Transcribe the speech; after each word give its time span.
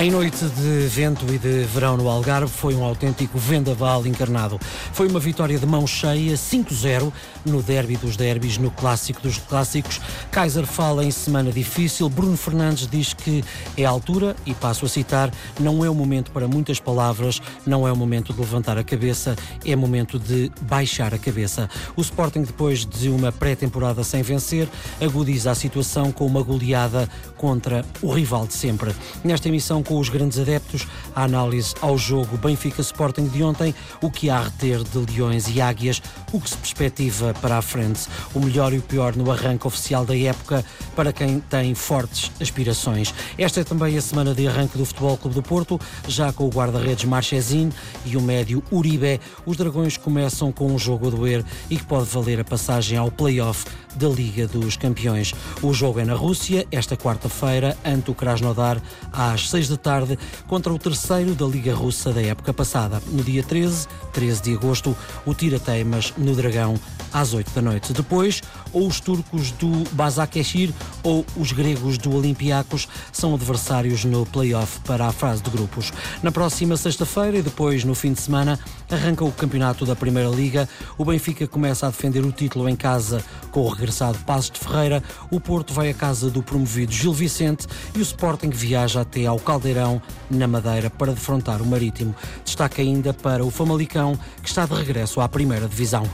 Em 0.00 0.10
noite 0.10 0.44
de 0.46 0.86
vento 0.88 1.26
e 1.32 1.38
de 1.38 1.64
verão 1.64 1.96
no 1.96 2.08
Algarve, 2.08 2.50
foi 2.50 2.74
um 2.74 2.82
autêntico 2.82 3.38
vendaval 3.38 4.06
encarnado. 4.06 4.58
Foi 4.92 5.06
uma 5.06 5.20
vitória 5.20 5.58
de 5.58 5.66
mão 5.66 5.86
cheia, 5.86 6.34
5-0, 6.34 7.12
no 7.44 7.62
derby 7.62 7.96
dos 7.96 8.16
derbys, 8.16 8.56
no 8.56 8.70
clássico 8.70 9.20
dos 9.20 9.36
clássicos. 9.38 10.00
Kaiser 10.30 10.66
fala 10.66 11.04
em 11.04 11.10
semana 11.10 11.52
difícil. 11.52 12.08
Bruno 12.08 12.36
Fernandes 12.36 12.88
diz 12.90 13.12
que 13.12 13.44
é 13.76 13.84
a 13.84 13.90
altura, 13.90 14.34
e 14.46 14.54
passo 14.54 14.86
a 14.86 14.88
citar: 14.88 15.30
não 15.60 15.84
é 15.84 15.90
o 15.90 15.94
momento 15.94 16.30
para 16.30 16.48
muitas 16.48 16.80
palavras, 16.80 17.40
não 17.66 17.86
é 17.86 17.92
o 17.92 17.96
momento 17.96 18.32
de 18.32 18.40
levantar 18.40 18.78
a 18.78 18.82
cabeça, 18.82 19.36
é 19.64 19.76
momento 19.76 20.18
de 20.18 20.50
baixar 20.62 21.14
a 21.14 21.18
cabeça. 21.18 21.68
O 21.94 22.00
Sporting, 22.00 22.42
depois 22.42 22.86
de 22.86 23.08
uma 23.08 23.30
pré-temporada 23.30 24.02
sem 24.02 24.22
vencer, 24.22 24.68
agudiza 25.00 25.50
a 25.50 25.54
situação 25.54 26.10
com 26.10 26.26
uma 26.26 26.42
goleada 26.42 27.08
contra 27.36 27.84
o 28.00 28.10
rival 28.10 28.46
de 28.46 28.54
sempre. 28.54 28.92
Nesta 29.24 29.48
emissão, 29.48 29.82
com 29.82 29.98
os 29.98 30.08
grandes 30.08 30.38
adeptos, 30.38 30.86
a 31.14 31.24
análise 31.24 31.74
ao 31.80 31.96
jogo 31.96 32.36
Benfica 32.36 32.80
Sporting 32.80 33.26
de 33.28 33.42
ontem, 33.42 33.74
o 34.00 34.10
que 34.10 34.30
há 34.30 34.38
a 34.38 34.44
reter 34.44 34.82
de 34.82 34.98
leões 34.98 35.48
e 35.48 35.60
águias, 35.60 36.02
o 36.32 36.40
que 36.40 36.50
se 36.50 36.56
perspectiva 36.56 37.34
para 37.40 37.58
a 37.58 37.62
frente, 37.62 38.08
o 38.34 38.40
melhor 38.40 38.72
e 38.72 38.78
o 38.78 38.82
pior 38.82 39.14
no 39.16 39.30
arranque 39.30 39.66
oficial 39.66 40.04
da 40.04 40.16
época 40.16 40.64
para 40.96 41.12
quem 41.12 41.40
tem 41.40 41.74
fortes 41.74 42.30
aspirações. 42.40 43.14
Esta 43.38 43.60
é 43.60 43.64
também 43.64 43.96
a 43.96 44.00
semana 44.02 44.34
de 44.34 44.46
arranque 44.46 44.78
do 44.78 44.84
Futebol 44.84 45.16
Clube 45.16 45.34
do 45.34 45.42
Porto, 45.42 45.80
já 46.06 46.32
com 46.32 46.46
o 46.46 46.50
guarda-redes 46.50 47.04
Marchesin 47.04 47.70
e 48.04 48.16
o 48.16 48.20
médio 48.20 48.62
Uribe. 48.70 49.20
Os 49.46 49.56
Dragões 49.56 49.96
começam 49.96 50.52
com 50.52 50.72
um 50.72 50.78
jogo 50.78 51.08
a 51.08 51.10
doer 51.10 51.44
e 51.70 51.76
que 51.76 51.84
pode 51.84 52.06
valer 52.06 52.40
a 52.40 52.44
passagem 52.44 52.98
ao 52.98 53.10
play-off 53.10 53.64
da 53.96 54.08
Liga 54.08 54.46
dos 54.46 54.76
Campeões. 54.76 55.34
O 55.62 55.72
jogo 55.72 56.00
é 56.00 56.04
na 56.04 56.14
Rússia, 56.14 56.66
esta 56.70 56.96
quarta-feira, 56.96 57.76
ante 57.84 58.10
o 58.10 58.14
Krasnodar, 58.14 58.80
às 59.12 59.48
6 59.50 59.68
da 59.68 59.76
tarde, 59.76 60.18
contra 60.46 60.72
o 60.72 60.78
terceiro 60.78 61.34
da 61.34 61.46
Liga 61.46 61.74
Russa 61.74 62.12
da 62.12 62.22
época 62.22 62.52
passada. 62.52 63.02
No 63.08 63.22
dia 63.22 63.42
13, 63.42 63.86
13 64.12 64.42
de 64.42 64.54
agosto, 64.54 64.96
o 65.26 65.34
Tira-Teimas 65.34 66.12
no 66.16 66.34
Dragão, 66.34 66.78
às 67.12 67.34
8 67.34 67.50
da 67.52 67.62
noite. 67.62 67.92
Depois, 67.92 68.42
ou 68.72 68.86
os 68.86 69.00
turcos 69.00 69.50
do 69.52 69.84
Basakeshir 69.92 70.72
ou 71.02 71.24
os 71.36 71.52
gregos 71.52 71.98
do 71.98 72.14
Olympiacos 72.14 72.88
são 73.12 73.34
adversários 73.34 74.04
no 74.04 74.24
play-off 74.26 74.80
para 74.80 75.06
a 75.06 75.12
fase 75.12 75.42
de 75.42 75.50
grupos. 75.50 75.92
Na 76.22 76.32
próxima 76.32 76.76
sexta-feira 76.76 77.38
e 77.38 77.42
depois 77.42 77.84
no 77.84 77.94
fim 77.94 78.12
de 78.12 78.20
semana, 78.20 78.58
arranca 78.94 79.24
o 79.24 79.32
campeonato 79.32 79.86
da 79.86 79.96
Primeira 79.96 80.28
Liga. 80.28 80.68
O 80.98 81.04
Benfica 81.04 81.46
começa 81.46 81.86
a 81.86 81.90
defender 81.90 82.24
o 82.24 82.32
título 82.32 82.68
em 82.68 82.76
casa 82.76 83.22
com 83.50 83.60
o 83.60 83.68
regressado 83.68 84.18
Passos 84.20 84.50
de 84.50 84.60
Ferreira. 84.60 85.02
O 85.30 85.40
Porto 85.40 85.72
vai 85.72 85.90
à 85.90 85.94
casa 85.94 86.30
do 86.30 86.42
promovido 86.42 86.92
Gil 86.92 87.12
Vicente 87.12 87.66
e 87.94 87.98
o 87.98 88.02
Sporting 88.02 88.50
viaja 88.50 89.00
até 89.00 89.26
ao 89.26 89.38
Caldeirão, 89.38 90.00
na 90.30 90.46
Madeira, 90.46 90.90
para 90.90 91.12
defrontar 91.12 91.62
o 91.62 91.66
Marítimo. 91.66 92.14
Destaca 92.44 92.82
ainda 92.82 93.12
para 93.12 93.44
o 93.44 93.50
Famalicão, 93.50 94.18
que 94.42 94.48
está 94.48 94.66
de 94.66 94.74
regresso 94.74 95.20
à 95.20 95.28
Primeira 95.28 95.66
Divisão. 95.66 96.08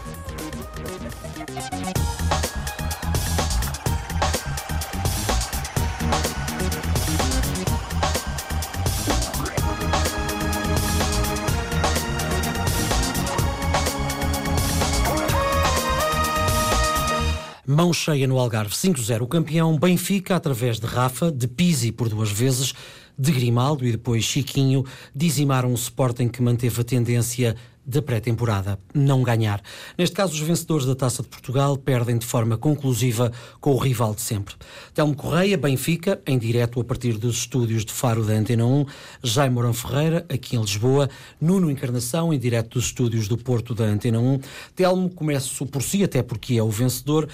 Mão 17.88 17.92
cheia 17.94 18.26
no 18.26 18.38
Algarve 18.38 18.74
5-0. 18.74 19.22
O 19.22 19.26
campeão 19.26 19.78
Benfica, 19.78 20.36
através 20.36 20.78
de 20.78 20.84
Rafa, 20.84 21.32
de 21.32 21.48
Pisi 21.48 21.90
por 21.90 22.06
duas 22.06 22.30
vezes, 22.30 22.74
de 23.18 23.32
Grimaldo 23.32 23.86
e 23.86 23.92
depois 23.92 24.24
Chiquinho, 24.24 24.84
dizimaram 25.14 25.70
o 25.70 25.74
Sporting 25.74 26.28
que 26.28 26.42
manteve 26.42 26.82
a 26.82 26.84
tendência 26.84 27.56
da 27.88 28.02
pré-temporada, 28.02 28.78
não 28.94 29.22
ganhar. 29.22 29.62
Neste 29.96 30.14
caso, 30.14 30.34
os 30.34 30.40
vencedores 30.40 30.84
da 30.84 30.94
Taça 30.94 31.22
de 31.22 31.28
Portugal 31.28 31.74
perdem 31.78 32.18
de 32.18 32.26
forma 32.26 32.58
conclusiva 32.58 33.32
com 33.62 33.72
o 33.72 33.78
rival 33.78 34.14
de 34.14 34.20
sempre. 34.20 34.54
Telmo 34.92 35.16
Correia, 35.16 35.56
Benfica, 35.56 36.20
em 36.26 36.38
direto 36.38 36.78
a 36.80 36.84
partir 36.84 37.14
dos 37.16 37.38
estúdios 37.38 37.86
de 37.86 37.92
Faro 37.92 38.22
da 38.22 38.34
Antena 38.34 38.66
1, 38.66 38.84
Jaime 39.22 39.54
Mourão 39.54 39.72
Ferreira, 39.72 40.26
aqui 40.28 40.54
em 40.54 40.60
Lisboa, 40.60 41.08
Nuno 41.40 41.70
Encarnação, 41.70 42.30
em 42.30 42.38
direto 42.38 42.74
dos 42.74 42.84
estúdios 42.84 43.26
do 43.26 43.38
Porto 43.38 43.74
da 43.74 43.84
Antena 43.84 44.20
1. 44.20 44.40
Telmo, 44.76 45.08
começo 45.08 45.64
por 45.64 45.82
si, 45.82 46.04
até 46.04 46.22
porque 46.22 46.56
é 46.56 46.62
o 46.62 46.70
vencedor. 46.70 47.26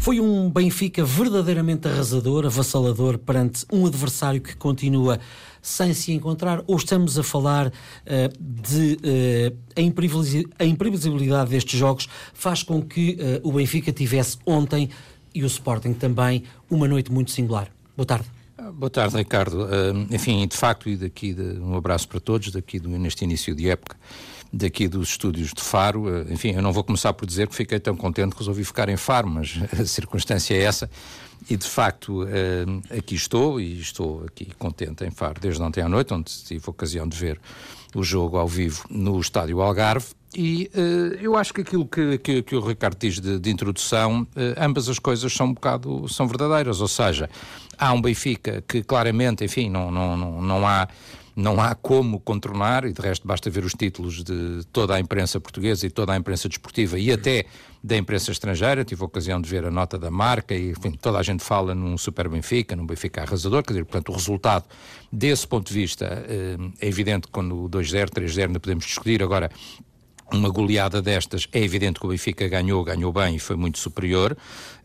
Foi 0.00 0.18
um 0.18 0.50
Benfica 0.50 1.04
verdadeiramente 1.04 1.86
arrasador, 1.86 2.46
avassalador 2.46 3.18
perante 3.18 3.66
um 3.70 3.86
adversário 3.86 4.40
que 4.40 4.56
continua 4.56 5.20
sem 5.62 5.92
se 5.92 6.12
encontrar, 6.12 6.62
ou 6.66 6.76
estamos 6.76 7.18
a 7.18 7.22
falar 7.22 7.68
uh, 7.68 7.72
de 8.38 8.94
uh, 8.96 9.56
a, 10.58 10.64
imprevisibilidade 10.64 11.50
destes 11.50 11.78
jogos 11.78 12.08
faz 12.32 12.62
com 12.62 12.82
que 12.82 13.18
uh, 13.20 13.48
o 13.48 13.52
Benfica 13.52 13.92
tivesse 13.92 14.38
ontem 14.46 14.88
e 15.34 15.42
o 15.42 15.46
Sporting 15.46 15.92
também 15.92 16.44
uma 16.70 16.88
noite 16.88 17.12
muito 17.12 17.30
singular. 17.30 17.68
Boa 17.96 18.06
tarde. 18.06 18.26
Ah, 18.58 18.72
boa 18.72 18.90
tarde, 18.90 19.16
Ricardo. 19.16 19.68
enfim, 20.10 20.46
de 20.46 20.56
facto, 20.56 20.88
e 20.88 20.96
daqui 20.96 21.32
de, 21.32 21.60
um 21.60 21.76
abraço 21.76 22.08
para 22.08 22.18
todos, 22.18 22.50
daqui 22.50 22.80
do, 22.80 22.88
neste 22.88 23.24
início 23.24 23.54
de 23.54 23.68
época 23.68 23.96
daqui 24.52 24.88
dos 24.88 25.10
estúdios 25.10 25.52
de 25.52 25.62
Faro. 25.62 26.08
Eh, 26.08 26.32
enfim, 26.32 26.52
eu 26.52 26.62
não 26.62 26.72
vou 26.72 26.84
começar 26.84 27.12
por 27.12 27.26
dizer 27.26 27.48
que 27.48 27.54
fiquei 27.54 27.78
tão 27.78 27.96
contente 27.96 28.32
que 28.32 28.38
resolvi 28.38 28.64
ficar 28.64 28.88
em 28.88 28.96
Faro, 28.96 29.28
mas 29.28 29.58
a 29.78 29.84
circunstância 29.84 30.54
é 30.54 30.62
essa. 30.62 30.90
E 31.48 31.56
de 31.56 31.66
facto, 31.66 32.26
eh, 32.28 32.96
aqui 32.98 33.14
estou 33.14 33.60
e 33.60 33.80
estou 33.80 34.24
aqui 34.26 34.48
contente 34.58 35.04
em 35.04 35.10
Faro 35.10 35.40
desde 35.40 35.62
ontem 35.62 35.82
à 35.82 35.88
noite, 35.88 36.12
onde 36.12 36.30
tive 36.30 36.62
a 36.66 36.70
ocasião 36.70 37.08
de 37.08 37.16
ver 37.16 37.40
o 37.94 38.02
jogo 38.02 38.36
ao 38.36 38.46
vivo 38.46 38.84
no 38.90 39.18
Estádio 39.20 39.60
Algarve. 39.60 40.06
E 40.34 40.70
uh, 40.74 41.14
eu 41.20 41.36
acho 41.36 41.52
que 41.52 41.62
aquilo 41.62 41.84
que, 41.84 42.18
que, 42.18 42.42
que 42.42 42.54
o 42.54 42.60
Ricardo 42.60 42.96
diz 42.96 43.18
de, 43.18 43.38
de 43.40 43.50
introdução, 43.50 44.22
uh, 44.22 44.64
ambas 44.64 44.88
as 44.88 44.98
coisas 44.98 45.32
são 45.32 45.46
um 45.46 45.54
bocado 45.54 46.08
são 46.08 46.28
verdadeiras. 46.28 46.80
Ou 46.80 46.86
seja, 46.86 47.28
há 47.76 47.92
um 47.92 48.00
Benfica 48.00 48.62
que 48.66 48.82
claramente, 48.82 49.44
enfim, 49.44 49.68
não, 49.68 49.90
não, 49.90 50.16
não, 50.16 50.40
não 50.40 50.66
há 50.66 50.86
não 51.34 51.60
há 51.60 51.74
como 51.74 52.20
contornar, 52.20 52.84
e 52.84 52.92
de 52.92 53.00
resto 53.00 53.26
basta 53.26 53.48
ver 53.50 53.64
os 53.64 53.72
títulos 53.72 54.22
de 54.22 54.64
toda 54.72 54.94
a 54.94 55.00
imprensa 55.00 55.40
portuguesa 55.40 55.86
e 55.86 55.90
toda 55.90 56.12
a 56.12 56.16
imprensa 56.16 56.48
desportiva 56.48 56.98
e 56.98 57.12
até 57.12 57.46
da 57.82 57.96
imprensa 57.96 58.30
estrangeira. 58.30 58.84
Tive 58.84 59.02
a 59.02 59.06
ocasião 59.06 59.40
de 59.40 59.48
ver 59.48 59.64
a 59.64 59.70
nota 59.70 59.98
da 59.98 60.10
marca 60.10 60.54
e, 60.54 60.70
enfim, 60.70 60.92
toda 60.92 61.18
a 61.18 61.22
gente 61.22 61.42
fala 61.42 61.74
num 61.74 61.96
Super 61.96 62.28
Benfica, 62.28 62.76
num 62.76 62.86
Benfica 62.86 63.22
arrasador. 63.22 63.62
Quer 63.62 63.72
dizer, 63.72 63.84
portanto, 63.84 64.10
o 64.10 64.12
resultado, 64.12 64.64
desse 65.10 65.46
ponto 65.46 65.68
de 65.68 65.74
vista, 65.74 66.24
eh, 66.28 66.56
é 66.80 66.88
evidente 66.88 67.26
que 67.26 67.32
quando 67.32 67.64
o 67.64 67.68
2-0, 67.68 68.10
3-0 68.10 68.46
ainda 68.48 68.60
podemos 68.60 68.84
discutir. 68.84 69.22
Agora, 69.22 69.50
uma 70.32 70.48
goleada 70.48 71.02
destas, 71.02 71.48
é 71.52 71.60
evidente 71.60 71.98
que 71.98 72.06
o 72.06 72.08
Benfica 72.08 72.46
ganhou, 72.48 72.84
ganhou 72.84 73.12
bem 73.12 73.36
e 73.36 73.38
foi 73.38 73.56
muito 73.56 73.78
superior. 73.78 74.36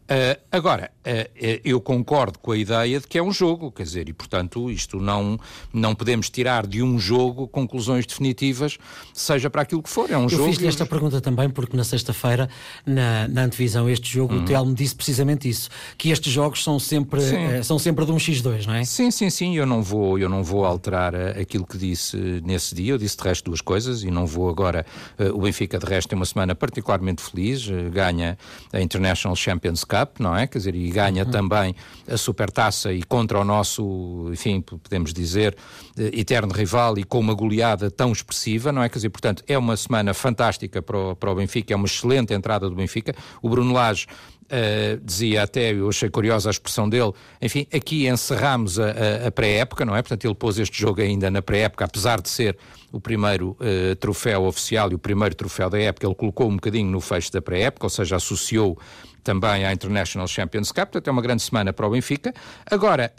Uh, 0.05 0.39
agora, 0.51 0.91
uh, 1.01 1.59
eu 1.63 1.81
concordo 1.81 2.38
com 2.38 2.51
a 2.51 2.57
ideia 2.57 2.99
de 2.99 3.07
que 3.07 3.17
é 3.17 3.23
um 3.23 3.31
jogo, 3.31 3.71
quer 3.71 3.81
dizer, 3.81 4.07
e 4.07 4.13
portanto 4.13 4.69
isto 4.69 4.99
não, 4.99 5.39
não 5.73 5.95
podemos 5.95 6.29
tirar 6.29 6.67
de 6.67 6.83
um 6.83 6.99
jogo 6.99 7.47
conclusões 7.47 8.05
definitivas, 8.05 8.77
seja 9.11 9.49
para 9.49 9.63
aquilo 9.63 9.81
que 9.81 9.89
for, 9.89 10.11
é 10.11 10.15
um 10.15 10.23
eu 10.23 10.29
jogo. 10.29 10.44
Eu 10.44 10.49
fiz-lhe 10.49 10.67
esta 10.67 10.85
pergunta 10.85 11.19
também 11.19 11.49
porque 11.49 11.75
na 11.75 11.83
sexta-feira, 11.83 12.47
na, 12.85 13.27
na 13.27 13.45
antevisão 13.45 13.89
este 13.89 14.07
jogo, 14.07 14.35
uhum. 14.35 14.44
o 14.44 14.45
Telmo 14.45 14.75
disse 14.75 14.94
precisamente 14.94 15.49
isso, 15.49 15.71
que 15.97 16.11
estes 16.11 16.31
jogos 16.31 16.63
são 16.63 16.77
sempre, 16.77 17.19
uh, 17.21 17.63
são 17.63 17.79
sempre 17.79 18.05
de 18.05 18.11
um 18.11 18.17
X2, 18.17 18.67
não 18.67 18.75
é? 18.75 18.85
Sim, 18.85 19.09
sim, 19.09 19.31
sim, 19.31 19.57
eu 19.57 19.65
não 19.65 19.81
vou, 19.81 20.19
eu 20.19 20.29
não 20.29 20.44
vou 20.44 20.65
alterar 20.65 21.15
aquilo 21.15 21.65
que 21.65 21.79
disse 21.79 22.15
nesse 22.44 22.75
dia, 22.75 22.94
eu 22.94 22.99
disse 22.99 23.17
de 23.17 23.23
resto 23.23 23.45
duas 23.45 23.59
coisas 23.59 24.03
e 24.03 24.11
não 24.11 24.27
vou 24.27 24.49
agora, 24.49 24.85
o 25.33 25.41
Benfica 25.41 25.79
de 25.79 25.85
resto 25.88 26.09
tem 26.09 26.15
uma 26.15 26.27
semana 26.27 26.53
particularmente 26.53 27.23
feliz, 27.23 27.67
ganha 27.91 28.38
a 28.71 28.79
International 28.79 29.35
Champions 29.35 29.83
Cup, 29.83 29.94
Cup, 29.95 30.19
não 30.19 30.35
é? 30.35 30.45
Quer 30.47 30.57
dizer, 30.57 30.75
e 30.75 30.89
ganha 30.89 31.23
uhum. 31.23 31.31
também 31.31 31.75
a 32.07 32.17
Supertaça 32.17 32.91
e 32.91 33.03
contra 33.03 33.39
o 33.39 33.44
nosso, 33.44 34.29
enfim, 34.31 34.61
podemos 34.61 35.13
dizer, 35.13 35.56
eh, 35.97 36.12
eterno 36.13 36.53
rival 36.53 36.97
e 36.97 37.03
com 37.03 37.19
uma 37.19 37.33
goleada 37.33 37.89
tão 37.89 38.12
expressiva, 38.12 38.71
não 38.71 38.83
é? 38.83 38.89
Quer 38.89 38.97
dizer, 38.97 39.09
portanto, 39.09 39.44
é 39.47 39.57
uma 39.57 39.77
semana 39.77 40.13
fantástica 40.13 40.81
para 40.81 40.97
o, 40.97 41.15
para 41.15 41.31
o 41.31 41.36
Benfica, 41.36 41.74
é 41.74 41.75
uma 41.75 41.86
excelente 41.86 42.33
entrada 42.33 42.69
do 42.69 42.75
Benfica. 42.75 43.15
O 43.42 43.50
Bruno 43.50 43.74
Lage 43.74 44.07
Uh, 44.45 45.03
dizia 45.03 45.42
até, 45.42 45.74
eu 45.74 45.89
achei 45.89 46.07
curiosa 46.07 46.47
a 46.47 46.51
expressão 46.51 46.88
dele, 46.88 47.12
enfim, 47.42 47.65
aqui 47.74 48.07
encerramos 48.07 48.80
a, 48.80 48.92
a, 49.24 49.27
a 49.27 49.31
pré-época, 49.31 49.83
não 49.83 49.95
é? 49.95 50.03
Portanto, 50.03 50.24
ele 50.24 50.36
pôs 50.36 50.59
este 50.59 50.80
jogo 50.80 51.01
ainda 51.01 51.31
na 51.31 51.42
pré-época, 51.42 51.83
apesar 51.83 52.21
de 52.21 52.30
ser 52.30 52.56
o 52.92 53.00
primeiro 53.00 53.57
uh, 53.59 53.95
troféu 53.95 54.45
oficial 54.45 54.92
e 54.92 54.94
o 54.94 55.00
primeiro 55.00 55.33
troféu 55.33 55.68
da 55.68 55.80
época, 55.80 56.06
ele 56.06 56.13
colocou 56.13 56.47
um 56.47 56.57
bocadinho 56.57 56.92
no 56.92 57.01
fecho 57.01 57.31
da 57.31 57.42
pré-época, 57.42 57.88
ou 57.88 57.89
seja, 57.89 58.18
associou 58.18 58.77
também 59.25 59.66
à 59.66 59.74
International 59.74 60.27
Champions 60.27 60.72
Cup, 60.72 60.92
portanto 60.92 61.07
é 61.07 61.12
uma 61.12 61.22
grande 61.22 61.42
semana 61.42 61.74
para 61.74 61.88
o 61.88 61.89
Benfica. 61.89 62.31
Agora, 62.69 63.12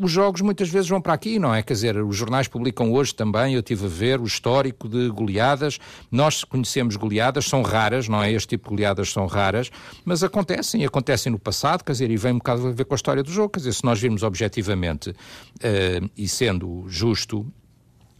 os 0.00 0.10
jogos 0.10 0.40
muitas 0.40 0.68
vezes 0.68 0.88
vão 0.88 1.00
para 1.00 1.12
aqui, 1.12 1.40
não 1.40 1.52
é? 1.52 1.60
Quer 1.60 1.72
dizer, 1.72 1.96
os 1.98 2.16
jornais 2.16 2.46
publicam 2.46 2.92
hoje 2.92 3.12
também, 3.12 3.54
eu 3.54 3.62
tive 3.62 3.84
a 3.84 3.88
ver 3.88 4.20
o 4.20 4.24
histórico 4.24 4.88
de 4.88 5.08
goleadas. 5.08 5.78
Nós 6.10 6.44
conhecemos 6.44 6.94
goleadas, 6.94 7.46
são 7.46 7.62
raras, 7.62 8.08
não 8.08 8.22
é? 8.22 8.30
Este 8.30 8.50
tipo 8.50 8.68
de 8.68 8.76
goleadas 8.76 9.10
são 9.10 9.26
raras, 9.26 9.70
mas 10.04 10.22
acontecem, 10.22 10.84
acontecem 10.84 11.32
no 11.32 11.38
passado, 11.38 11.82
quer 11.82 11.92
dizer, 11.92 12.10
e 12.12 12.16
vem 12.16 12.34
um 12.34 12.38
bocado 12.38 12.68
a 12.68 12.70
ver 12.70 12.84
com 12.84 12.94
a 12.94 12.96
história 12.96 13.22
do 13.22 13.30
jogo. 13.30 13.50
Quer 13.50 13.58
dizer, 13.58 13.72
se 13.72 13.84
nós 13.84 14.00
virmos 14.00 14.22
objetivamente 14.22 15.10
uh, 15.10 16.10
e 16.16 16.28
sendo 16.28 16.84
justo 16.86 17.44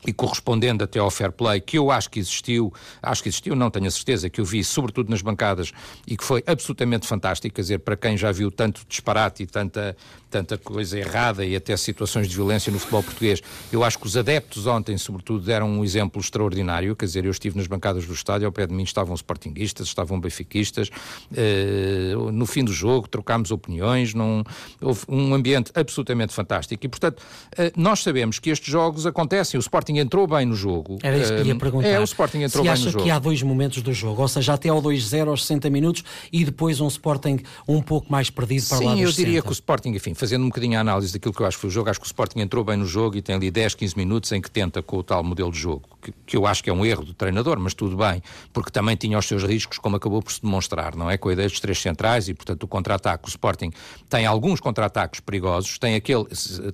e 0.06 0.12
correspondendo 0.12 0.84
até 0.84 0.98
ao 0.98 1.10
fair 1.10 1.32
play, 1.32 1.60
que 1.60 1.78
eu 1.78 1.90
acho 1.90 2.10
que 2.10 2.18
existiu, 2.18 2.72
acho 3.02 3.22
que 3.22 3.28
existiu, 3.28 3.56
não 3.56 3.70
tenho 3.70 3.86
a 3.86 3.90
certeza, 3.90 4.28
que 4.28 4.40
eu 4.40 4.44
vi 4.44 4.62
sobretudo 4.62 5.10
nas 5.10 5.22
bancadas 5.22 5.72
e 6.06 6.16
que 6.16 6.24
foi 6.24 6.42
absolutamente 6.46 7.06
fantástico, 7.06 7.54
quer 7.54 7.62
dizer, 7.62 7.78
para 7.78 7.96
quem 7.96 8.16
já 8.16 8.30
viu 8.32 8.50
tanto 8.50 8.82
disparate 8.88 9.42
e 9.42 9.46
tanta, 9.46 9.96
tanta 10.34 10.58
coisa 10.58 10.98
errada 10.98 11.46
e 11.46 11.54
até 11.54 11.76
situações 11.76 12.26
de 12.26 12.34
violência 12.34 12.72
no 12.72 12.80
futebol 12.80 13.04
português, 13.04 13.40
eu 13.70 13.84
acho 13.84 13.96
que 13.96 14.04
os 14.04 14.16
adeptos 14.16 14.66
ontem, 14.66 14.98
sobretudo, 14.98 15.44
deram 15.44 15.70
um 15.70 15.84
exemplo 15.84 16.20
extraordinário, 16.20 16.96
quer 16.96 17.04
dizer, 17.04 17.24
eu 17.24 17.30
estive 17.30 17.56
nas 17.56 17.68
bancadas 17.68 18.04
do 18.04 18.12
estádio, 18.12 18.44
ao 18.44 18.50
pé 18.50 18.66
de 18.66 18.74
mim 18.74 18.82
estavam 18.82 19.14
sportinguistas, 19.14 19.86
estavam 19.86 20.18
benfiquistas, 20.18 20.90
eh, 21.36 22.14
no 22.32 22.46
fim 22.46 22.64
do 22.64 22.72
jogo 22.72 23.06
trocámos 23.06 23.52
opiniões, 23.52 24.12
num, 24.12 24.42
houve 24.80 25.02
um 25.08 25.32
ambiente 25.34 25.70
absolutamente 25.72 26.34
fantástico 26.34 26.84
e, 26.84 26.88
portanto, 26.88 27.22
eh, 27.56 27.70
nós 27.76 28.02
sabemos 28.02 28.40
que 28.40 28.50
estes 28.50 28.68
jogos 28.68 29.06
acontecem, 29.06 29.56
o 29.56 29.60
Sporting 29.60 29.98
entrou 29.98 30.26
bem 30.26 30.46
no 30.46 30.56
jogo. 30.56 30.98
Era 31.00 31.16
isso 31.16 31.32
que 31.32 31.42
ia 31.42 31.54
perguntar. 31.54 31.86
É, 31.86 32.00
o 32.00 32.02
Sporting 32.02 32.38
entrou 32.38 32.64
Se 32.64 32.70
bem 32.72 32.78
no 32.78 32.90
jogo. 32.90 32.98
acha 32.98 33.04
que 33.04 33.10
há 33.12 33.20
dois 33.20 33.40
momentos 33.40 33.82
do 33.82 33.92
jogo, 33.92 34.20
ou 34.20 34.28
seja, 34.28 34.54
até 34.54 34.68
ao 34.68 34.82
2-0 34.82 35.28
aos 35.28 35.42
60 35.42 35.70
minutos 35.70 36.02
e 36.32 36.44
depois 36.44 36.80
um 36.80 36.88
Sporting 36.88 37.38
um 37.68 37.80
pouco 37.80 38.10
mais 38.10 38.30
perdido 38.30 38.66
para 38.66 38.78
Sim, 38.78 38.84
lá 38.86 38.94
Sim, 38.96 39.02
eu 39.02 39.12
diria 39.12 39.40
que 39.40 39.48
o 39.48 39.52
Sporting, 39.52 39.90
enfim, 39.90 40.12
fazendo 40.24 40.42
um 40.42 40.48
bocadinho 40.48 40.78
a 40.78 40.80
análise 40.80 41.12
daquilo 41.12 41.34
que 41.34 41.42
eu 41.42 41.46
acho 41.46 41.58
que 41.58 41.60
foi 41.60 41.68
o 41.68 41.70
jogo, 41.70 41.90
acho 41.90 42.00
que 42.00 42.06
o 42.06 42.08
Sporting 42.08 42.40
entrou 42.40 42.64
bem 42.64 42.78
no 42.78 42.86
jogo 42.86 43.14
e 43.16 43.20
tem 43.20 43.34
ali 43.36 43.50
10, 43.50 43.74
15 43.74 43.94
minutos 43.94 44.32
em 44.32 44.40
que 44.40 44.50
tenta 44.50 44.82
com 44.82 44.96
o 44.96 45.02
tal 45.02 45.22
modelo 45.22 45.52
de 45.52 45.58
jogo, 45.58 45.82
que, 46.04 46.12
que 46.26 46.36
eu 46.36 46.46
acho 46.46 46.62
que 46.62 46.68
é 46.68 46.72
um 46.72 46.84
erro 46.84 47.04
do 47.04 47.14
treinador, 47.14 47.58
mas 47.58 47.72
tudo 47.72 47.96
bem, 47.96 48.22
porque 48.52 48.70
também 48.70 48.94
tinha 48.96 49.18
os 49.18 49.26
seus 49.26 49.42
riscos, 49.42 49.78
como 49.78 49.96
acabou 49.96 50.22
por 50.22 50.32
se 50.32 50.42
demonstrar, 50.42 50.94
não 50.94 51.10
é? 51.10 51.16
Com 51.16 51.30
a 51.30 51.32
ideia 51.32 51.48
dos 51.48 51.58
três 51.60 51.80
centrais 51.80 52.28
e, 52.28 52.34
portanto, 52.34 52.64
o 52.64 52.68
contra-ataque. 52.68 53.26
O 53.26 53.28
Sporting 53.28 53.70
tem 54.08 54.26
alguns 54.26 54.60
contra-ataques 54.60 55.20
perigosos, 55.20 55.78
tem 55.78 55.94
aquele, 55.94 56.26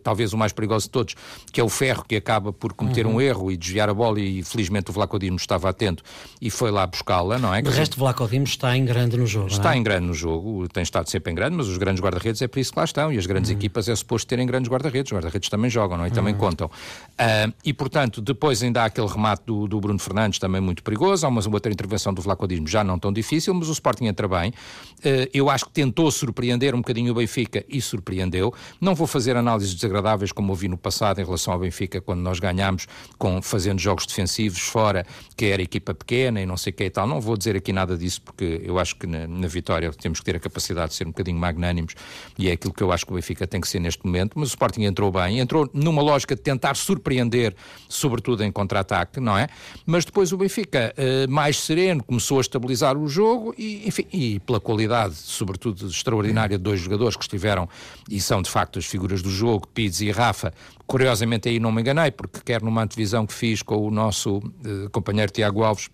talvez 0.02 0.32
o 0.32 0.38
mais 0.38 0.52
perigoso 0.52 0.86
de 0.86 0.90
todos, 0.90 1.14
que 1.52 1.60
é 1.60 1.64
o 1.64 1.68
Ferro, 1.68 2.04
que 2.06 2.16
acaba 2.16 2.52
por 2.52 2.72
cometer 2.72 3.06
uhum. 3.06 3.16
um 3.16 3.20
erro 3.20 3.52
e 3.52 3.56
desviar 3.56 3.88
a 3.88 3.94
bola 3.94 4.20
e 4.20 4.42
felizmente 4.42 4.90
o 4.90 4.92
Vlaco 4.92 5.18
Dimos 5.18 5.42
estava 5.42 5.68
atento 5.68 6.02
e 6.40 6.50
foi 6.50 6.70
lá 6.70 6.86
buscá-la, 6.86 7.38
não 7.38 7.54
é? 7.54 7.62
De 7.62 7.70
resto, 7.70 7.94
o 7.94 7.98
Vlaco 7.98 8.26
Dimos 8.26 8.50
está 8.50 8.76
em 8.76 8.84
grande 8.84 9.16
no 9.16 9.26
jogo. 9.26 9.48
Está 9.48 9.74
é? 9.74 9.78
em 9.78 9.82
grande 9.82 10.06
no 10.06 10.14
jogo, 10.14 10.68
tem 10.68 10.82
estado 10.82 11.08
sempre 11.08 11.32
em 11.32 11.34
grande, 11.34 11.56
mas 11.56 11.68
os 11.68 11.76
grandes 11.78 12.02
guarda-redes 12.02 12.42
é 12.42 12.48
por 12.48 12.58
isso 12.58 12.72
que 12.72 12.78
lá 12.78 12.84
estão 12.84 13.12
e 13.12 13.18
as 13.18 13.26
grandes 13.26 13.50
uhum. 13.50 13.56
equipas 13.56 13.88
é 13.88 13.94
suposto 13.94 14.26
terem 14.26 14.46
grandes 14.46 14.70
guarda-redes. 14.70 15.12
Os 15.12 15.16
guarda-redes 15.16 15.48
também 15.48 15.70
jogam, 15.70 15.96
não 15.96 16.04
é? 16.04 16.08
E 16.08 16.10
também 16.10 16.34
uhum. 16.34 16.40
contam. 16.40 16.66
Uh, 16.66 17.52
e 17.64 17.72
portanto, 17.72 18.20
depois 18.20 18.62
ainda 18.62 18.82
há 18.82 18.86
aquele 18.86 19.06
remate 19.20 19.42
do, 19.44 19.68
do, 19.68 19.78
Bruno 19.78 19.98
Fernandes 19.98 20.38
também 20.38 20.60
muito 20.60 20.82
perigoso. 20.82 21.26
Há 21.26 21.28
uma 21.28 21.42
outra 21.52 21.70
intervenção 21.70 22.14
do 22.14 22.22
Vlaco 22.22 22.48
Dimos 22.48 22.70
já 22.70 22.82
não 22.82 22.98
tão 22.98 23.12
difícil, 23.12 23.52
mas 23.52 23.68
o 23.68 23.72
Sporting 23.72 24.06
entra 24.06 24.26
bem. 24.26 24.50
Uh, 24.50 25.28
eu 25.34 25.50
acho 25.50 25.66
que 25.66 25.72
tentou 25.72 26.10
surpreender 26.10 26.74
um 26.74 26.78
bocadinho 26.78 27.12
o 27.12 27.14
Benfica 27.14 27.64
e 27.68 27.80
surpreendeu. 27.80 28.52
Não 28.80 28.94
vou 28.94 29.06
fazer 29.06 29.36
análises 29.36 29.74
desagradáveis 29.74 30.32
como 30.32 30.50
ouvi 30.50 30.68
no 30.68 30.78
passado 30.78 31.20
em 31.20 31.24
relação 31.24 31.52
ao 31.52 31.60
Benfica 31.60 32.00
quando 32.00 32.20
nós 32.20 32.38
ganhámos 32.38 32.86
com, 33.18 33.42
fazendo 33.42 33.78
jogos 33.78 34.06
defensivos 34.06 34.60
fora, 34.60 35.04
que 35.36 35.46
era 35.46 35.60
equipa 35.60 35.92
pequena 35.94 36.40
e 36.40 36.46
não 36.46 36.56
sei 36.56 36.72
o 36.72 36.74
que 36.74 36.84
e 36.84 36.90
tal. 36.90 37.06
Não 37.06 37.20
vou 37.20 37.36
dizer 37.36 37.56
aqui 37.56 37.72
nada 37.72 37.96
disso, 37.96 38.22
porque 38.22 38.62
eu 38.64 38.78
acho 38.78 38.96
que 38.96 39.06
na, 39.06 39.26
na, 39.26 39.48
vitória 39.48 39.90
temos 39.92 40.20
que 40.20 40.24
ter 40.24 40.36
a 40.36 40.40
capacidade 40.40 40.90
de 40.90 40.94
ser 40.94 41.06
um 41.06 41.10
bocadinho 41.10 41.38
magnânimos 41.38 41.94
e 42.38 42.48
é 42.48 42.52
aquilo 42.52 42.72
que 42.72 42.82
eu 42.82 42.92
acho 42.92 43.04
que 43.04 43.12
o 43.12 43.16
Benfica 43.16 43.46
tem 43.46 43.60
que 43.60 43.68
ser 43.68 43.80
neste 43.80 44.04
momento. 44.04 44.32
Mas 44.38 44.48
o 44.48 44.50
Sporting 44.50 44.84
entrou 44.84 45.10
bem, 45.10 45.40
entrou 45.40 45.68
numa 45.74 46.00
lógica 46.00 46.34
de 46.34 46.42
tentar 46.42 46.74
surpreender, 46.76 47.54
sobretudo 47.88 48.44
em 48.44 48.52
contra-ataque, 48.52 49.09
não 49.18 49.36
é? 49.36 49.48
Mas 49.86 50.04
depois 50.04 50.32
o 50.32 50.36
Benfica, 50.36 50.94
uh, 50.96 51.30
mais 51.30 51.58
sereno, 51.58 52.04
começou 52.04 52.38
a 52.38 52.40
estabilizar 52.42 52.96
o 52.96 53.08
jogo 53.08 53.54
e, 53.56 53.88
enfim, 53.88 54.06
e 54.12 54.38
pela 54.40 54.60
qualidade, 54.60 55.14
sobretudo 55.14 55.88
extraordinária, 55.88 56.58
de 56.58 56.62
dois 56.62 56.80
jogadores 56.80 57.16
que 57.16 57.24
estiveram 57.24 57.68
e 58.08 58.20
são 58.20 58.42
de 58.42 58.50
facto 58.50 58.78
as 58.78 58.84
figuras 58.84 59.22
do 59.22 59.30
jogo, 59.30 59.66
Pizzi 59.66 60.06
e 60.06 60.10
Rafa, 60.10 60.52
Curiosamente 60.90 61.48
aí 61.48 61.60
não 61.60 61.70
me 61.70 61.82
enganei, 61.82 62.10
porque 62.10 62.40
quer 62.44 62.60
numa 62.60 62.82
antevisão 62.82 63.24
que 63.24 63.32
fiz 63.32 63.62
com 63.62 63.76
o 63.76 63.92
nosso 63.92 64.38
uh, 64.38 64.90
companheiro 64.90 65.30
Tiago 65.30 65.62
Alves, 65.62 65.88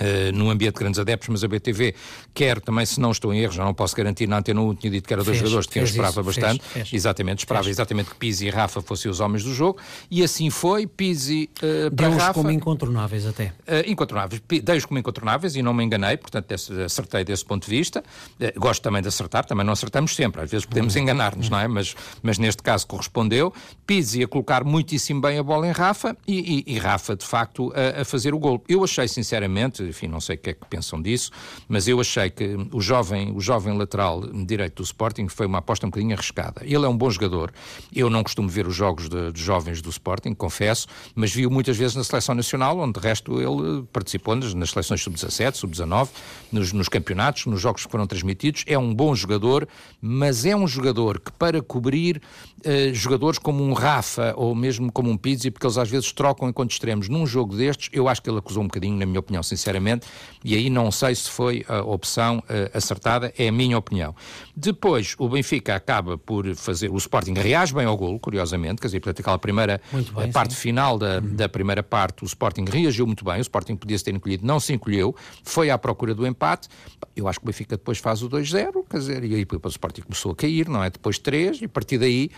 Uh, 0.00 0.32
no 0.32 0.50
ambiente 0.50 0.74
de 0.74 0.78
grandes 0.78 1.00
adeptos, 1.00 1.28
mas 1.28 1.42
a 1.42 1.48
BTV 1.48 1.94
quer 2.32 2.60
também, 2.60 2.86
se 2.86 3.00
não 3.00 3.10
estou 3.10 3.34
em 3.34 3.40
erro, 3.40 3.52
já 3.52 3.64
não 3.64 3.74
posso 3.74 3.96
garantir, 3.96 4.28
na 4.28 4.38
Antena 4.38 4.60
1 4.60 4.74
tinha 4.76 4.90
dito 4.92 5.08
que 5.08 5.12
era 5.12 5.24
dois 5.24 5.38
fez, 5.38 5.40
jogadores 5.40 5.66
de 5.66 5.72
quem 5.72 5.80
eu 5.80 5.86
esperava 5.86 6.20
isso, 6.20 6.22
bastante. 6.22 6.62
Fez, 6.62 6.88
fez, 6.88 6.92
exatamente, 6.92 7.38
esperava 7.40 7.68
exatamente 7.68 8.10
que 8.10 8.16
Pizzi 8.16 8.46
e 8.46 8.50
Rafa 8.50 8.80
fossem 8.80 9.10
os 9.10 9.20
homens 9.20 9.42
do 9.42 9.52
jogo, 9.52 9.80
e 10.10 10.22
assim 10.22 10.50
foi. 10.50 10.86
Pizzi 10.86 11.50
uh, 11.62 11.94
para 11.94 12.08
Rafa. 12.10 12.34
como 12.34 12.50
incontornáveis 12.50 13.26
até. 13.26 13.46
Uh, 13.66 13.86
incontornáveis. 13.86 14.40
Dei-os 14.62 14.84
como 14.84 14.98
incontornáveis 14.98 15.56
e 15.56 15.62
não 15.62 15.74
me 15.74 15.84
enganei, 15.84 16.16
portanto 16.16 16.46
desse, 16.46 16.72
acertei 16.82 17.24
desse 17.24 17.44
ponto 17.44 17.64
de 17.64 17.70
vista. 17.70 18.02
Uh, 18.40 18.60
gosto 18.60 18.82
também 18.82 19.02
de 19.02 19.08
acertar, 19.08 19.44
também 19.44 19.64
não 19.64 19.72
acertamos 19.72 20.14
sempre, 20.14 20.42
às 20.42 20.50
vezes 20.50 20.66
podemos 20.66 20.94
uhum. 20.94 21.02
enganar-nos, 21.02 21.46
uhum. 21.46 21.52
não 21.52 21.60
é? 21.60 21.68
Mas, 21.68 21.94
mas 22.22 22.38
neste 22.38 22.62
caso 22.62 22.86
correspondeu. 22.86 23.52
Pizzi 23.86 24.22
a 24.22 24.28
colocar 24.28 24.64
muitíssimo 24.64 25.20
bem 25.20 25.38
a 25.38 25.42
bola 25.42 25.66
em 25.66 25.72
Rafa 25.72 26.16
e, 26.26 26.64
e, 26.66 26.74
e 26.74 26.78
Rafa, 26.78 27.16
de 27.16 27.24
facto, 27.24 27.72
a, 27.74 28.02
a 28.02 28.04
fazer 28.04 28.34
o 28.34 28.38
gol. 28.38 28.62
Eu 28.68 28.84
achei, 28.84 29.08
sinceramente, 29.08 29.87
enfim, 29.88 30.06
não 30.06 30.20
sei 30.20 30.36
o 30.36 30.38
que 30.38 30.50
é 30.50 30.52
que 30.54 30.66
pensam 30.66 31.00
disso, 31.00 31.30
mas 31.68 31.88
eu 31.88 32.00
achei 32.00 32.30
que 32.30 32.56
o 32.72 32.80
jovem, 32.80 33.32
o 33.34 33.40
jovem 33.40 33.76
lateral 33.76 34.20
direito 34.44 34.76
do 34.76 34.82
Sporting 34.82 35.28
foi 35.28 35.46
uma 35.46 35.58
aposta 35.58 35.86
um 35.86 35.90
bocadinho 35.90 36.14
arriscada. 36.14 36.62
Ele 36.64 36.84
é 36.84 36.88
um 36.88 36.96
bom 36.96 37.10
jogador. 37.10 37.52
Eu 37.94 38.08
não 38.10 38.22
costumo 38.22 38.48
ver 38.48 38.66
os 38.66 38.74
jogos 38.74 39.08
de, 39.08 39.32
de 39.32 39.42
jovens 39.42 39.80
do 39.82 39.90
Sporting, 39.90 40.34
confesso, 40.34 40.86
mas 41.14 41.32
vi-o 41.32 41.50
muitas 41.50 41.76
vezes 41.76 41.96
na 41.96 42.04
seleção 42.04 42.34
nacional, 42.34 42.78
onde 42.78 42.98
de 42.98 43.06
resto 43.06 43.40
ele 43.40 43.82
participou 43.92 44.34
nas, 44.34 44.54
nas 44.54 44.70
seleções 44.70 45.02
sub-17, 45.02 45.54
sub-19, 45.54 46.08
nos, 46.52 46.72
nos 46.72 46.88
campeonatos, 46.88 47.46
nos 47.46 47.60
jogos 47.60 47.84
que 47.84 47.90
foram 47.90 48.06
transmitidos. 48.06 48.64
É 48.66 48.78
um 48.78 48.94
bom 48.94 49.14
jogador, 49.14 49.68
mas 50.00 50.44
é 50.44 50.54
um 50.54 50.66
jogador 50.66 51.20
que 51.20 51.32
para 51.32 51.62
cobrir 51.62 52.20
uh, 52.64 52.94
jogadores 52.94 53.38
como 53.38 53.62
um 53.62 53.72
Rafa 53.72 54.34
ou 54.36 54.54
mesmo 54.54 54.90
como 54.92 55.10
um 55.10 55.16
Pizzi, 55.16 55.50
porque 55.50 55.66
eles 55.66 55.78
às 55.78 55.88
vezes 55.88 56.12
trocam 56.12 56.48
enquanto 56.48 56.70
extremos 56.70 57.08
num 57.08 57.26
jogo 57.26 57.56
destes, 57.56 57.88
eu 57.92 58.08
acho 58.08 58.22
que 58.22 58.30
ele 58.30 58.38
acusou 58.38 58.62
um 58.62 58.66
bocadinho, 58.66 58.96
na 58.96 59.06
minha 59.06 59.20
opinião, 59.20 59.42
sinceramente, 59.42 60.06
e 60.44 60.54
aí 60.54 60.70
não 60.70 60.90
sei 60.90 61.14
se 61.14 61.30
foi 61.30 61.64
a 61.68 61.80
opção 61.80 62.38
uh, 62.38 62.76
acertada, 62.76 63.32
é 63.38 63.48
a 63.48 63.52
minha 63.52 63.76
opinião. 63.76 64.14
Depois, 64.56 65.14
o 65.18 65.28
Benfica 65.28 65.74
acaba 65.74 66.16
por 66.16 66.54
fazer, 66.54 66.90
o 66.90 66.96
Sporting 66.96 67.34
reage 67.34 67.74
bem 67.74 67.86
ao 67.86 67.96
golo, 67.96 68.18
curiosamente, 68.18 68.80
quer 68.80 68.88
dizer, 68.88 69.00
portanto, 69.00 69.20
aquela 69.20 69.38
primeira 69.38 69.80
bem, 69.92 70.32
parte 70.32 70.54
sim. 70.54 70.60
final 70.60 70.98
da, 70.98 71.18
uhum. 71.18 71.36
da 71.36 71.48
primeira 71.48 71.82
parte, 71.82 72.24
o 72.24 72.26
Sporting 72.26 72.64
reagiu 72.64 73.06
muito 73.06 73.24
bem, 73.24 73.38
o 73.38 73.40
Sporting 73.42 73.76
podia-se 73.76 74.04
ter 74.04 74.14
encolhido, 74.14 74.46
não 74.46 74.60
se 74.60 74.72
encolheu, 74.72 75.14
foi 75.42 75.70
à 75.70 75.78
procura 75.78 76.14
do 76.14 76.26
empate, 76.26 76.68
eu 77.16 77.28
acho 77.28 77.38
que 77.38 77.44
o 77.44 77.46
Benfica 77.46 77.76
depois 77.76 77.98
faz 77.98 78.22
o 78.22 78.28
2-0, 78.28 78.84
quer 78.88 78.98
dizer, 78.98 79.24
e 79.24 79.34
aí 79.34 79.46
o 79.50 79.68
Sporting 79.68 80.02
começou 80.02 80.32
a 80.32 80.36
cair, 80.36 80.68
não 80.68 80.82
é? 80.82 80.90
Depois 80.90 81.18
3, 81.18 81.62
e 81.62 81.64
a 81.64 81.68
partir 81.68 81.98
daí 81.98 82.30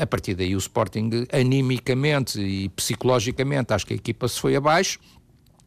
a 0.00 0.06
partir 0.06 0.34
daí 0.34 0.54
o 0.54 0.58
Sporting 0.58 1.26
animicamente 1.32 2.40
e 2.40 2.68
psicologicamente 2.70 3.74
acho 3.74 3.86
que 3.86 3.92
a 3.92 3.96
equipa 3.96 4.26
se 4.26 4.40
foi 4.40 4.56
abaixo 4.56 4.98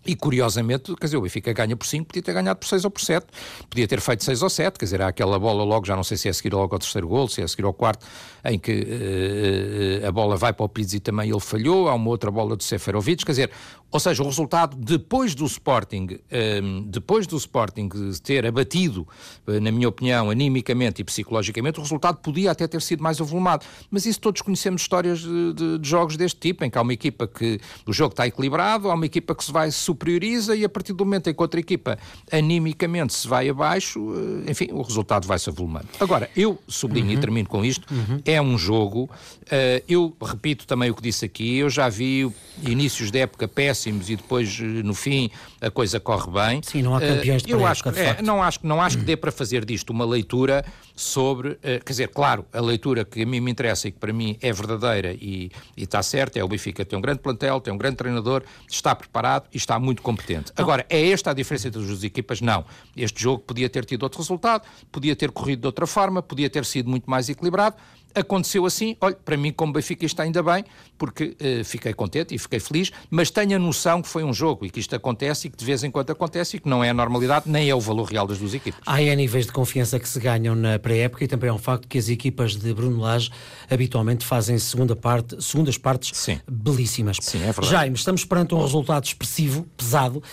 e 0.05 0.15
curiosamente, 0.15 0.93
quer 0.95 1.05
dizer, 1.05 1.17
o 1.17 1.21
Benfica 1.21 1.53
ganha 1.53 1.75
por 1.75 1.85
5, 1.87 2.07
podia 2.07 2.21
ter 2.21 2.33
ganhado 2.33 2.59
por 2.59 2.67
6 2.67 2.85
ou 2.85 2.91
por 2.91 3.01
7, 3.01 3.25
podia 3.69 3.87
ter 3.87 4.01
feito 4.01 4.23
6 4.23 4.41
ou 4.41 4.49
7, 4.49 4.77
quer 4.77 4.85
dizer, 4.85 5.01
há 5.01 5.07
aquela 5.07 5.39
bola 5.39 5.63
logo, 5.63 5.85
já 5.85 5.95
não 5.95 6.03
sei 6.03 6.17
se 6.17 6.27
é 6.27 6.31
a 6.31 6.33
seguir 6.33 6.53
logo 6.53 6.73
ao 6.75 6.79
terceiro 6.79 7.07
gol, 7.07 7.27
se 7.27 7.41
é 7.41 7.43
a 7.43 7.47
seguir 7.47 7.63
ao 7.63 7.73
quarto, 7.73 8.05
em 8.43 8.59
que 8.59 10.01
uh, 10.03 10.07
a 10.07 10.11
bola 10.11 10.35
vai 10.35 10.51
para 10.51 10.65
o 10.65 10.69
Pizzi 10.69 10.99
também 10.99 11.29
ele 11.29 11.39
falhou, 11.39 11.87
há 11.87 11.93
uma 11.93 12.09
outra 12.09 12.29
bola 12.29 12.55
do 12.55 12.63
Seferovic, 12.63 13.25
quer 13.25 13.31
dizer, 13.31 13.51
ou 13.93 13.99
seja, 13.99 14.23
o 14.23 14.25
resultado 14.25 14.75
depois 14.75 15.35
do 15.35 15.45
Sporting, 15.45 16.19
ehm, 16.31 16.81
depois 16.87 17.27
do 17.27 17.37
Sporting 17.37 17.89
ter 18.23 18.43
abatido, 18.43 19.07
uh, 19.47 19.59
na 19.61 19.71
minha 19.71 19.87
opinião, 19.87 20.31
animicamente 20.31 21.01
e 21.01 21.03
psicologicamente, 21.05 21.79
o 21.79 21.83
resultado 21.83 22.17
podia 22.17 22.51
até 22.51 22.67
ter 22.67 22.81
sido 22.81 23.03
mais 23.03 23.21
avolumado, 23.21 23.65
mas 23.91 24.07
isso 24.07 24.19
todos 24.19 24.41
conhecemos 24.41 24.81
histórias 24.81 25.19
de, 25.19 25.53
de, 25.53 25.77
de 25.77 25.87
jogos 25.87 26.17
deste 26.17 26.39
tipo, 26.39 26.65
em 26.65 26.71
que 26.71 26.77
há 26.77 26.81
uma 26.81 26.93
equipa 26.93 27.27
que 27.27 27.59
o 27.85 27.93
jogo 27.93 28.13
está 28.13 28.25
equilibrado, 28.25 28.89
há 28.89 28.95
uma 28.95 29.05
equipa 29.05 29.35
que 29.35 29.43
se 29.43 29.51
vai 29.51 29.69
superioriza 29.93 30.55
e 30.55 30.65
a 30.65 30.69
partir 30.69 30.93
do 30.93 31.05
momento 31.05 31.29
em 31.29 31.33
que 31.33 31.41
outra 31.41 31.59
equipa 31.59 31.97
animicamente 32.31 33.13
se 33.13 33.27
vai 33.27 33.47
abaixo, 33.47 33.99
eh, 34.45 34.51
enfim, 34.51 34.69
o 34.71 34.81
resultado 34.81 35.27
vai 35.27 35.39
se 35.39 35.49
avolumando. 35.49 35.87
Agora, 35.99 36.29
eu 36.35 36.59
sublinho 36.67 37.07
uhum. 37.07 37.13
e 37.13 37.17
termino 37.17 37.47
com 37.47 37.63
isto, 37.63 37.87
uhum. 37.93 38.19
é 38.25 38.41
um 38.41 38.57
jogo, 38.57 39.03
uh, 39.03 39.83
eu 39.87 40.15
repito 40.21 40.65
também 40.65 40.89
o 40.89 40.95
que 40.95 41.01
disse 41.01 41.25
aqui, 41.25 41.57
eu 41.57 41.69
já 41.69 41.87
vi 41.87 42.29
inícios 42.61 43.11
de 43.11 43.19
época 43.19 43.47
péssimos 43.47 44.09
e 44.09 44.15
depois 44.15 44.59
eh, 44.59 44.63
no 44.63 44.93
fim 44.93 45.29
a 45.63 45.71
coisa 45.71 45.99
corre 45.99 46.29
bem. 46.31 46.61
Sim, 46.61 46.81
não 46.81 46.95
há 46.95 46.99
campeões 46.99 47.41
de 47.41 47.51
eu 47.51 47.65
acho 47.65 47.83
que, 47.83 47.89
é, 47.89 48.21
não 48.21 48.43
acho 48.43 48.59
não 48.63 48.81
acho 48.81 48.97
que 48.97 49.03
dê 49.03 49.15
para 49.15 49.31
fazer 49.31 49.63
disto 49.63 49.91
uma 49.91 50.05
leitura 50.05 50.63
sobre, 50.95 51.51
uh, 51.51 51.59
quer 51.61 51.89
dizer, 51.89 52.07
claro, 52.09 52.45
a 52.51 52.59
leitura 52.59 53.05
que 53.05 53.23
a 53.23 53.25
mim 53.25 53.39
me 53.39 53.49
interessa 53.49 53.87
e 53.87 53.91
que 53.91 53.97
para 53.97 54.11
mim 54.11 54.37
é 54.41 54.51
verdadeira 54.51 55.13
e, 55.13 55.49
e 55.75 55.83
está 55.83 56.03
certa, 56.03 56.37
é 56.37 56.43
o 56.43 56.47
Benfica 56.47 56.83
tem 56.83 56.99
um 56.99 57.01
grande 57.01 57.19
plantel, 57.19 57.61
tem 57.61 57.73
um 57.73 57.77
grande 57.77 57.95
treinador, 57.95 58.43
está 58.69 58.93
preparado 58.93 59.45
e 59.53 59.57
está 59.57 59.79
muito 59.79 60.01
competente. 60.01 60.51
Agora, 60.55 60.85
é 60.89 61.09
esta 61.09 61.31
a 61.31 61.33
diferença 61.33 61.69
entre 61.69 61.81
as 61.81 61.87
duas 61.87 62.03
equipas? 62.03 62.41
Não. 62.41 62.65
Este 62.95 63.21
jogo 63.21 63.39
podia 63.39 63.69
ter 63.69 63.85
tido 63.85 64.03
outro 64.03 64.19
resultado, 64.19 64.63
podia 64.91 65.15
ter 65.15 65.31
corrido 65.31 65.61
de 65.61 65.67
outra 65.67 65.87
forma, 65.87 66.21
podia 66.21 66.49
ter 66.49 66.65
sido 66.65 66.89
muito 66.89 67.09
mais 67.09 67.29
equilibrado 67.29 67.75
aconteceu 68.15 68.65
assim, 68.65 68.95
olha, 69.01 69.15
para 69.15 69.37
mim 69.37 69.51
como 69.51 69.73
Benfica 69.73 70.05
está 70.05 70.23
ainda 70.23 70.41
bem, 70.41 70.63
porque 70.97 71.35
uh, 71.39 71.63
fiquei 71.63 71.93
contente 71.93 72.33
e 72.33 72.37
fiquei 72.37 72.59
feliz, 72.59 72.91
mas 73.09 73.29
tenho 73.29 73.55
a 73.55 73.59
noção 73.59 74.01
que 74.01 74.07
foi 74.07 74.23
um 74.23 74.33
jogo 74.33 74.65
e 74.65 74.69
que 74.69 74.79
isto 74.79 74.95
acontece 74.95 75.47
e 75.47 75.49
que 75.49 75.57
de 75.57 75.65
vez 75.65 75.83
em 75.83 75.91
quando 75.91 76.11
acontece 76.11 76.57
e 76.57 76.59
que 76.59 76.69
não 76.69 76.83
é 76.83 76.89
a 76.89 76.93
normalidade, 76.93 77.49
nem 77.49 77.69
é 77.69 77.75
o 77.75 77.79
valor 77.79 78.05
real 78.05 78.27
das 78.27 78.37
duas 78.37 78.53
equipas. 78.53 78.81
Há 78.85 79.01
é 79.01 79.15
níveis 79.15 79.45
de 79.45 79.51
confiança 79.51 79.99
que 79.99 80.07
se 80.07 80.19
ganham 80.19 80.55
na 80.55 80.79
pré-época 80.79 81.23
e 81.23 81.27
também 81.27 81.49
é 81.49 81.53
um 81.53 81.57
facto 81.57 81.87
que 81.87 81.97
as 81.97 82.09
equipas 82.09 82.55
de 82.55 82.73
Bruno 82.73 82.99
Lage 82.99 83.31
habitualmente 83.69 84.25
fazem 84.25 84.57
segunda 84.57 84.95
parte, 84.95 85.41
segundas 85.41 85.77
partes 85.77 86.11
Sim. 86.17 86.39
belíssimas. 86.49 87.17
Sim, 87.21 87.39
é 87.39 87.45
verdade. 87.45 87.67
Jaime, 87.67 87.95
estamos 87.95 88.25
perante 88.25 88.53
um 88.55 88.61
resultado 88.61 89.05
expressivo, 89.05 89.67
pesado. 89.75 90.17
Uh, 90.17 90.23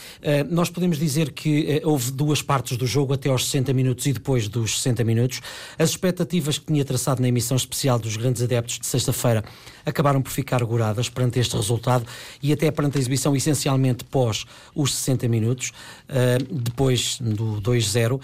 nós 0.50 0.70
podemos 0.70 0.98
dizer 0.98 1.32
que 1.32 1.80
uh, 1.84 1.90
houve 1.90 2.10
duas 2.10 2.42
partes 2.42 2.76
do 2.76 2.86
jogo 2.86 3.12
até 3.12 3.28
aos 3.28 3.46
60 3.46 3.72
minutos 3.72 4.06
e 4.06 4.12
depois 4.12 4.48
dos 4.48 4.78
60 4.78 5.04
minutos. 5.04 5.40
As 5.78 5.90
expectativas 5.90 6.58
que 6.58 6.66
tinha 6.66 6.84
traçado 6.84 7.20
na 7.22 7.28
emissão 7.28 7.56
especial 7.70 7.98
dos 7.98 8.16
grandes 8.16 8.42
adeptos 8.42 8.78
de 8.78 8.86
sexta-feira 8.86 9.44
acabaram 9.84 10.20
por 10.20 10.30
ficar 10.30 10.62
agoradas 10.62 11.08
perante 11.08 11.38
este 11.38 11.56
resultado 11.56 12.04
e 12.42 12.52
até 12.52 12.70
perante 12.70 12.98
a 12.98 13.00
exibição 13.00 13.34
essencialmente 13.34 14.04
pós 14.04 14.44
os 14.74 14.94
60 14.94 15.28
minutos, 15.28 15.72
uh, 16.08 16.54
depois 16.54 17.18
do 17.20 17.60
2-0. 17.60 18.20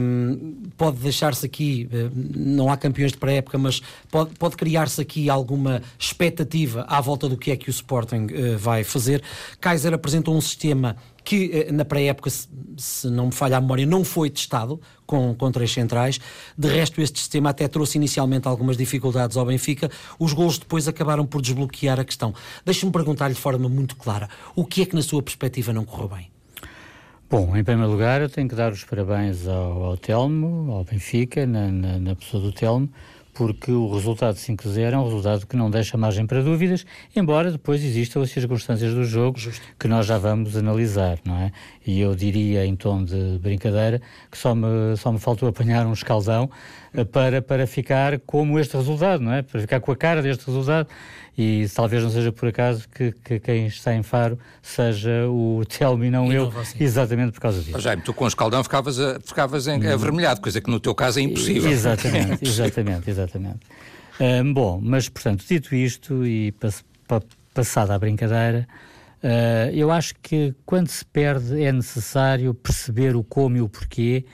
Um, 0.00 0.70
pode 0.76 0.98
deixar-se 0.98 1.44
aqui, 1.44 1.88
uh, 1.92 2.10
não 2.14 2.70
há 2.70 2.76
campeões 2.76 3.12
de 3.12 3.18
pré-época, 3.18 3.58
mas 3.58 3.82
pode, 4.10 4.30
pode 4.34 4.56
criar-se 4.56 5.00
aqui 5.00 5.28
alguma 5.28 5.82
expectativa 5.98 6.84
à 6.88 7.00
volta 7.00 7.28
do 7.28 7.36
que 7.36 7.50
é 7.50 7.56
que 7.56 7.68
o 7.68 7.70
Sporting 7.70 8.26
uh, 8.26 8.58
vai 8.58 8.84
fazer. 8.84 9.22
Kaiser 9.60 9.92
apresentou 9.92 10.36
um 10.36 10.40
sistema 10.40 10.96
que 11.26 11.50
eh, 11.52 11.72
na 11.72 11.84
pré-época, 11.84 12.30
se, 12.30 13.10
não 13.10 13.26
me 13.26 13.32
falha 13.32 13.56
a 13.56 13.60
memória, 13.60 13.84
não 13.84 14.04
foi 14.04 14.30
testado 14.30 14.80
com, 15.04 15.34
com 15.34 15.50
três 15.50 15.72
centrais. 15.72 16.20
De 16.56 16.68
resto, 16.68 17.00
este 17.00 17.18
sistema 17.18 17.50
até 17.50 17.66
trouxe 17.66 17.98
inicialmente 17.98 18.46
algumas 18.46 18.76
dificuldades 18.76 19.36
ao 19.36 19.44
Benfica. 19.44 19.90
Os 20.20 20.32
gols 20.32 20.56
depois 20.56 20.86
acabaram 20.86 21.26
por 21.26 21.42
desbloquear 21.42 21.98
a 21.98 22.04
questão. 22.04 22.32
Deixe-me 22.64 22.92
perguntar-lhe 22.92 23.34
de 23.34 23.40
forma 23.40 23.68
muito 23.68 23.96
clara: 23.96 24.28
o 24.54 24.64
que 24.64 24.82
é 24.82 24.86
que, 24.86 24.94
na 24.94 25.02
sua 25.02 25.20
perspectiva, 25.20 25.72
não 25.72 25.84
correu 25.84 26.08
bem? 26.08 26.30
Bom, 27.28 27.56
em 27.56 27.64
primeiro 27.64 27.90
lugar, 27.90 28.22
eu 28.22 28.30
tenho 28.30 28.48
que 28.48 28.54
dar 28.54 28.70
os 28.70 28.84
parabéns 28.84 29.48
ao, 29.48 29.82
ao 29.82 29.96
Telmo, 29.96 30.70
ao 30.70 30.84
Benfica, 30.84 31.44
na, 31.44 31.72
na, 31.72 31.98
na 31.98 32.14
pessoa 32.14 32.40
do 32.40 32.52
Telmo, 32.52 32.88
porque 33.36 33.70
o 33.70 33.92
resultado 33.92 34.36
5-0 34.36 34.92
é 34.92 34.98
um 34.98 35.04
resultado 35.04 35.46
que 35.46 35.56
não 35.56 35.70
deixa 35.70 35.98
margem 35.98 36.26
para 36.26 36.42
dúvidas, 36.42 36.86
embora 37.14 37.52
depois 37.52 37.84
existam 37.84 38.22
as 38.22 38.30
circunstâncias 38.30 38.94
do 38.94 39.04
jogo 39.04 39.38
Justo. 39.38 39.62
que 39.78 39.86
nós 39.86 40.06
já 40.06 40.16
vamos 40.16 40.56
analisar, 40.56 41.18
não 41.22 41.36
é? 41.36 41.52
E 41.86 42.00
eu 42.00 42.14
diria, 42.14 42.64
em 42.64 42.74
tom 42.74 43.04
de 43.04 43.38
brincadeira, 43.38 44.00
que 44.30 44.38
só 44.38 44.54
me, 44.54 44.96
só 44.96 45.12
me 45.12 45.18
faltou 45.18 45.48
apanhar 45.48 45.86
um 45.86 45.92
escaldão 45.92 46.48
para, 47.04 47.42
para 47.42 47.66
ficar 47.66 48.18
como 48.20 48.58
este 48.58 48.76
resultado, 48.76 49.22
não 49.22 49.32
é? 49.32 49.42
Para 49.42 49.60
ficar 49.60 49.80
com 49.80 49.92
a 49.92 49.96
cara 49.96 50.22
deste 50.22 50.46
resultado 50.46 50.88
e 51.36 51.66
talvez 51.74 52.02
não 52.02 52.10
seja 52.10 52.32
por 52.32 52.48
acaso 52.48 52.88
que, 52.88 53.12
que 53.12 53.38
quem 53.38 53.66
está 53.66 53.94
em 53.94 54.02
Faro 54.02 54.38
seja 54.62 55.28
o 55.28 55.62
Telmo 55.66 56.04
e 56.04 56.10
não 56.10 56.32
e 56.32 56.36
eu, 56.36 56.52
exatamente 56.80 57.32
por 57.32 57.40
causa 57.40 57.60
disso. 57.60 57.76
Oh, 57.76 57.80
Jaime, 57.80 58.02
tu 58.02 58.14
com 58.14 58.24
o 58.24 58.28
escaldão 58.28 58.64
ficavas, 58.64 58.98
a, 58.98 59.20
ficavas 59.20 59.66
em, 59.66 59.86
avermelhado, 59.86 60.40
coisa 60.40 60.60
que 60.60 60.70
no 60.70 60.80
teu 60.80 60.94
caso 60.94 61.18
é 61.18 61.22
impossível. 61.22 61.70
Exatamente, 61.70 62.38
exatamente, 62.46 63.10
exatamente. 63.10 63.60
Um, 64.18 64.54
bom, 64.54 64.80
mas 64.82 65.10
portanto, 65.10 65.44
dito 65.46 65.74
isto 65.74 66.24
e 66.26 66.52
pass, 66.52 66.82
pa, 67.06 67.20
passada 67.52 67.94
a 67.94 67.98
brincadeira, 67.98 68.66
uh, 69.22 69.70
eu 69.74 69.90
acho 69.90 70.14
que 70.22 70.54
quando 70.64 70.88
se 70.88 71.04
perde 71.04 71.62
é 71.62 71.70
necessário 71.70 72.54
perceber 72.54 73.14
o 73.14 73.22
como 73.22 73.58
e 73.58 73.60
o 73.60 73.68
porquê 73.68 74.24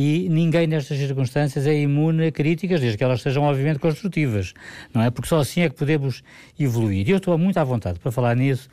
e 0.00 0.28
ninguém 0.28 0.68
nestas 0.68 0.96
circunstâncias 0.96 1.66
é 1.66 1.76
imune 1.76 2.28
a 2.28 2.30
críticas, 2.30 2.80
desde 2.80 2.96
que 2.96 3.02
elas 3.02 3.20
sejam 3.20 3.42
obviamente 3.42 3.80
construtivas, 3.80 4.54
não 4.94 5.02
é? 5.02 5.10
Porque 5.10 5.28
só 5.28 5.40
assim 5.40 5.62
é 5.62 5.68
que 5.68 5.74
podemos 5.74 6.22
evoluir. 6.56 7.08
E 7.08 7.10
eu 7.10 7.16
estou 7.16 7.36
muito 7.36 7.58
à 7.58 7.64
vontade 7.64 7.98
para 7.98 8.12
falar 8.12 8.36
nisso, 8.36 8.68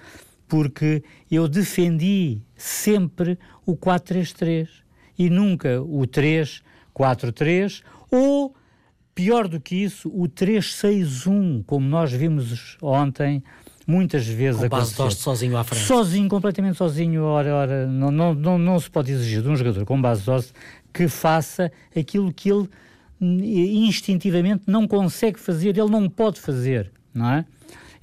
porque 0.48 1.04
eu 1.32 1.48
defendi 1.48 2.44
sempre 2.56 3.40
o 3.66 3.76
4-3-3 3.76 4.68
e 5.18 5.28
nunca 5.28 5.82
o 5.82 6.02
3-4-3 6.02 7.82
ou, 8.12 8.54
pior 9.16 9.48
do 9.48 9.60
que 9.60 9.78
isso, 9.78 10.10
o 10.10 10.30
3-6-1, 10.30 11.64
como 11.66 11.90
nós 11.90 12.12
vimos 12.12 12.78
ontem 12.80 13.42
muitas 13.88 14.28
vezes 14.28 14.62
Com 14.62 14.70
base 14.70 14.96
Dost 14.96 15.22
sozinho 15.22 15.58
à 15.58 15.64
frente. 15.64 15.86
Sozinho, 15.86 16.30
completamente 16.30 16.78
sozinho, 16.78 17.24
ora, 17.24 17.56
ora, 17.56 17.88
não, 17.88 18.12
não, 18.12 18.34
não, 18.36 18.58
não 18.60 18.80
se 18.80 18.92
pode 18.92 19.12
exigir 19.12 19.42
de 19.42 19.50
um 19.50 19.56
jogador 19.56 19.86
com 19.86 20.00
base 20.00 20.24
Dost 20.24 20.54
que 20.96 21.10
faça 21.10 21.70
aquilo 21.94 22.32
que 22.32 22.50
ele 22.50 22.70
instintivamente 23.22 24.64
não 24.66 24.88
consegue 24.88 25.38
fazer, 25.38 25.78
ele 25.78 25.90
não 25.90 26.10
pode 26.10 26.40
fazer, 26.40 26.90
não 27.14 27.30
é? 27.32 27.46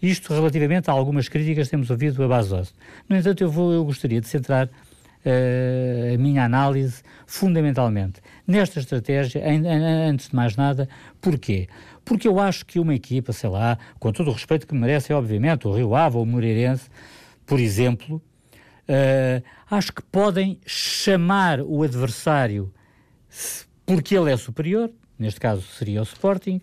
Isto 0.03 0.35
relativamente 0.35 0.91
a 0.91 0.93
algumas 0.93 1.27
críticas 1.27 1.69
que 1.69 1.71
temos 1.71 1.89
ouvido 1.89 2.23
a 2.23 2.29
Basos. 2.29 2.75
No 3.09 3.17
entanto, 3.17 3.43
eu, 3.43 3.51
vou, 3.51 3.73
eu 3.73 3.83
gostaria 3.83 4.21
de 4.21 4.29
centrar 4.29 4.67
uh, 4.67 6.15
a 6.15 6.19
minha 6.19 6.45
análise 6.45 7.03
fundamentalmente 7.27 8.21
nesta 8.47 8.79
estratégia, 8.79 9.39
em, 9.49 9.65
em, 9.65 10.11
antes 10.11 10.29
de 10.29 10.37
mais 10.37 10.55
nada, 10.55 10.87
porquê? 11.19 11.69
Porque 12.05 12.29
eu 12.29 12.39
acho 12.39 12.67
que 12.67 12.79
uma 12.79 12.95
equipa, 12.95 13.33
sei 13.33 13.49
lá, 13.49 13.79
com 13.99 14.13
todo 14.13 14.29
o 14.29 14.33
respeito 14.35 14.67
que 14.67 14.75
merece, 14.75 15.15
obviamente, 15.15 15.67
o 15.67 15.73
Rio 15.73 15.95
Ave 15.95 16.17
ou 16.19 16.25
o 16.25 16.27
Moreirense, 16.27 16.91
por 17.47 17.59
exemplo, 17.59 18.17
uh, 18.17 19.43
acho 19.71 19.93
que 19.93 20.03
podem 20.03 20.59
chamar 20.67 21.61
o 21.61 21.83
adversário 21.83 22.71
porque 23.85 24.17
ele 24.17 24.31
é 24.31 24.37
superior, 24.37 24.91
neste 25.19 25.41
caso 25.41 25.63
seria 25.63 26.01
o 26.01 26.05
Sporting, 26.05 26.61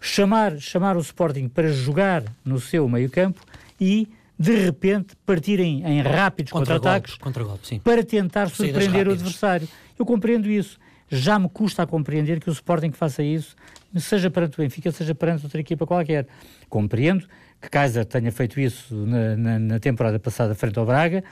chamar, 0.00 0.58
chamar 0.58 0.96
o 0.96 1.00
Sporting 1.00 1.48
para 1.48 1.70
jogar 1.72 2.24
no 2.44 2.60
seu 2.60 2.88
meio-campo 2.88 3.40
e 3.80 4.08
de 4.38 4.56
repente 4.56 5.14
partirem 5.26 5.84
em 5.84 6.00
rápidos 6.00 6.50
contra-ataques 6.50 7.14
contra 7.16 7.44
para 7.84 8.02
tentar 8.02 8.48
surpreender 8.48 9.06
o 9.06 9.12
adversário. 9.12 9.68
Eu 9.98 10.06
compreendo 10.06 10.48
isso. 10.48 10.78
Já 11.10 11.38
me 11.38 11.48
custa 11.48 11.82
a 11.82 11.86
compreender 11.86 12.40
que 12.40 12.48
o 12.48 12.52
Sporting 12.52 12.92
faça 12.92 13.22
isso, 13.22 13.56
seja 13.96 14.30
perante 14.30 14.54
o 14.54 14.62
Benfica, 14.62 14.92
seja 14.92 15.14
perante 15.14 15.44
outra 15.44 15.60
equipa 15.60 15.84
qualquer. 15.84 16.26
Compreendo 16.68 17.26
que 17.60 17.68
Kaiser 17.68 18.04
tenha 18.06 18.30
feito 18.32 18.58
isso 18.60 18.94
na, 18.94 19.36
na, 19.36 19.58
na 19.58 19.78
temporada 19.80 20.18
passada 20.18 20.54
frente 20.54 20.78
ao 20.78 20.86
Braga, 20.86 21.22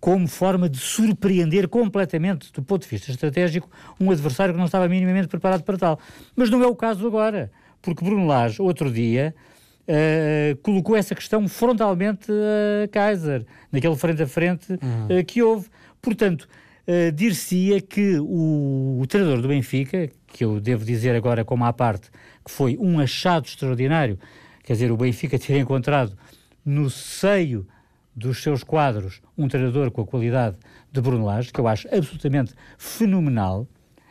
como 0.00 0.26
forma 0.26 0.68
de 0.68 0.78
surpreender 0.78 1.68
completamente, 1.68 2.50
do 2.52 2.62
ponto 2.62 2.82
de 2.82 2.88
vista 2.88 3.10
estratégico, 3.10 3.70
um 4.00 4.10
adversário 4.10 4.54
que 4.54 4.58
não 4.58 4.64
estava 4.64 4.88
minimamente 4.88 5.28
preparado 5.28 5.62
para 5.62 5.76
tal. 5.76 6.00
Mas 6.34 6.48
não 6.48 6.62
é 6.62 6.66
o 6.66 6.74
caso 6.74 7.06
agora, 7.06 7.52
porque 7.82 8.02
Bruno 8.02 8.26
Lage, 8.26 8.62
outro 8.62 8.90
dia, 8.90 9.34
uh, 9.86 10.56
colocou 10.62 10.96
essa 10.96 11.14
questão 11.14 11.46
frontalmente 11.46 12.32
a 12.32 12.88
Kaiser, 12.88 13.44
naquele 13.70 13.96
frente 13.96 14.22
a 14.22 14.26
frente 14.26 14.72
uh, 14.72 15.24
que 15.26 15.42
houve. 15.42 15.68
Portanto, 16.00 16.48
uh, 16.88 17.12
dir-se-ia 17.12 17.82
que 17.82 18.18
o, 18.18 19.00
o 19.02 19.06
treinador 19.06 19.42
do 19.42 19.48
Benfica, 19.48 20.08
que 20.26 20.42
eu 20.42 20.60
devo 20.60 20.82
dizer 20.82 21.14
agora 21.14 21.44
como 21.44 21.64
à 21.66 21.74
parte, 21.74 22.10
que 22.42 22.50
foi 22.50 22.78
um 22.80 22.98
achado 22.98 23.46
extraordinário, 23.46 24.18
quer 24.64 24.72
dizer, 24.72 24.90
o 24.90 24.96
Benfica 24.96 25.36
ter 25.38 25.58
encontrado 25.58 26.16
no 26.64 26.88
seio 26.88 27.66
dos 28.20 28.42
seus 28.42 28.62
quadros 28.62 29.20
um 29.36 29.48
treinador 29.48 29.90
com 29.90 30.02
a 30.02 30.06
qualidade 30.06 30.56
de 30.92 31.00
Bruno 31.00 31.24
Lage, 31.24 31.50
que 31.50 31.58
eu 31.58 31.66
acho 31.66 31.88
absolutamente 31.88 32.52
fenomenal. 32.76 33.66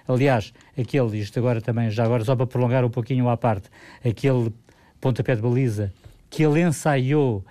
Aliás, 0.08 0.52
aquele, 0.78 1.20
isto 1.20 1.38
agora 1.38 1.62
também, 1.62 1.92
já 1.92 2.04
agora 2.04 2.26
só 2.26 2.36
para 2.36 2.48
prolongar 2.48 2.84
um 2.84 2.90
pouquinho 2.90 3.30
à 3.30 3.38
parte, 3.38 3.70
aquele 4.04 4.52
pontapé 5.00 5.36
de 5.36 5.42
baliza 5.42 5.94
que 6.30 6.44
ele 6.44 6.62
ensaiou 6.62 7.46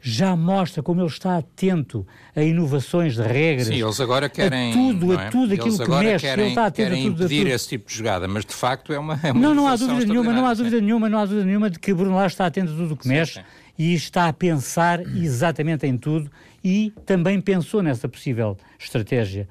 já 0.00 0.36
mostra 0.36 0.82
como 0.82 1.00
ele 1.00 1.08
está 1.08 1.38
atento 1.38 2.06
a 2.36 2.42
inovações 2.42 3.14
de 3.14 3.22
regras. 3.22 3.68
Sim, 3.68 3.82
eles 3.82 3.98
agora 3.98 4.28
querem. 4.28 4.70
A 4.70 4.72
tudo, 4.74 5.12
é? 5.14 5.16
a 5.16 5.30
tudo 5.30 5.54
aquilo 5.54 5.78
que 5.78 5.90
mexe. 5.90 6.26
Querem, 6.26 6.44
ele 6.44 6.48
está 6.50 6.66
atento 6.66 6.90
querem 6.90 7.06
a 7.06 7.10
tudo. 7.10 7.24
impedir 7.24 7.46
esse 7.46 7.68
tipo 7.68 7.88
de 7.88 7.96
jogada, 7.96 8.28
mas 8.28 8.44
de 8.44 8.52
facto 8.52 8.92
é 8.92 8.98
uma. 8.98 9.18
É 9.22 9.32
uma 9.32 9.40
não, 9.40 9.54
não 9.54 9.66
há 9.66 9.76
dúvida 9.76 10.04
nenhuma, 10.04 10.32
não 10.32 10.46
há 10.46 10.52
dúvida 10.52 10.80
nenhuma, 10.80 11.08
não 11.08 11.18
há 11.18 11.24
dúvida 11.24 11.44
nenhuma 11.46 11.70
de 11.70 11.78
que 11.78 11.94
Bruno 11.94 12.16
Lage 12.16 12.34
está 12.34 12.44
atento 12.44 12.72
a 12.72 12.76
tudo 12.76 12.92
o 12.92 12.96
que 12.98 13.04
sim, 13.04 13.08
mexe. 13.08 13.34
Sim 13.40 13.63
e 13.78 13.94
está 13.94 14.28
a 14.28 14.32
pensar 14.32 15.00
exatamente 15.00 15.86
em 15.86 15.96
tudo 15.96 16.30
e 16.62 16.92
também 17.04 17.40
pensou 17.40 17.82
nessa 17.82 18.08
possível 18.08 18.56
estratégia, 18.78 19.48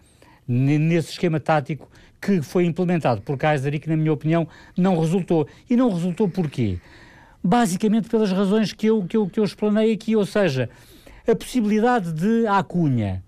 nesse 0.48 1.12
esquema 1.12 1.40
tático 1.40 1.90
que 2.22 2.42
foi 2.42 2.66
implementado 2.66 3.22
por 3.22 3.38
Kaiser 3.38 3.74
e 3.74 3.80
que, 3.80 3.90
na 3.90 3.98
minha 3.98 4.14
opinião, 4.14 4.48
não 4.78 4.98
resultou. 4.98 5.48
E 5.70 5.76
não 5.76 5.92
resultou 5.92 6.30
porquê? 6.30 6.80
Basicamente 7.44 8.08
pelas 8.08 8.32
razões 8.32 8.72
que 8.72 8.88
eu, 8.88 9.04
que 9.04 9.18
eu, 9.18 9.28
que 9.28 9.40
eu 9.40 9.44
explanei 9.44 9.92
aqui, 9.92 10.16
ou 10.16 10.26
seja, 10.26 10.70
a 11.28 11.36
possibilidade 11.36 12.14
de 12.14 12.48
Acunha 12.48 13.22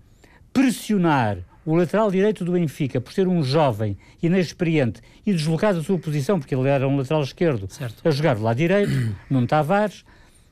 pressionar 0.52 1.38
o 1.66 1.74
lateral 1.74 2.10
direito 2.10 2.44
do 2.44 2.52
Benfica, 2.52 3.00
por 3.00 3.12
ser 3.12 3.26
um 3.26 3.42
jovem 3.42 3.98
inexperiente 4.22 5.02
e 5.26 5.34
deslocar 5.34 5.74
da 5.74 5.82
sua 5.82 5.98
posição, 5.98 6.38
porque 6.38 6.54
ele 6.54 6.68
era 6.68 6.88
um 6.88 6.96
lateral 6.96 7.22
esquerdo, 7.22 7.66
certo. 7.68 8.06
a 8.06 8.10
jogar 8.10 8.36
do 8.36 8.42
lado 8.42 8.56
direito, 8.56 8.92
Nuno 9.28 9.46
Tavares, 9.46 10.04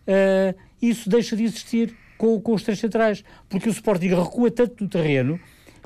uh, 0.07 0.59
isso 0.81 1.09
deixa 1.09 1.37
de 1.37 1.45
existir. 1.45 1.97
com, 2.17 2.41
com 2.41 2.55
os 2.55 2.63
três 2.63 2.79
centrais, 2.79 3.25
porque 3.49 3.69
o 3.69 3.73
Sporting 3.73 4.09
recua 4.09 4.51
tanto 4.51 4.85
no 4.85 4.89
terreno 4.89 5.39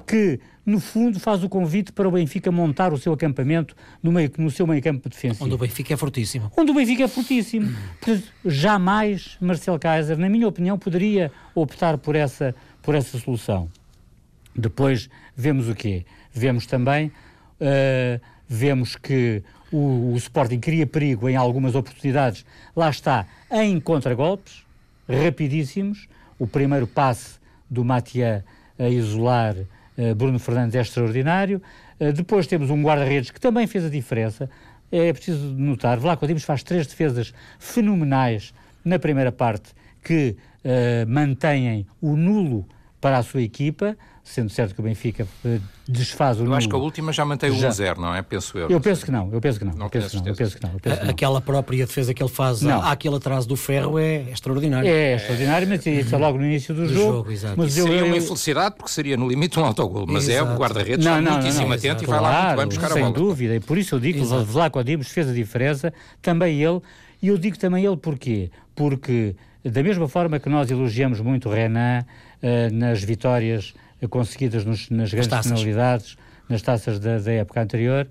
que, 0.06 0.40
no 0.64 0.80
fundo, 0.80 1.18
faz 1.18 1.42
o 1.42 1.48
convite 1.48 1.92
para 1.92 2.08
o 2.08 2.12
Benfica 2.12 2.52
montar 2.52 2.92
o 2.92 2.98
seu 2.98 3.12
acampamento 3.12 3.74
no, 4.02 4.12
meio, 4.12 4.30
no 4.38 4.50
seu 4.50 4.66
meio 4.66 4.82
campo 4.82 5.08
defensivo. 5.08 5.44
Onde 5.44 5.54
o 5.54 5.58
Benfica 5.58 5.94
é 5.94 5.96
fortíssimo. 5.96 6.52
Onde 6.56 6.70
o 6.70 6.74
Benfica 6.74 7.04
é 7.04 7.08
fortíssimo. 7.08 7.74
Portanto, 8.00 8.28
jamais 8.44 9.36
Marcel 9.40 9.78
Kaiser, 9.78 10.16
na 10.16 10.28
minha 10.28 10.46
opinião, 10.46 10.78
poderia 10.78 11.32
optar 11.54 11.98
por 11.98 12.14
essa, 12.14 12.54
por 12.82 12.94
essa 12.94 13.18
solução. 13.18 13.68
Depois 14.56 15.10
vemos 15.36 15.68
o 15.68 15.74
quê? 15.74 16.04
Vemos 16.32 16.66
também, 16.66 17.08
uh, 17.08 18.20
vemos 18.48 18.96
que 18.96 19.42
o, 19.72 20.12
o 20.12 20.16
Sporting 20.16 20.60
cria 20.60 20.86
perigo 20.86 21.28
em 21.28 21.36
algumas 21.36 21.74
oportunidades, 21.74 22.44
lá 22.74 22.88
está, 22.88 23.26
em 23.50 23.78
contragolpes, 23.80 24.64
rapidíssimos. 25.08 26.08
O 26.38 26.46
primeiro 26.46 26.86
passe 26.86 27.38
do 27.68 27.84
Matia 27.84 28.44
a 28.78 28.88
isolar 28.88 29.56
uh, 29.56 30.14
Bruno 30.14 30.38
Fernandes 30.38 30.74
é 30.74 30.80
extraordinário. 30.80 31.60
Uh, 32.00 32.12
depois 32.12 32.46
temos 32.46 32.70
um 32.70 32.82
guarda-redes 32.82 33.30
que 33.30 33.40
também 33.40 33.66
fez 33.66 33.84
a 33.84 33.90
diferença. 33.90 34.48
É 34.90 35.12
preciso 35.12 35.52
notar, 35.52 35.98
Vlaco 35.98 36.26
Dimos 36.26 36.44
faz 36.44 36.62
três 36.62 36.86
defesas 36.86 37.34
fenomenais 37.58 38.54
na 38.84 38.98
primeira 38.98 39.30
parte 39.30 39.74
que 40.02 40.36
uh, 40.64 41.08
mantêm 41.08 41.86
o 42.00 42.16
nulo 42.16 42.66
para 43.00 43.18
a 43.18 43.22
sua 43.22 43.42
equipa 43.42 43.96
sendo 44.28 44.50
certo 44.50 44.74
que 44.74 44.80
o 44.80 44.84
Benfica 44.84 45.26
eh, 45.44 45.58
desfaz 45.88 46.36
o 46.36 46.40
Eu 46.40 46.44
nulo. 46.44 46.56
acho 46.56 46.68
que 46.68 46.74
a 46.74 46.78
última 46.78 47.12
já 47.12 47.24
mantém 47.24 47.50
o 47.50 47.54
1-0, 47.54 47.96
não 47.96 48.14
é? 48.14 48.20
Penso 48.20 48.58
eu. 48.58 48.68
Eu 48.68 48.80
penso 48.80 49.04
que 49.04 49.10
não, 49.10 49.32
eu 49.32 49.40
penso 49.40 49.58
que 49.58 49.64
não. 49.64 49.72
não 49.72 49.86
eu 49.86 49.90
penso 49.90 50.16
não, 50.16 50.26
eu 50.26 50.34
penso 50.34 50.56
que 50.56 50.62
não, 50.62 50.72
eu 50.72 50.80
penso 50.80 50.96
que 50.96 51.02
não. 51.04 51.10
Aquela 51.10 51.40
própria 51.40 51.86
defesa 51.86 52.12
que 52.12 52.22
ele 52.22 52.30
faz 52.30 52.60
não. 52.60 52.82
àquele 52.82 53.16
atraso 53.16 53.48
do 53.48 53.56
ferro 53.56 53.98
é 53.98 54.30
extraordinário. 54.30 54.86
É, 54.86 55.12
é 55.12 55.16
extraordinário, 55.16 55.66
mas 55.66 55.86
isso 55.86 56.14
é 56.14 56.18
logo 56.18 56.36
no 56.36 56.44
início 56.44 56.74
do, 56.74 56.82
do 56.86 56.92
jogo. 56.92 57.12
jogo 57.12 57.32
exato. 57.32 57.54
Mas 57.56 57.76
eu, 57.78 57.86
seria 57.86 58.00
eu, 58.00 58.06
uma 58.06 58.16
infelicidade 58.16 58.74
porque 58.76 58.92
seria 58.92 59.16
no 59.16 59.26
limite 59.26 59.58
um 59.58 59.64
autogol, 59.64 60.06
mas 60.06 60.28
exato. 60.28 60.50
é 60.50 60.54
o 60.54 60.58
guarda-redes 60.58 61.06
está 61.06 61.20
muitíssimo 61.20 61.72
atento 61.72 62.04
e 62.04 62.06
vai 62.06 62.20
lá 62.20 62.44
muito 62.44 62.56
bem 62.58 62.66
buscar 62.66 62.88
sem 62.88 63.02
a 63.02 63.04
bola. 63.06 63.16
Sem 63.16 63.24
dúvida, 63.24 63.54
e 63.56 63.60
por 63.60 63.78
isso 63.78 63.94
eu 63.94 64.00
digo 64.00 64.18
que 64.18 64.34
o 64.34 64.44
Vlaco 64.44 64.84
Dimos 64.84 65.08
fez 65.08 65.28
a 65.28 65.32
diferença, 65.32 65.92
também 66.20 66.62
ele, 66.62 66.80
e 67.22 67.28
eu 67.28 67.38
digo 67.38 67.58
também 67.58 67.84
ele 67.84 67.96
porquê? 67.96 68.50
Porque 68.74 69.34
da 69.64 69.82
mesma 69.82 70.08
forma 70.08 70.38
que 70.38 70.48
nós 70.48 70.70
elogiamos 70.70 71.20
muito 71.20 71.48
Renan 71.48 72.04
uh, 72.42 72.74
nas 72.74 73.02
vitórias 73.02 73.74
conseguidas 74.06 74.64
nos, 74.64 74.88
nas 74.90 75.10
grandes 75.10 75.28
taças. 75.28 75.52
penalidades, 75.52 76.16
nas 76.48 76.62
taças 76.62 77.00
da, 77.00 77.18
da 77.18 77.32
época 77.32 77.60
anterior, 77.60 78.06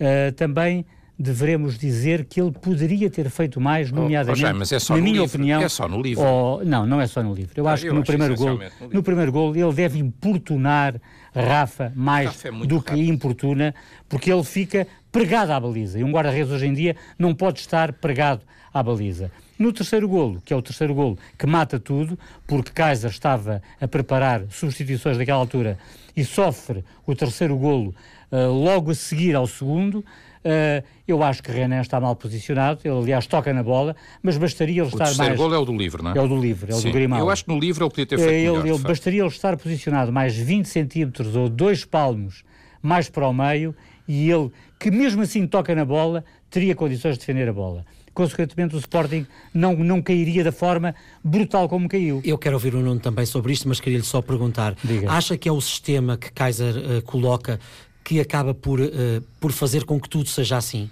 uh, 0.00 0.32
também 0.32 0.86
devemos 1.18 1.76
dizer 1.76 2.24
que 2.24 2.40
ele 2.40 2.52
poderia 2.52 3.10
ter 3.10 3.28
feito 3.28 3.60
mais, 3.60 3.90
nomeadamente, 3.90 4.44
oh, 4.44 4.50
oh, 4.50 4.54
mas 4.54 4.70
é 4.70 4.78
só 4.78 4.94
na 4.94 5.02
minha 5.02 5.20
livro. 5.20 5.26
opinião... 5.26 5.60
É 5.60 5.68
só 5.68 5.88
no 5.88 6.00
livro. 6.00 6.22
Oh, 6.22 6.60
não, 6.64 6.86
não 6.86 7.00
é 7.00 7.06
só 7.08 7.22
no 7.22 7.34
livro. 7.34 7.52
Eu 7.56 7.66
ah, 7.66 7.72
acho 7.72 7.86
eu 7.86 7.92
que 7.92 7.98
no 7.98 8.04
primeiro 8.04 8.36
gol, 8.36 8.60
no, 8.80 8.88
no, 8.92 9.02
primeiro 9.02 9.32
gol 9.32 9.56
ele 9.56 9.72
deve 9.72 9.98
importunar 9.98 10.94
Rafa 11.34 11.92
mais 11.96 12.28
Rafa 12.28 12.48
é 12.48 12.50
do 12.52 12.76
rápido. 12.76 12.82
que 12.82 13.08
importuna, 13.08 13.74
porque 14.08 14.32
ele 14.32 14.44
fica 14.44 14.86
pregado 15.10 15.52
à 15.52 15.58
baliza. 15.58 15.98
E 15.98 16.04
um 16.04 16.12
guarda-redes 16.12 16.52
hoje 16.52 16.66
em 16.66 16.72
dia 16.72 16.94
não 17.18 17.34
pode 17.34 17.60
estar 17.60 17.92
pregado 17.94 18.42
à 18.72 18.80
baliza. 18.80 19.30
No 19.58 19.72
terceiro 19.72 20.08
golo, 20.08 20.40
que 20.44 20.52
é 20.52 20.56
o 20.56 20.62
terceiro 20.62 20.94
golo 20.94 21.18
que 21.36 21.46
mata 21.46 21.80
tudo, 21.80 22.16
porque 22.46 22.70
Kaiser 22.70 23.10
estava 23.10 23.60
a 23.80 23.88
preparar 23.88 24.42
substituições 24.50 25.18
daquela 25.18 25.38
altura 25.38 25.76
e 26.16 26.24
sofre 26.24 26.84
o 27.04 27.14
terceiro 27.14 27.56
golo 27.56 27.92
uh, 28.30 28.52
logo 28.52 28.92
a 28.92 28.94
seguir 28.94 29.34
ao 29.34 29.48
segundo, 29.48 30.04
Uh, 30.48 30.82
eu 31.06 31.22
acho 31.22 31.42
que 31.42 31.52
Renan 31.52 31.82
está 31.82 32.00
mal 32.00 32.16
posicionado, 32.16 32.80
ele 32.82 32.96
aliás 32.96 33.26
toca 33.26 33.52
na 33.52 33.62
bola, 33.62 33.94
mas 34.22 34.38
bastaria 34.38 34.76
ele 34.76 34.80
o 34.80 34.88
estar 34.88 35.14
mais... 35.16 35.34
O 35.34 35.36
gol 35.36 35.54
é 35.54 35.58
o 35.58 35.64
do 35.66 35.76
livro, 35.76 36.02
não 36.02 36.12
é? 36.12 36.18
É 36.18 36.20
o 36.22 36.26
do 36.26 36.40
livro, 36.40 36.72
é 36.72 36.74
o 36.74 36.78
Sim. 36.78 36.88
do 36.88 36.94
Grimaldo. 36.94 37.24
Eu 37.26 37.30
acho 37.30 37.44
que 37.44 37.52
no 37.52 37.60
livro 37.60 37.84
ele 37.84 37.90
podia 37.90 38.06
ter 38.06 38.16
feito 38.16 38.30
ele, 38.30 38.62
melhor, 38.62 38.66
ele 38.66 38.78
Bastaria 38.78 39.20
ele 39.20 39.28
estar 39.28 39.56
posicionado 39.58 40.10
mais 40.10 40.34
20 40.34 40.66
centímetros 40.66 41.36
ou 41.36 41.50
dois 41.50 41.84
palmos 41.84 42.44
mais 42.80 43.10
para 43.10 43.28
o 43.28 43.32
meio 43.34 43.74
e 44.06 44.30
ele, 44.30 44.50
que 44.80 44.90
mesmo 44.90 45.20
assim 45.20 45.46
toca 45.46 45.74
na 45.74 45.84
bola, 45.84 46.24
teria 46.48 46.74
condições 46.74 47.14
de 47.14 47.20
defender 47.20 47.46
a 47.48 47.52
bola 47.52 47.84
consequentemente 48.18 48.74
o 48.74 48.78
Sporting 48.80 49.24
não, 49.54 49.76
não 49.76 50.02
cairia 50.02 50.42
da 50.42 50.50
forma 50.50 50.92
brutal 51.22 51.68
como 51.68 51.88
caiu. 51.88 52.20
Eu 52.24 52.36
quero 52.36 52.56
ouvir 52.56 52.74
o 52.74 52.80
Nuno 52.80 52.98
também 52.98 53.24
sobre 53.24 53.52
isto, 53.52 53.68
mas 53.68 53.78
queria-lhe 53.78 54.02
só 54.02 54.20
perguntar: 54.20 54.74
Diga. 54.82 55.08
acha 55.12 55.36
que 55.36 55.48
é 55.48 55.52
o 55.52 55.60
sistema 55.60 56.16
que 56.16 56.32
Kaiser 56.32 56.74
uh, 56.76 57.02
coloca 57.02 57.60
que 58.08 58.18
acaba 58.20 58.54
por, 58.54 58.80
uh, 58.80 58.90
por 59.38 59.52
fazer 59.52 59.84
com 59.84 60.00
que 60.00 60.08
tudo 60.08 60.30
seja 60.30 60.56
assim? 60.56 60.90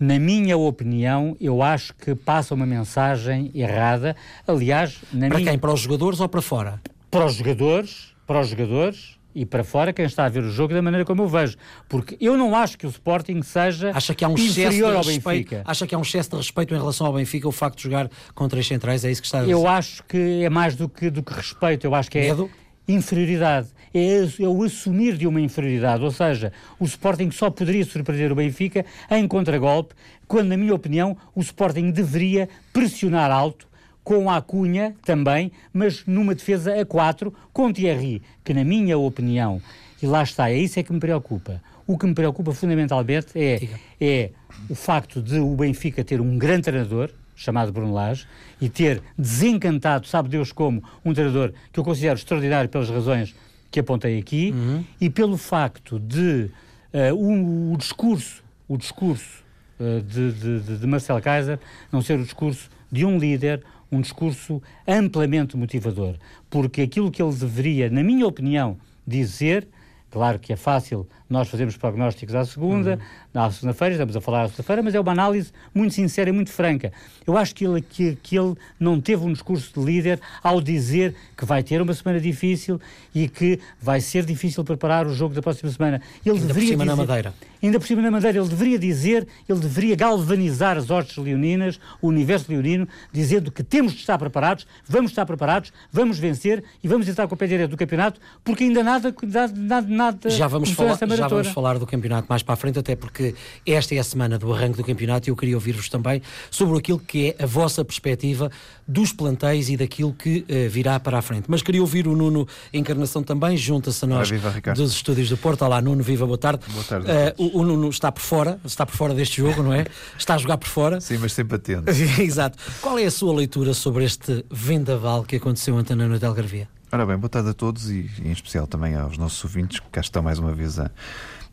Na 0.00 0.18
minha 0.18 0.56
opinião, 0.56 1.36
eu 1.38 1.62
acho 1.62 1.92
que 1.94 2.14
passa 2.14 2.54
uma 2.54 2.64
mensagem 2.64 3.50
errada. 3.54 4.16
Aliás, 4.48 4.98
na 5.12 5.28
para 5.28 5.36
minha... 5.36 5.50
quem? 5.50 5.58
Para 5.58 5.74
os 5.74 5.80
jogadores 5.80 6.20
ou 6.20 6.28
para 6.28 6.40
fora? 6.40 6.80
Para 7.10 7.26
os 7.26 7.34
jogadores, 7.34 8.14
para 8.26 8.40
os 8.40 8.48
jogadores 8.48 9.18
e 9.34 9.44
para 9.44 9.62
fora 9.62 9.92
quem 9.92 10.06
está 10.06 10.24
a 10.24 10.28
ver 10.30 10.42
o 10.42 10.48
jogo 10.48 10.72
da 10.72 10.80
maneira 10.80 11.04
como 11.04 11.20
eu 11.20 11.28
vejo. 11.28 11.58
Porque 11.86 12.16
eu 12.18 12.34
não 12.34 12.56
acho 12.56 12.78
que 12.78 12.86
o 12.86 12.88
Sporting 12.88 13.42
seja 13.42 13.90
acha 13.94 14.14
que 14.14 14.24
há 14.24 14.28
um 14.28 14.32
inferior 14.32 14.96
ao 14.96 15.04
Benfica. 15.04 15.60
Acha 15.66 15.86
que 15.86 15.94
há 15.94 15.98
um 15.98 16.02
excesso 16.02 16.30
de 16.30 16.36
respeito 16.36 16.72
em 16.72 16.78
relação 16.78 17.06
ao 17.06 17.12
Benfica 17.12 17.46
o 17.46 17.52
facto 17.52 17.76
de 17.76 17.82
jogar 17.82 18.10
com 18.34 18.48
três 18.48 18.66
centrais? 18.66 19.04
É 19.04 19.10
isso 19.10 19.20
que 19.20 19.26
está 19.26 19.40
a 19.40 19.42
dizer? 19.42 19.52
Eu 19.52 19.68
acho 19.68 20.02
que 20.04 20.42
é 20.42 20.48
mais 20.48 20.74
do 20.74 20.88
que, 20.88 21.10
do 21.10 21.22
que 21.22 21.34
respeito. 21.34 21.86
Eu 21.86 21.94
acho 21.94 22.10
que 22.10 22.16
é 22.16 22.28
Medo? 22.28 22.50
inferioridade. 22.88 23.68
É, 23.94 24.42
é, 24.42 24.48
o 24.48 24.64
assumir 24.64 25.16
de 25.16 25.26
uma 25.26 25.40
inferioridade. 25.40 26.02
Ou 26.02 26.10
seja, 26.10 26.52
o 26.80 26.84
Sporting 26.84 27.30
só 27.30 27.48
poderia 27.48 27.84
surpreender 27.84 28.32
o 28.32 28.34
Benfica 28.34 28.84
em 29.08 29.28
contragolpe, 29.28 29.94
quando, 30.26 30.48
na 30.48 30.56
minha 30.56 30.74
opinião, 30.74 31.16
o 31.34 31.40
Sporting 31.40 31.92
deveria 31.92 32.48
pressionar 32.72 33.30
alto 33.30 33.68
com 34.04 34.28
a 34.28 34.42
Cunha 34.42 34.94
também, 35.02 35.50
mas 35.72 36.04
numa 36.06 36.34
defesa 36.34 36.78
a 36.78 36.84
4 36.84 37.32
com 37.52 37.72
Thierry, 37.72 38.20
que 38.44 38.52
na 38.52 38.62
minha 38.62 38.98
opinião, 38.98 39.62
e 40.02 40.06
lá 40.06 40.22
está, 40.22 40.50
é 40.50 40.58
isso 40.58 40.78
é 40.78 40.82
que 40.82 40.92
me 40.92 41.00
preocupa. 41.00 41.62
O 41.86 41.96
que 41.96 42.06
me 42.06 42.14
preocupa 42.14 42.52
fundamentalmente 42.52 43.28
é, 43.34 43.68
é 44.00 44.30
o 44.68 44.74
facto 44.74 45.22
de 45.22 45.38
o 45.38 45.54
Benfica 45.54 46.04
ter 46.04 46.20
um 46.20 46.36
grande 46.36 46.64
treinador, 46.64 47.10
chamado 47.34 47.72
Bruno 47.72 47.92
Lage, 47.92 48.26
e 48.60 48.68
ter 48.68 49.02
desencantado, 49.18 50.06
sabe 50.06 50.28
Deus 50.28 50.52
como, 50.52 50.82
um 51.04 51.12
treinador 51.12 51.52
que 51.72 51.80
eu 51.80 51.84
considero 51.84 52.16
extraordinário 52.16 52.68
pelas 52.68 52.90
razões 52.90 53.34
que 53.74 53.80
apontei 53.80 54.20
aqui, 54.20 54.52
uhum. 54.54 54.84
e 55.00 55.10
pelo 55.10 55.36
facto 55.36 55.98
de 55.98 56.48
uh, 56.92 57.12
um, 57.12 57.72
o 57.72 57.76
discurso, 57.76 58.40
o 58.68 58.76
discurso 58.76 59.42
uh, 59.80 60.00
de, 60.00 60.32
de, 60.32 60.78
de 60.78 60.86
Marcel 60.86 61.20
Kaiser 61.20 61.58
não 61.90 62.00
ser 62.00 62.20
o 62.20 62.22
discurso 62.22 62.70
de 62.88 63.04
um 63.04 63.18
líder, 63.18 63.64
um 63.90 64.00
discurso 64.00 64.62
amplamente 64.86 65.56
motivador, 65.56 66.14
porque 66.48 66.82
aquilo 66.82 67.10
que 67.10 67.20
ele 67.20 67.34
deveria, 67.34 67.90
na 67.90 68.04
minha 68.04 68.24
opinião, 68.28 68.76
dizer, 69.04 69.66
claro 70.08 70.38
que 70.38 70.52
é 70.52 70.56
fácil 70.56 71.04
nós 71.34 71.48
fazemos 71.48 71.76
prognósticos 71.76 72.34
à 72.34 72.44
segunda, 72.44 72.92
uhum 72.92 73.24
na 73.34 73.50
segunda-feira, 73.50 73.94
estamos 73.94 74.16
a 74.16 74.20
falar 74.20 74.42
à 74.42 74.44
segunda-feira, 74.44 74.80
mas 74.80 74.94
é 74.94 75.00
uma 75.00 75.10
análise 75.10 75.50
muito 75.74 75.92
sincera 75.92 76.30
e 76.30 76.32
muito 76.32 76.52
franca. 76.52 76.92
Eu 77.26 77.36
acho 77.36 77.52
que 77.52 77.66
ele, 77.66 77.82
que, 77.82 78.16
que 78.22 78.38
ele 78.38 78.54
não 78.78 79.00
teve 79.00 79.26
um 79.26 79.32
discurso 79.32 79.72
de 79.74 79.84
líder 79.84 80.20
ao 80.40 80.60
dizer 80.60 81.16
que 81.36 81.44
vai 81.44 81.60
ter 81.60 81.82
uma 81.82 81.92
semana 81.92 82.20
difícil 82.20 82.80
e 83.12 83.26
que 83.26 83.58
vai 83.82 84.00
ser 84.00 84.24
difícil 84.24 84.62
preparar 84.62 85.04
o 85.08 85.12
jogo 85.12 85.34
da 85.34 85.42
próxima 85.42 85.68
semana. 85.72 86.00
Ele 86.24 86.38
ainda 86.38 86.54
por 86.54 86.60
cima 86.60 86.84
dizer, 86.84 86.84
na 86.84 86.94
Madeira. 86.96 87.34
Ainda 87.60 87.80
por 87.80 87.86
cima 87.88 88.02
na 88.02 88.10
Madeira, 88.12 88.38
ele 88.38 88.48
deveria 88.48 88.78
dizer, 88.78 89.26
ele 89.48 89.58
deveria 89.58 89.96
galvanizar 89.96 90.76
as 90.76 90.88
hostes 90.88 91.16
leoninas, 91.16 91.80
o 92.00 92.08
universo 92.08 92.46
leonino, 92.52 92.86
dizendo 93.12 93.50
que 93.50 93.64
temos 93.64 93.94
de 93.94 93.98
estar 93.98 94.16
preparados, 94.16 94.64
vamos 94.86 95.10
estar 95.10 95.26
preparados, 95.26 95.72
vamos 95.90 96.20
vencer 96.20 96.62
e 96.84 96.86
vamos 96.86 97.08
entrar 97.08 97.26
com 97.26 97.34
o 97.34 97.38
pé 97.38 97.48
direito 97.48 97.70
do 97.70 97.76
campeonato, 97.76 98.20
porque 98.44 98.62
ainda 98.62 98.84
nada, 98.84 99.12
nada, 99.56 99.88
nada 99.88 100.30
já 100.30 100.46
vamos 100.46 100.70
falar, 100.70 100.96
Já 101.16 101.23
vamos 101.28 101.48
falar 101.48 101.78
do 101.78 101.86
campeonato 101.86 102.26
mais 102.28 102.42
para 102.42 102.54
a 102.54 102.56
frente, 102.56 102.78
até 102.78 102.96
porque 102.96 103.34
esta 103.66 103.94
é 103.94 103.98
a 103.98 104.04
semana 104.04 104.38
do 104.38 104.52
arranque 104.52 104.76
do 104.76 104.84
campeonato 104.84 105.28
e 105.28 105.30
eu 105.30 105.36
queria 105.36 105.54
ouvir-vos 105.54 105.88
também 105.88 106.22
sobre 106.50 106.78
aquilo 106.78 106.98
que 106.98 107.34
é 107.38 107.44
a 107.44 107.46
vossa 107.46 107.84
perspectiva 107.84 108.50
dos 108.86 109.12
plantéis 109.12 109.68
e 109.68 109.76
daquilo 109.76 110.12
que 110.12 110.44
uh, 110.48 110.68
virá 110.68 111.00
para 111.00 111.18
a 111.18 111.22
frente. 111.22 111.44
Mas 111.48 111.62
queria 111.62 111.80
ouvir 111.80 112.06
o 112.06 112.14
Nuno 112.14 112.46
Encarnação 112.72 113.22
também, 113.22 113.56
junta-se 113.56 114.04
a 114.04 114.08
nós 114.08 114.30
viva, 114.30 114.54
dos 114.74 114.92
estúdios 114.92 115.28
do 115.28 115.36
Porto. 115.36 115.64
Olá, 115.64 115.80
Nuno, 115.80 116.02
viva, 116.02 116.26
boa 116.26 116.38
tarde. 116.38 116.64
Boa 116.70 116.84
tarde. 116.84 117.06
Uh, 117.06 117.58
o, 117.58 117.60
o, 117.60 117.64
Nuno 117.64 117.88
está 117.88 118.12
por 118.12 118.20
fora, 118.20 118.60
está 118.64 118.84
por 118.84 118.94
fora 118.94 119.14
deste 119.14 119.38
jogo, 119.38 119.62
não 119.62 119.72
é? 119.72 119.86
Está 120.18 120.34
a 120.34 120.38
jogar 120.38 120.58
por 120.58 120.68
fora. 120.68 121.00
Sim, 121.00 121.18
mas 121.18 121.32
sempre 121.32 121.56
atento. 121.56 121.90
Exato. 122.20 122.58
Qual 122.80 122.98
é 122.98 123.04
a 123.04 123.10
sua 123.10 123.34
leitura 123.34 123.74
sobre 123.74 124.04
este 124.04 124.44
vendaval 124.50 125.24
que 125.24 125.36
aconteceu 125.36 125.74
ontem 125.74 125.94
na 125.94 126.06
noite 126.06 126.20
de 126.20 126.26
Algarvia? 126.26 126.73
Ora 126.94 127.04
bem, 127.04 127.16
boa 127.16 127.28
tarde 127.28 127.48
a 127.48 127.52
todos 127.52 127.90
e 127.90 128.08
em 128.24 128.30
especial 128.30 128.68
também 128.68 128.94
aos 128.94 129.18
nossos 129.18 129.42
ouvintes 129.42 129.80
que 129.80 129.88
cá 129.88 130.00
estão 130.00 130.22
mais 130.22 130.38
uma 130.38 130.52
vez 130.52 130.78
a, 130.78 130.92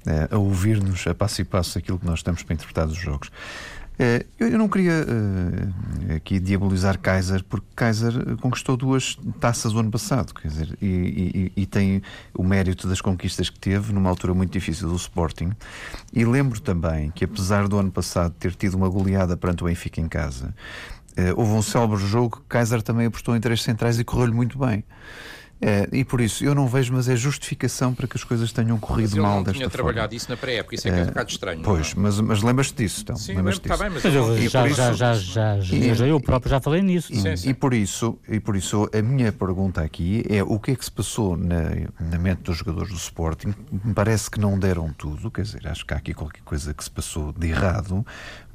eh, 0.06 0.28
a 0.30 0.38
ouvir-nos 0.38 1.08
a 1.08 1.16
passo 1.16 1.42
e 1.42 1.44
passo 1.44 1.80
aquilo 1.80 1.98
que 1.98 2.06
nós 2.06 2.20
estamos 2.20 2.44
para 2.44 2.54
interpretar 2.54 2.86
dos 2.86 2.96
jogos. 2.96 3.32
Eh, 3.98 4.26
eu 4.40 4.58
não 4.58 4.70
queria 4.70 5.04
uh, 5.04 6.16
aqui 6.16 6.40
diabolizar 6.40 6.98
Kaiser, 7.00 7.44
porque 7.44 7.66
Kaiser 7.76 8.38
conquistou 8.38 8.78
duas 8.78 9.18
taças 9.40 9.74
o 9.74 9.80
ano 9.80 9.90
passado, 9.90 10.34
quer 10.34 10.48
dizer, 10.48 10.78
e, 10.82 11.52
e, 11.56 11.62
e, 11.62 11.66
tem 11.66 12.02
o 12.36 12.44
mérito 12.44 12.88
das 12.88 13.02
conquistas 13.02 13.50
que 13.50 13.60
teve 13.60 13.92
numa 13.94 14.10
altura 14.10 14.34
muito 14.36 14.54
difícil 14.54 14.90
do 14.90 14.96
Sporting. 14.96 15.52
E 16.14 16.24
lembro 16.24 16.60
também 16.60 17.12
que, 17.12 17.26
apesar 17.26 17.68
do 17.68 17.78
ano 17.78 17.92
passado 17.92 18.34
ter 18.40 18.56
tido 18.56 18.76
uma 18.76 18.90
goleada 18.90 19.36
perante 19.36 19.64
o 19.64 19.66
Benfica 19.66 20.00
em 20.00 20.08
casa, 20.08 20.54
houve 21.36 21.52
um 21.52 21.62
célebre 21.62 21.98
jogo 21.98 22.38
que 22.38 22.44
Kaiser 22.48 22.82
também 22.82 23.08
apostou 23.08 23.36
em 23.36 23.40
três 23.40 23.62
centrais 23.62 24.00
e 24.00 24.04
correu-lhe 24.04 24.34
muito 24.34 24.58
bem. 24.58 24.84
É, 25.64 25.88
e 25.92 26.04
por 26.04 26.20
isso, 26.20 26.44
eu 26.44 26.56
não 26.56 26.68
vejo, 26.68 26.92
mas 26.92 27.08
é 27.08 27.16
justificação 27.16 27.94
para 27.94 28.08
que 28.08 28.18
as 28.18 28.24
coisas 28.24 28.52
tenham 28.52 28.80
corrido 28.80 29.16
mal 29.18 29.44
desta 29.44 29.52
forma. 29.52 29.54
tinha 29.54 29.70
trabalhado 29.70 30.16
isso 30.16 30.28
na 30.28 30.36
pré-época, 30.36 30.74
isso 30.74 30.88
é, 30.88 30.92
que 30.92 30.98
é 30.98 31.04
um 31.04 31.06
bocado 31.06 31.30
estranho. 31.30 31.62
Pois, 31.62 31.92
é? 31.92 31.94
mas, 31.98 32.20
mas 32.20 32.42
lembras-te 32.42 32.78
disso, 32.78 33.02
então? 33.04 33.16
Sim, 33.16 33.36
lembras 33.36 33.60
tá 33.60 33.78
bem, 33.78 33.92
mas, 33.92 34.04
mas 34.04 34.16
eu, 34.16 34.26
já, 34.50 34.68
isso, 34.68 34.76
já, 34.76 34.94
já, 34.94 35.14
já, 35.14 35.58
e, 35.60 35.94
já, 35.94 36.08
eu 36.08 36.20
próprio 36.20 36.50
já 36.50 36.60
falei 36.60 36.82
nisso. 36.82 37.14
E, 37.14 37.22
sim, 37.22 37.38
sim. 37.38 37.50
e, 37.50 37.54
por 37.54 37.76
isso, 37.76 38.18
e 38.28 38.40
por 38.40 38.56
isso, 38.56 38.90
a 38.92 39.02
minha 39.04 39.32
pergunta 39.32 39.82
aqui 39.82 40.26
é 40.28 40.42
o 40.42 40.60
que 40.60 40.72
é 40.72 40.76
que 40.76 40.84
se 40.84 40.92
passou 40.92 41.38
na, 41.38 41.62
na 42.00 42.18
mente 42.18 42.42
dos 42.42 42.58
jogadores 42.58 42.90
do 42.90 42.98
Sporting? 42.98 43.54
Me 43.72 43.94
parece 43.94 44.32
que 44.32 44.40
não 44.40 44.58
deram 44.58 44.92
tudo, 44.92 45.30
quer 45.30 45.44
dizer, 45.44 45.68
acho 45.68 45.86
que 45.86 45.94
há 45.94 45.98
aqui 45.98 46.16
qualquer 46.16 46.42
coisa 46.42 46.74
que 46.74 46.84
se 46.84 46.90
passou 46.90 47.32
de 47.32 47.48
errado, 47.48 48.04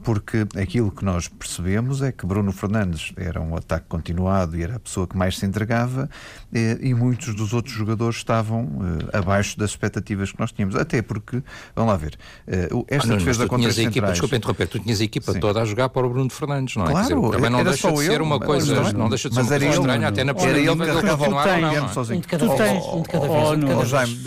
porque 0.06 0.46
aquilo 0.56 0.92
que 0.92 1.04
nós 1.04 1.26
percebemos 1.26 2.00
é 2.00 2.12
que 2.12 2.24
Bruno 2.24 2.52
Fernandes 2.52 3.12
era 3.16 3.40
um 3.40 3.56
ataque 3.56 3.86
continuado 3.88 4.56
e 4.56 4.62
era 4.62 4.76
a 4.76 4.78
pessoa 4.78 5.04
que 5.04 5.16
mais 5.16 5.36
se 5.36 5.44
entregava 5.44 6.08
e, 6.52 6.78
e 6.80 6.94
muitos 6.94 7.34
dos 7.34 7.52
outros 7.52 7.74
jogadores 7.74 8.18
estavam 8.18 8.66
uh, 8.66 8.98
abaixo 9.12 9.58
das 9.58 9.70
expectativas 9.70 10.30
que 10.30 10.38
nós 10.38 10.52
tínhamos. 10.52 10.76
Até 10.76 11.02
porque, 11.02 11.42
vamos 11.74 11.90
lá 11.90 11.96
ver, 11.96 12.16
uh, 12.46 12.86
esta 12.86 13.14
ah, 13.14 13.16
defesa 13.16 13.48
contra 13.48 13.68
as 13.68 13.78
equipa, 13.78 14.06
Desculpa 14.12 14.36
interromper, 14.36 14.68
tu 14.68 14.78
tinhas 14.78 15.00
a 15.00 15.04
equipa 15.04 15.32
Sim. 15.32 15.40
toda 15.40 15.60
a 15.60 15.64
jogar 15.64 15.88
para 15.88 16.06
o 16.06 16.08
Bruno 16.08 16.30
Fernandes, 16.30 16.76
não 16.76 16.84
é? 16.84 16.90
Claro, 16.92 17.20
dizer, 17.20 17.30
também 17.32 17.50
não 17.50 17.64
deixa 17.64 17.90
de 17.90 17.98
ser 17.98 18.22
uma 18.22 18.38
coisa, 18.38 18.92
não 18.92 19.08
deixa 19.08 19.28
de 19.28 19.34
ser 19.34 19.40
uma 19.40 19.48
coisa 19.48 19.66
estranha, 19.66 20.06
até 20.06 20.22
na 20.22 20.32
de 20.34 20.44
ele 20.44 20.68
continuar 20.68 21.82
ou 21.82 21.88
sozinho. 21.88 22.20
Tu 22.20 22.56
tens, 22.56 22.84
um 22.86 23.02
de 23.02 23.08
cada 23.08 23.26
vez. 23.26 23.88
Jaime, 23.88 24.20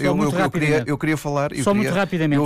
eu 0.86 0.98
queria 0.98 1.16
falar... 1.16 1.52
Só 1.64 1.74
muito 1.74 1.94
rapidamente, 1.94 2.42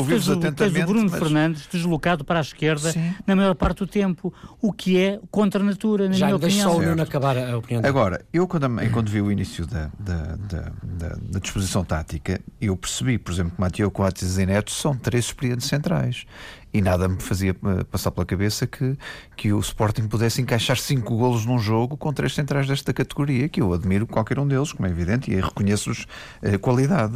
tens 0.55 0.75
o 0.75 0.85
Bruno 0.85 1.09
Fernandes 1.09 1.65
deslocado 1.65 2.23
para 2.23 2.37
a 2.37 2.43
esquerda 2.43 2.93
na 3.25 3.36
maior 3.36 3.55
parte 3.55 3.79
do 3.79 3.88
tempo, 3.88 4.33
o 4.62 4.71
que 4.71 4.97
é 4.99 5.19
contra 5.31 5.62
a 5.62 5.65
natura, 5.65 6.07
na 6.07 6.13
Já, 6.13 6.25
minha 6.27 6.36
opinião. 6.36 6.71
só 6.71 6.77
o 6.77 6.81
Nuno 6.81 7.01
acabar 7.01 7.38
a 7.38 7.57
opinião 7.57 7.81
dele. 7.81 7.88
Agora, 7.88 8.25
eu 8.33 8.47
quando, 8.47 8.67
quando 8.91 9.09
vi 9.09 9.21
o 9.21 9.31
início 9.31 9.65
da, 9.65 9.89
da, 9.99 10.36
da, 10.36 10.71
da, 10.83 11.09
da 11.15 11.39
disposição 11.39 11.83
tática, 11.83 12.39
eu 12.59 12.75
percebi, 12.75 13.17
por 13.17 13.31
exemplo, 13.31 13.53
que 13.55 13.62
Mateo 13.62 13.89
Coates 13.89 14.23
e 14.23 14.27
Zeneto 14.27 14.71
são 14.71 14.95
três 14.95 15.25
experientes 15.25 15.67
centrais 15.67 16.25
e 16.73 16.81
nada 16.81 17.07
me 17.07 17.21
fazia 17.21 17.51
eh, 17.51 17.83
passar 17.83 18.09
pela 18.12 18.25
cabeça 18.25 18.65
que, 18.65 18.97
que 19.38 19.53
o 19.53 19.59
Sporting 19.59 20.07
pudesse 20.07 20.41
encaixar 20.41 20.77
cinco 20.77 21.15
golos 21.15 21.45
num 21.45 21.59
jogo 21.59 21.95
com 21.95 22.12
três 22.12 22.33
centrais 22.33 22.67
desta 22.67 22.91
categoria, 22.91 23.47
que 23.47 23.62
eu 23.62 23.71
admiro 23.73 24.07
qualquer 24.07 24.39
um 24.39 24.47
deles, 24.47 24.73
como 24.73 24.88
é 24.88 24.89
evidente, 24.89 25.31
e 25.31 25.39
reconheço-lhes 25.39 26.07
a 26.41 26.49
eh, 26.49 26.57
qualidade. 26.57 27.15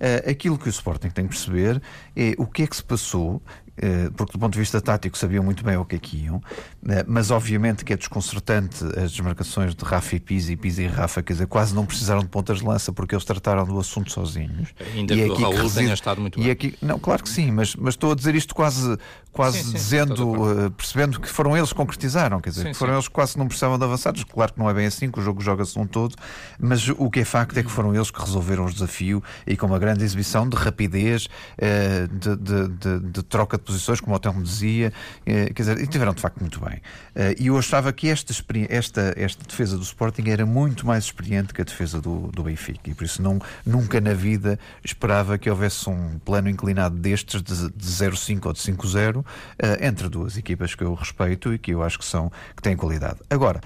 Uh, 0.00 0.30
aquilo 0.30 0.56
que 0.56 0.66
o 0.66 0.70
Sporting 0.70 1.10
tem 1.10 1.26
que 1.26 1.34
perceber 1.34 1.80
é 2.16 2.34
o 2.38 2.46
que 2.46 2.62
é 2.62 2.66
que 2.66 2.74
se 2.74 2.82
passou 2.82 3.42
eh, 3.66 3.69
porque 4.16 4.32
do 4.32 4.38
ponto 4.38 4.52
de 4.52 4.58
vista 4.58 4.80
tático 4.80 5.16
sabiam 5.16 5.42
muito 5.42 5.64
bem 5.64 5.76
o 5.76 5.84
que 5.84 5.96
é 5.96 5.98
que 5.98 6.24
iam, 6.24 6.42
eh, 6.88 7.04
mas 7.06 7.30
obviamente 7.30 7.84
que 7.84 7.92
é 7.92 7.96
desconcertante 7.96 8.84
as 8.98 9.12
desmarcações 9.12 9.74
de 9.74 9.84
Rafa 9.84 10.16
e 10.16 10.20
Pizzi, 10.20 10.56
Pizzi 10.56 10.82
e 10.82 10.86
Rafa, 10.86 11.22
quer 11.22 11.32
dizer, 11.32 11.46
quase 11.46 11.74
não 11.74 11.86
precisaram 11.86 12.20
de 12.20 12.28
pontas 12.28 12.58
de 12.58 12.64
lança 12.64 12.92
porque 12.92 13.14
eles 13.14 13.24
trataram 13.24 13.64
do 13.64 13.78
assunto 13.78 14.12
sozinhos. 14.12 14.68
Ainda 14.94 15.14
e 15.14 15.16
que 15.16 15.22
é 15.22 15.26
o 15.32 15.34
Raul 15.34 15.56
reside... 15.56 15.74
tenha 15.80 15.94
estado 15.94 16.20
muito 16.20 16.38
e 16.38 16.42
bem. 16.42 16.50
Aqui... 16.50 16.76
Não, 16.82 16.98
claro 16.98 17.22
que 17.22 17.28
sim, 17.28 17.50
mas, 17.50 17.74
mas 17.74 17.94
estou 17.94 18.12
a 18.12 18.14
dizer 18.14 18.34
isto 18.34 18.54
quase, 18.54 18.98
quase 19.32 19.58
sim, 19.58 19.64
sim, 19.64 19.72
dizendo, 19.72 20.30
uh, 20.30 20.70
percebendo 20.72 21.20
que 21.20 21.28
foram 21.28 21.56
eles 21.56 21.70
que 21.70 21.74
concretizaram, 21.74 22.40
quer 22.40 22.50
dizer, 22.50 22.64
sim, 22.64 22.72
que 22.72 22.76
foram 22.76 22.94
eles 22.94 23.08
que 23.08 23.14
quase 23.14 23.38
não 23.38 23.46
precisavam 23.46 23.78
de 23.78 23.84
avançados. 23.84 24.24
Claro 24.24 24.52
que 24.52 24.58
não 24.58 24.68
é 24.68 24.74
bem 24.74 24.86
assim, 24.86 25.10
que 25.10 25.18
o 25.18 25.22
jogo 25.22 25.40
joga-se 25.40 25.78
um 25.78 25.86
todo, 25.86 26.16
mas 26.58 26.88
o 26.88 27.10
que 27.10 27.20
é 27.20 27.24
facto 27.24 27.56
é 27.56 27.62
que 27.62 27.70
foram 27.70 27.94
eles 27.94 28.10
que 28.10 28.20
resolveram 28.20 28.66
o 28.66 28.72
desafio 28.72 29.22
e 29.46 29.56
com 29.56 29.66
uma 29.66 29.78
grande 29.78 30.04
exibição 30.04 30.48
de 30.48 30.56
rapidez, 30.56 31.26
uh, 31.26 32.08
de, 32.08 32.36
de, 32.36 32.68
de, 32.68 33.00
de 33.10 33.22
troca 33.22 33.56
de 33.56 33.69
posições, 33.70 34.00
como 34.00 34.14
o 34.16 34.18
Telmo 34.18 34.42
dizia, 34.42 34.92
eh, 35.24 35.46
quer 35.54 35.62
dizer, 35.62 35.80
e 35.80 35.86
tiveram 35.86 36.12
de 36.12 36.20
facto 36.20 36.40
muito 36.40 36.60
bem. 36.60 36.80
Eh, 37.14 37.36
e 37.38 37.46
eu 37.46 37.56
achava 37.56 37.92
que 37.92 38.08
esta, 38.08 38.32
esta, 38.68 39.14
esta 39.16 39.44
defesa 39.46 39.76
do 39.76 39.82
Sporting 39.82 40.28
era 40.28 40.44
muito 40.44 40.86
mais 40.86 41.04
experiente 41.04 41.54
que 41.54 41.60
a 41.60 41.64
defesa 41.64 42.00
do, 42.00 42.28
do 42.28 42.42
Benfica, 42.42 42.90
e 42.90 42.94
por 42.94 43.04
isso 43.04 43.22
não, 43.22 43.40
nunca 43.64 44.00
na 44.00 44.12
vida 44.12 44.58
esperava 44.84 45.38
que 45.38 45.48
houvesse 45.48 45.88
um 45.88 46.18
plano 46.24 46.48
inclinado 46.48 46.96
destes 46.96 47.42
de, 47.42 47.70
de 47.70 47.86
0-5 47.86 48.46
ou 48.46 48.52
de 48.52 48.58
5-0 48.58 49.24
eh, 49.58 49.86
entre 49.86 50.08
duas 50.08 50.36
equipas 50.36 50.74
que 50.74 50.82
eu 50.82 50.92
respeito 50.94 51.54
e 51.54 51.58
que 51.58 51.72
eu 51.72 51.82
acho 51.82 51.98
que 51.98 52.04
são 52.04 52.30
que 52.56 52.62
têm 52.62 52.76
qualidade. 52.76 53.20
Agora, 53.30 53.60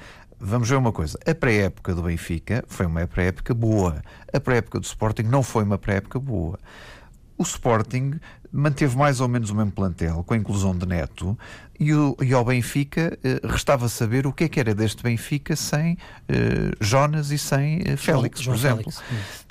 Vamos 0.46 0.68
ver 0.68 0.76
uma 0.76 0.92
coisa. 0.92 1.18
A 1.26 1.34
pré-época 1.34 1.94
do 1.94 2.02
Benfica 2.02 2.64
foi 2.66 2.84
uma 2.84 3.06
pré-época 3.06 3.54
boa. 3.54 4.02
A 4.30 4.38
pré-época 4.38 4.78
do 4.78 4.84
Sporting 4.84 5.22
não 5.22 5.42
foi 5.42 5.64
uma 5.64 5.78
pré-época 5.78 6.18
boa. 6.18 6.58
O 7.36 7.42
Sporting 7.42 8.20
manteve 8.52 8.96
mais 8.96 9.20
ou 9.20 9.28
menos 9.28 9.50
o 9.50 9.54
mesmo 9.54 9.72
plantel, 9.72 10.22
com 10.22 10.34
a 10.34 10.36
inclusão 10.36 10.76
de 10.76 10.86
Neto, 10.86 11.36
e, 11.78 11.92
o, 11.92 12.16
e 12.22 12.32
ao 12.32 12.44
Benfica 12.44 13.18
eh, 13.24 13.40
restava 13.42 13.88
saber 13.88 14.28
o 14.28 14.32
que 14.32 14.44
é 14.44 14.48
que 14.48 14.60
era 14.60 14.72
deste 14.72 15.02
Benfica 15.02 15.56
sem 15.56 15.98
eh, 16.28 16.70
Jonas 16.80 17.32
e 17.32 17.38
sem 17.38 17.82
eh, 17.84 17.96
Félix, 17.96 18.40
João, 18.40 18.56
por 18.56 18.62
João 18.62 18.74
exemplo. 18.76 18.92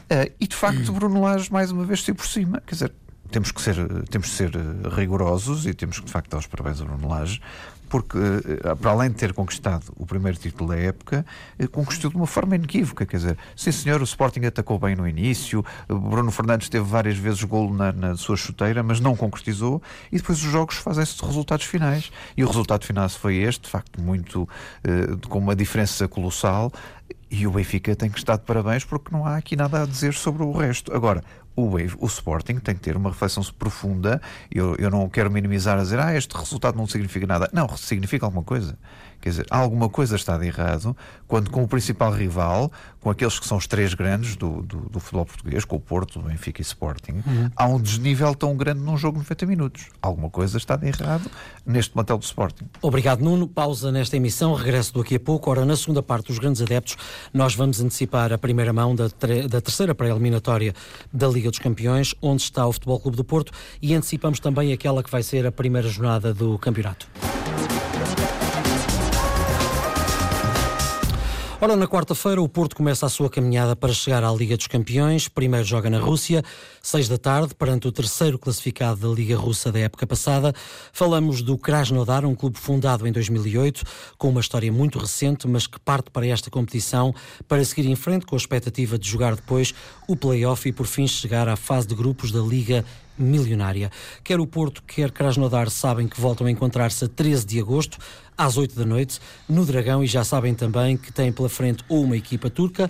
Félix. 0.08 0.36
e 0.40 0.48
de 0.48 0.56
facto, 0.56 0.94
Bruno 0.94 1.22
Lage 1.22 1.52
mais 1.52 1.70
uma 1.70 1.84
vez 1.84 2.02
saiu 2.02 2.16
por 2.16 2.26
cima. 2.26 2.62
Quer 2.66 2.76
dizer, 2.76 2.94
temos 3.30 3.52
que 3.52 3.62
ser, 3.62 3.76
temos 4.10 4.30
que 4.30 4.36
ser 4.36 4.52
rigorosos 4.96 5.66
e 5.66 5.74
temos 5.74 6.00
que 6.00 6.06
de 6.06 6.12
facto 6.12 6.30
dar 6.30 6.38
os 6.38 6.48
parabéns 6.48 6.80
a 6.80 6.86
Bruno 6.86 7.10
Lage 7.10 7.42
porque, 7.94 8.18
eh, 8.18 8.74
para 8.74 8.90
além 8.90 9.12
de 9.12 9.18
ter 9.18 9.34
conquistado 9.34 9.94
o 9.96 10.04
primeiro 10.04 10.36
título 10.36 10.72
da 10.72 10.80
época, 10.80 11.24
eh, 11.60 11.68
conquistou 11.68 12.10
de 12.10 12.18
uma 12.18 12.26
forma 12.26 12.56
inequívoca. 12.56 13.06
Quer 13.06 13.18
dizer, 13.18 13.38
sim 13.56 13.72
senhor, 13.72 14.02
o 14.02 14.04
Sporting 14.04 14.44
atacou 14.46 14.80
bem 14.80 14.96
no 14.96 15.08
início, 15.08 15.64
Bruno 15.88 16.32
Fernandes 16.32 16.70
teve 16.70 16.84
várias 16.86 17.20
vezes 17.20 17.44
golo 17.44 17.72
na, 17.72 17.92
na 17.92 18.18
sua 18.18 18.36
chuteira, 18.36 18.82
mas 18.82 19.00
não 19.00 19.16
concretizou, 19.16 19.80
e 20.12 20.18
depois 20.18 20.44
os 20.44 20.52
jogos 20.52 20.78
fazem-se 20.78 21.18
de 21.18 21.24
resultados 21.24 21.68
finais. 21.68 22.12
E 22.36 22.44
o 22.44 22.48
resultado 22.48 22.84
final 22.84 23.08
foi 23.10 23.36
este, 23.36 23.66
de 23.66 23.70
facto, 23.70 24.02
muito 24.02 24.50
com 25.30 25.38
uma 25.38 25.56
diferença 25.56 26.08
colossal. 26.08 26.72
E 27.30 27.46
o 27.46 27.52
Benfica 27.52 27.96
tem 27.96 28.10
que 28.10 28.18
estar 28.18 28.38
de 28.38 28.44
parabéns 28.44 28.86
porque 28.86 29.10
não 29.12 29.24
há 29.24 29.38
aqui 29.38 29.56
nada 29.56 29.84
a 29.84 29.86
dizer 29.86 30.16
sobre 30.16 30.42
o 30.42 30.52
resto. 30.52 30.92
Agora, 30.96 31.24
o, 31.56 31.76
o 32.00 32.06
Sporting 32.08 32.56
tem 32.60 32.76
que 32.76 32.82
ter 32.82 32.96
uma 32.96 33.10
reflexão 33.10 33.44
profunda. 33.58 34.22
Eu, 34.52 34.76
eu 34.78 34.90
não 34.90 35.08
quero 35.10 35.30
minimizar 35.30 35.78
a 35.78 35.82
dizer, 35.82 36.00
ah, 36.00 36.16
este 36.16 36.36
resultado 36.36 36.78
não 36.78 36.88
significa 36.88 37.28
nada. 37.28 37.50
Não, 37.54 37.68
significa 37.78 38.26
alguma 38.26 38.44
coisa. 38.44 38.78
Quer 39.24 39.30
dizer, 39.30 39.46
alguma 39.50 39.88
coisa 39.88 40.18
está 40.18 40.38
de 40.38 40.46
errado 40.46 40.94
quando, 41.26 41.50
com 41.50 41.64
o 41.64 41.68
principal 41.68 42.12
rival, 42.12 42.70
com 43.00 43.10
aqueles 43.10 43.40
que 43.40 43.48
são 43.48 43.56
os 43.56 43.66
três 43.66 43.94
grandes 43.94 44.36
do, 44.36 44.62
do, 44.64 44.82
do 44.90 45.00
futebol 45.00 45.26
português, 45.26 45.64
com 45.64 45.78
o 45.78 45.80
Porto, 45.80 46.20
o 46.20 46.24
Benfica 46.24 46.60
e 46.60 46.62
o 46.62 46.68
Sporting, 46.68 47.24
uhum. 47.26 47.50
há 47.56 47.66
um 47.66 47.80
desnível 47.80 48.36
tão 48.36 48.54
grande 48.58 48.82
num 48.82 48.98
jogo 48.98 49.20
de 49.20 49.24
90 49.24 49.46
minutos. 49.46 49.86
Alguma 50.02 50.30
coisa 50.30 50.58
está 50.58 50.76
de 50.76 50.88
errado 50.88 51.32
neste 51.66 51.94
plantel 51.94 52.18
do 52.18 52.24
Sporting. 52.24 52.66
Obrigado, 52.82 53.22
Nuno. 53.22 53.48
Pausa 53.48 53.94
nesta 53.94 54.18
emissão. 54.18 54.54
Regresso 54.56 54.94
daqui 54.94 55.16
a 55.16 55.20
pouco. 55.22 55.50
Ora, 55.50 55.64
na 55.64 55.78
segunda 55.78 56.04
parte 56.04 56.28
dos 56.28 56.38
grandes 56.38 56.62
adeptos, 56.62 56.98
nós 57.34 57.56
vamos 57.56 57.80
antecipar 57.80 58.34
a 58.34 58.38
primeira 58.38 58.74
mão 58.74 58.94
da, 58.94 59.06
da 59.50 59.62
terceira 59.62 59.96
pré-eliminatória 59.96 60.74
da 61.14 61.30
Liga 61.30 61.50
dos 61.50 61.60
Campeões, 61.60 62.14
onde 62.22 62.42
está 62.42 62.68
o 62.68 62.74
Futebol 62.74 63.00
Clube 63.00 63.16
do 63.16 63.24
Porto, 63.24 63.54
e 63.82 63.96
antecipamos 63.96 64.42
também 64.42 64.74
aquela 64.74 65.02
que 65.02 65.10
vai 65.10 65.24
ser 65.24 65.46
a 65.46 65.52
primeira 65.52 65.88
jornada 65.88 66.34
do 66.34 66.60
campeonato. 66.60 67.08
Ora, 71.64 71.78
na 71.78 71.88
quarta-feira 71.88 72.42
o 72.42 72.50
Porto 72.50 72.76
começa 72.76 73.06
a 73.06 73.10
sua 73.10 73.30
caminhada 73.30 73.74
para 73.74 73.94
chegar 73.94 74.22
à 74.22 74.30
Liga 74.34 74.58
dos 74.58 74.68
Campeões. 74.68 75.30
Primeiro 75.30 75.66
joga 75.66 75.90
na 75.90 75.98
Rússia, 75.98 76.44
seis 76.82 77.08
da 77.08 77.18
tarde, 77.18 77.56
perante 77.56 77.88
o 77.88 77.92
terceiro 77.94 78.38
classificado 78.38 79.00
da 79.00 79.08
Liga 79.08 79.38
Russa 79.38 79.72
da 79.72 79.80
época 79.80 80.06
passada. 80.06 80.54
Falamos 80.92 81.42
do 81.42 81.58
Krasnodar, 81.58 82.26
um 82.26 82.36
clube 82.36 82.60
fundado 82.60 83.08
em 83.08 83.14
2008, 83.14 83.82
com 84.18 84.28
uma 84.28 84.42
história 84.42 84.70
muito 84.74 85.00
recente, 85.00 85.48
mas 85.48 85.66
que 85.66 85.80
parte 85.80 86.12
para 86.12 86.28
esta 86.28 86.52
competição 86.52 87.16
para 87.48 87.64
seguir 87.64 87.90
em 87.90 87.96
frente 87.96 88.26
com 88.26 88.36
a 88.36 88.38
expectativa 88.38 89.00
de 89.00 89.08
jogar 89.08 89.34
depois 89.34 89.74
o 90.06 90.18
play-off 90.18 90.68
e 90.68 90.74
por 90.74 90.86
fim 90.86 91.08
chegar 91.08 91.48
à 91.48 91.56
fase 91.56 91.88
de 91.88 91.96
grupos 91.96 92.30
da 92.30 92.42
Liga 92.42 92.84
milionária. 93.18 93.92
Quer 94.24 94.40
o 94.40 94.48
Porto, 94.48 94.84
quer 94.84 95.12
Krasnodar 95.12 95.70
sabem 95.70 96.08
que 96.08 96.20
voltam 96.20 96.48
a 96.48 96.52
encontrar-se 96.52 97.06
a 97.06 97.08
13 97.08 97.46
de 97.46 97.60
agosto, 97.60 97.98
às 98.38 98.58
8 98.58 98.76
da 98.76 98.86
noite, 98.86 99.20
no 99.48 99.66
Dragão, 99.66 100.04
e 100.04 100.08
já 100.08 100.24
sabem 100.24 100.54
também 100.54 100.98
que 100.98 101.12
têm 101.12 101.32
pela 101.32 101.50
frente 101.50 101.84
ou 101.88 102.04
uma 102.04 102.18
equipa 102.18 102.50
turca 102.50 102.90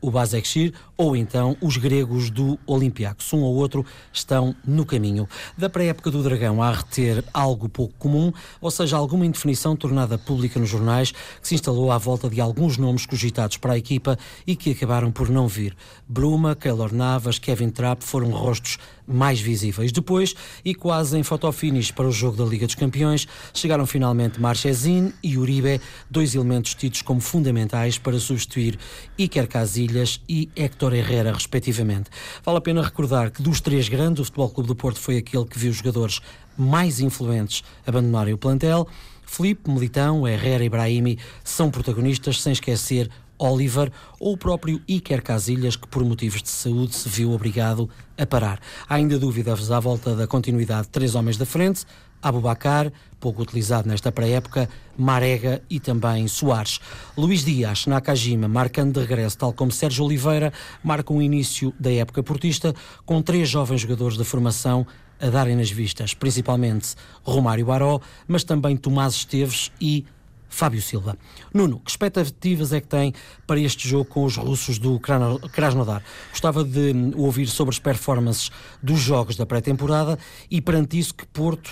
o 0.00 0.10
Basekshir 0.10 0.72
ou 0.96 1.16
então 1.16 1.56
os 1.60 1.76
gregos 1.76 2.30
do 2.30 2.58
Olympiacos. 2.66 3.32
Um 3.32 3.40
ou 3.40 3.54
outro 3.56 3.84
estão 4.12 4.54
no 4.66 4.84
caminho. 4.84 5.28
Da 5.56 5.68
pré-época 5.68 6.10
do 6.10 6.22
Dragão 6.22 6.62
há 6.62 6.68
a 6.68 6.72
reter 6.72 7.24
algo 7.32 7.68
pouco 7.68 7.94
comum, 7.98 8.32
ou 8.60 8.70
seja, 8.70 8.96
alguma 8.96 9.26
indefinição 9.26 9.76
tornada 9.76 10.18
pública 10.18 10.58
nos 10.58 10.68
jornais 10.68 11.12
que 11.12 11.48
se 11.48 11.54
instalou 11.54 11.90
à 11.90 11.98
volta 11.98 12.28
de 12.28 12.40
alguns 12.40 12.76
nomes 12.76 13.06
cogitados 13.06 13.56
para 13.56 13.74
a 13.74 13.78
equipa 13.78 14.18
e 14.46 14.56
que 14.56 14.72
acabaram 14.72 15.10
por 15.10 15.28
não 15.28 15.48
vir. 15.48 15.76
Bruma, 16.08 16.54
Keylor 16.54 16.92
Navas, 16.92 17.38
Kevin 17.38 17.70
Trapp 17.70 18.04
foram 18.04 18.30
rostos 18.30 18.78
mais 19.08 19.40
visíveis. 19.40 19.90
Depois, 19.90 20.34
e 20.64 20.74
quase 20.74 21.18
em 21.18 21.22
fotofinish 21.22 21.90
para 21.90 22.06
o 22.06 22.12
jogo 22.12 22.36
da 22.36 22.44
Liga 22.44 22.66
dos 22.66 22.74
Campeões, 22.74 23.26
chegaram 23.54 23.86
finalmente 23.86 24.40
Marchesin 24.40 25.12
e 25.22 25.38
Uribe, 25.38 25.80
dois 26.10 26.34
elementos 26.34 26.74
tidos 26.74 27.02
como 27.02 27.20
fundamentais 27.20 27.98
para 27.98 28.18
substituir 28.18 28.78
Iker 29.16 29.48
Casillas 29.48 30.20
e 30.28 30.50
Héctor 30.54 30.94
Herrera, 30.94 31.32
respectivamente. 31.32 32.10
Vale 32.44 32.58
a 32.58 32.60
pena 32.60 32.82
recordar 32.82 33.30
que 33.30 33.42
dos 33.42 33.60
três 33.60 33.88
grandes, 33.88 34.20
o 34.20 34.24
Futebol 34.24 34.50
Clube 34.50 34.68
do 34.68 34.76
Porto 34.76 35.00
foi 35.00 35.16
aquele 35.16 35.44
que 35.44 35.58
viu 35.58 35.70
os 35.70 35.76
jogadores 35.76 36.20
mais 36.56 37.00
influentes 37.00 37.62
abandonarem 37.86 38.34
o 38.34 38.38
plantel. 38.38 38.88
Felipe, 39.24 39.70
Militão, 39.70 40.26
Herrera 40.26 40.64
e 40.64 40.68
Brahimi 40.68 41.18
são 41.44 41.70
protagonistas, 41.70 42.40
sem 42.42 42.52
esquecer 42.52 43.10
Oliver 43.38 43.90
ou 44.18 44.32
o 44.32 44.36
próprio 44.36 44.80
Iker 44.88 45.22
Casilhas, 45.22 45.76
que 45.76 45.86
por 45.88 46.04
motivos 46.04 46.42
de 46.42 46.48
saúde 46.48 46.94
se 46.94 47.08
viu 47.08 47.32
obrigado 47.32 47.88
a 48.16 48.26
parar. 48.26 48.60
Há 48.88 48.96
ainda 48.96 49.18
dúvidas 49.18 49.70
à 49.70 49.78
volta 49.78 50.14
da 50.14 50.26
continuidade 50.26 50.82
de 50.82 50.88
três 50.88 51.14
homens 51.14 51.36
da 51.36 51.46
frente, 51.46 51.84
Abubacar, 52.20 52.92
pouco 53.20 53.42
utilizado 53.42 53.88
nesta 53.88 54.10
pré-época, 54.10 54.68
Marega 54.96 55.62
e 55.70 55.78
também 55.78 56.26
Soares. 56.26 56.80
Luís 57.16 57.44
Dias, 57.44 57.86
Nakajima, 57.86 58.48
marcando 58.48 58.94
de 58.94 59.06
regresso, 59.06 59.38
tal 59.38 59.52
como 59.52 59.70
Sérgio 59.70 60.04
Oliveira, 60.04 60.52
marcam 60.82 61.18
o 61.18 61.22
início 61.22 61.72
da 61.78 61.92
época 61.92 62.20
portista, 62.20 62.74
com 63.06 63.22
três 63.22 63.48
jovens 63.48 63.82
jogadores 63.82 64.16
da 64.16 64.24
formação 64.24 64.84
a 65.20 65.30
darem 65.30 65.56
nas 65.56 65.70
vistas, 65.70 66.12
principalmente 66.12 66.94
Romário 67.22 67.66
Baró, 67.66 68.00
mas 68.26 68.42
também 68.42 68.76
Tomás 68.76 69.14
Esteves 69.14 69.70
e 69.80 70.04
Fábio 70.48 70.80
Silva. 70.80 71.16
Nuno, 71.52 71.80
que 71.80 71.90
expectativas 71.90 72.72
é 72.72 72.80
que 72.80 72.88
tem 72.88 73.12
para 73.46 73.60
este 73.60 73.88
jogo 73.88 74.04
com 74.06 74.24
os 74.24 74.36
russos 74.36 74.78
do 74.78 74.98
Krasnodar? 74.98 76.02
Gostava 76.30 76.64
de 76.64 77.12
ouvir 77.16 77.46
sobre 77.46 77.74
as 77.74 77.78
performances 77.78 78.50
dos 78.82 79.00
jogos 79.00 79.36
da 79.36 79.46
pré-temporada 79.46 80.18
e 80.50 80.60
perante 80.60 80.98
isso 80.98 81.14
que 81.14 81.26
Porto 81.26 81.70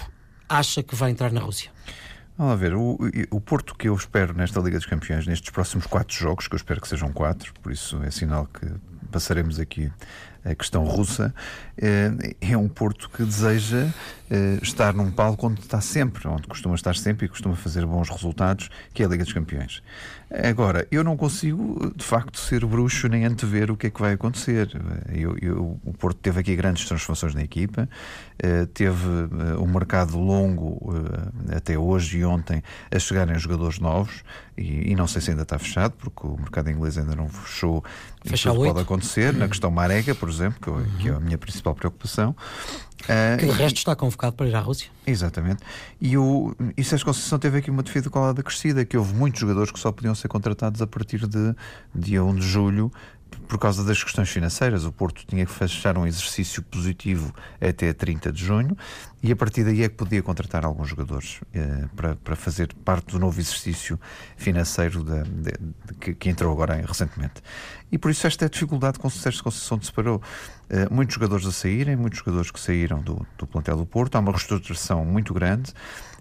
acha 0.48 0.82
que 0.82 0.94
vai 0.94 1.10
entrar 1.10 1.32
na 1.32 1.40
Rússia? 1.40 1.70
Vamos 2.38 2.60
ver, 2.60 2.74
o, 2.74 2.98
o 3.30 3.40
Porto 3.40 3.74
que 3.74 3.88
eu 3.88 3.94
espero 3.94 4.34
nesta 4.34 4.60
Liga 4.60 4.76
dos 4.76 4.86
Campeões, 4.86 5.26
nestes 5.26 5.50
próximos 5.50 5.86
quatro 5.86 6.14
jogos, 6.14 6.46
que 6.46 6.54
eu 6.54 6.58
espero 6.58 6.82
que 6.82 6.88
sejam 6.88 7.10
quatro, 7.10 7.54
por 7.62 7.72
isso 7.72 8.02
é 8.02 8.10
sinal 8.10 8.46
que 8.46 8.66
passaremos 9.10 9.58
aqui 9.58 9.90
a 10.46 10.54
questão 10.54 10.84
russa, 10.84 11.34
é, 11.76 12.10
é 12.40 12.56
um 12.56 12.68
Porto 12.68 13.10
que 13.10 13.24
deseja 13.24 13.88
eh, 14.30 14.58
estar 14.62 14.94
num 14.94 15.10
palco 15.10 15.46
onde 15.46 15.60
está 15.60 15.80
sempre, 15.80 16.26
onde 16.28 16.46
costuma 16.46 16.74
estar 16.74 16.94
sempre 16.94 17.26
e 17.26 17.28
costuma 17.28 17.56
fazer 17.56 17.84
bons 17.84 18.08
resultados, 18.08 18.70
que 18.94 19.02
é 19.02 19.06
a 19.06 19.08
Liga 19.08 19.24
dos 19.24 19.32
Campeões. 19.32 19.82
Agora, 20.28 20.88
eu 20.90 21.04
não 21.04 21.16
consigo, 21.16 21.92
de 21.94 22.04
facto, 22.04 22.38
ser 22.38 22.66
bruxo 22.66 23.06
nem 23.06 23.24
antever 23.24 23.70
o 23.70 23.76
que 23.76 23.86
é 23.86 23.90
que 23.90 24.00
vai 24.00 24.14
acontecer. 24.14 24.68
Eu, 25.12 25.36
eu, 25.40 25.80
o 25.84 25.92
Porto 25.92 26.18
teve 26.18 26.40
aqui 26.40 26.56
grandes 26.56 26.84
transformações 26.84 27.32
na 27.32 27.42
equipa, 27.42 27.88
eh, 28.36 28.66
teve 28.74 29.06
uh, 29.06 29.62
um 29.62 29.66
mercado 29.66 30.18
longo 30.18 30.92
até 31.54 31.78
hoje 31.78 32.18
e 32.18 32.24
ontem 32.24 32.60
a 32.90 32.98
chegarem 32.98 33.38
jogadores 33.38 33.78
novos, 33.78 34.24
e, 34.58 34.90
e, 34.90 34.96
não 34.96 35.06
sei 35.06 35.20
se 35.20 35.30
ainda 35.30 35.42
está 35.42 35.58
fechado, 35.58 35.92
porque 35.92 36.26
o 36.26 36.36
mercado 36.36 36.70
inglês 36.70 36.98
ainda 36.98 37.14
não 37.14 37.28
fechou. 37.28 37.84
Fecha 38.24 38.50
Isso 38.50 38.58
pode 38.58 38.80
acontecer, 38.80 39.32
na 39.32 39.46
questão 39.46 39.70
Marega, 39.70 40.14
por 40.14 40.28
exemplo, 40.28 40.58
que, 40.60 40.70
uhum. 40.70 40.98
que 40.98 41.08
é 41.08 41.12
a 41.12 41.20
minha 41.20 41.38
principal 41.38 41.74
preocupação. 41.74 42.34
Uh, 43.02 43.36
que 43.38 43.46
de 43.46 43.52
resto 43.52 43.76
está 43.76 43.94
convocado 43.94 44.34
para 44.34 44.48
ir 44.48 44.54
à 44.54 44.60
Rússia. 44.60 44.90
Exatamente. 45.06 45.62
E, 46.00 46.16
o, 46.16 46.56
e 46.76 46.82
Sérgio 46.82 47.06
Conceição 47.06 47.38
teve 47.38 47.58
aqui 47.58 47.70
uma 47.70 47.82
dificuldade 47.82 48.42
crescida, 48.42 48.84
que 48.84 48.96
houve 48.96 49.14
muitos 49.14 49.40
jogadores 49.40 49.70
que 49.70 49.78
só 49.78 49.92
podiam 49.92 50.14
ser 50.14 50.28
contratados 50.28 50.82
a 50.82 50.86
partir 50.86 51.26
de 51.26 51.54
dia 51.94 52.24
1 52.24 52.34
de 52.34 52.46
julho 52.46 52.90
por 53.46 53.58
causa 53.58 53.84
das 53.84 54.02
questões 54.02 54.28
financeiras. 54.28 54.84
O 54.84 54.92
Porto 54.92 55.24
tinha 55.26 55.46
que 55.46 55.52
fechar 55.52 55.96
um 55.96 56.06
exercício 56.06 56.62
positivo 56.62 57.34
até 57.60 57.92
30 57.92 58.32
de 58.32 58.44
junho 58.44 58.76
e 59.22 59.32
a 59.32 59.36
partir 59.36 59.64
daí 59.64 59.82
é 59.82 59.88
que 59.88 59.94
podia 59.94 60.22
contratar 60.22 60.64
alguns 60.64 60.88
jogadores 60.88 61.40
eh, 61.54 61.84
para, 61.94 62.16
para 62.16 62.36
fazer 62.36 62.72
parte 62.84 63.12
do 63.12 63.18
novo 63.18 63.40
exercício 63.40 63.98
financeiro 64.36 65.02
de, 65.02 65.22
de, 65.24 65.52
que, 65.98 66.14
que, 66.14 66.28
entrou 66.28 66.52
agora 66.52 66.74
recentemente. 66.86 67.42
E 67.90 67.98
por 67.98 68.10
isso 68.10 68.26
esta 68.26 68.44
é 68.44 68.46
a 68.46 68.48
dificuldade 68.48 68.98
com 68.98 69.08
o 69.08 69.10
Sérgio 69.10 69.42
Conceição 69.42 69.80
separou. 69.80 70.20
Eh, 70.68 70.88
muitos 70.90 71.14
jogadores 71.14 71.46
a 71.46 71.52
saírem, 71.52 71.96
muitos 71.96 72.18
jogadores 72.18 72.50
que 72.50 72.60
saíram 72.60 73.00
do, 73.00 73.26
do 73.38 73.46
plantel 73.46 73.76
do 73.76 73.86
Porto, 73.86 74.16
há 74.16 74.18
uma 74.18 74.32
reestruturação 74.32 75.04
muito 75.04 75.32
grande 75.32 75.72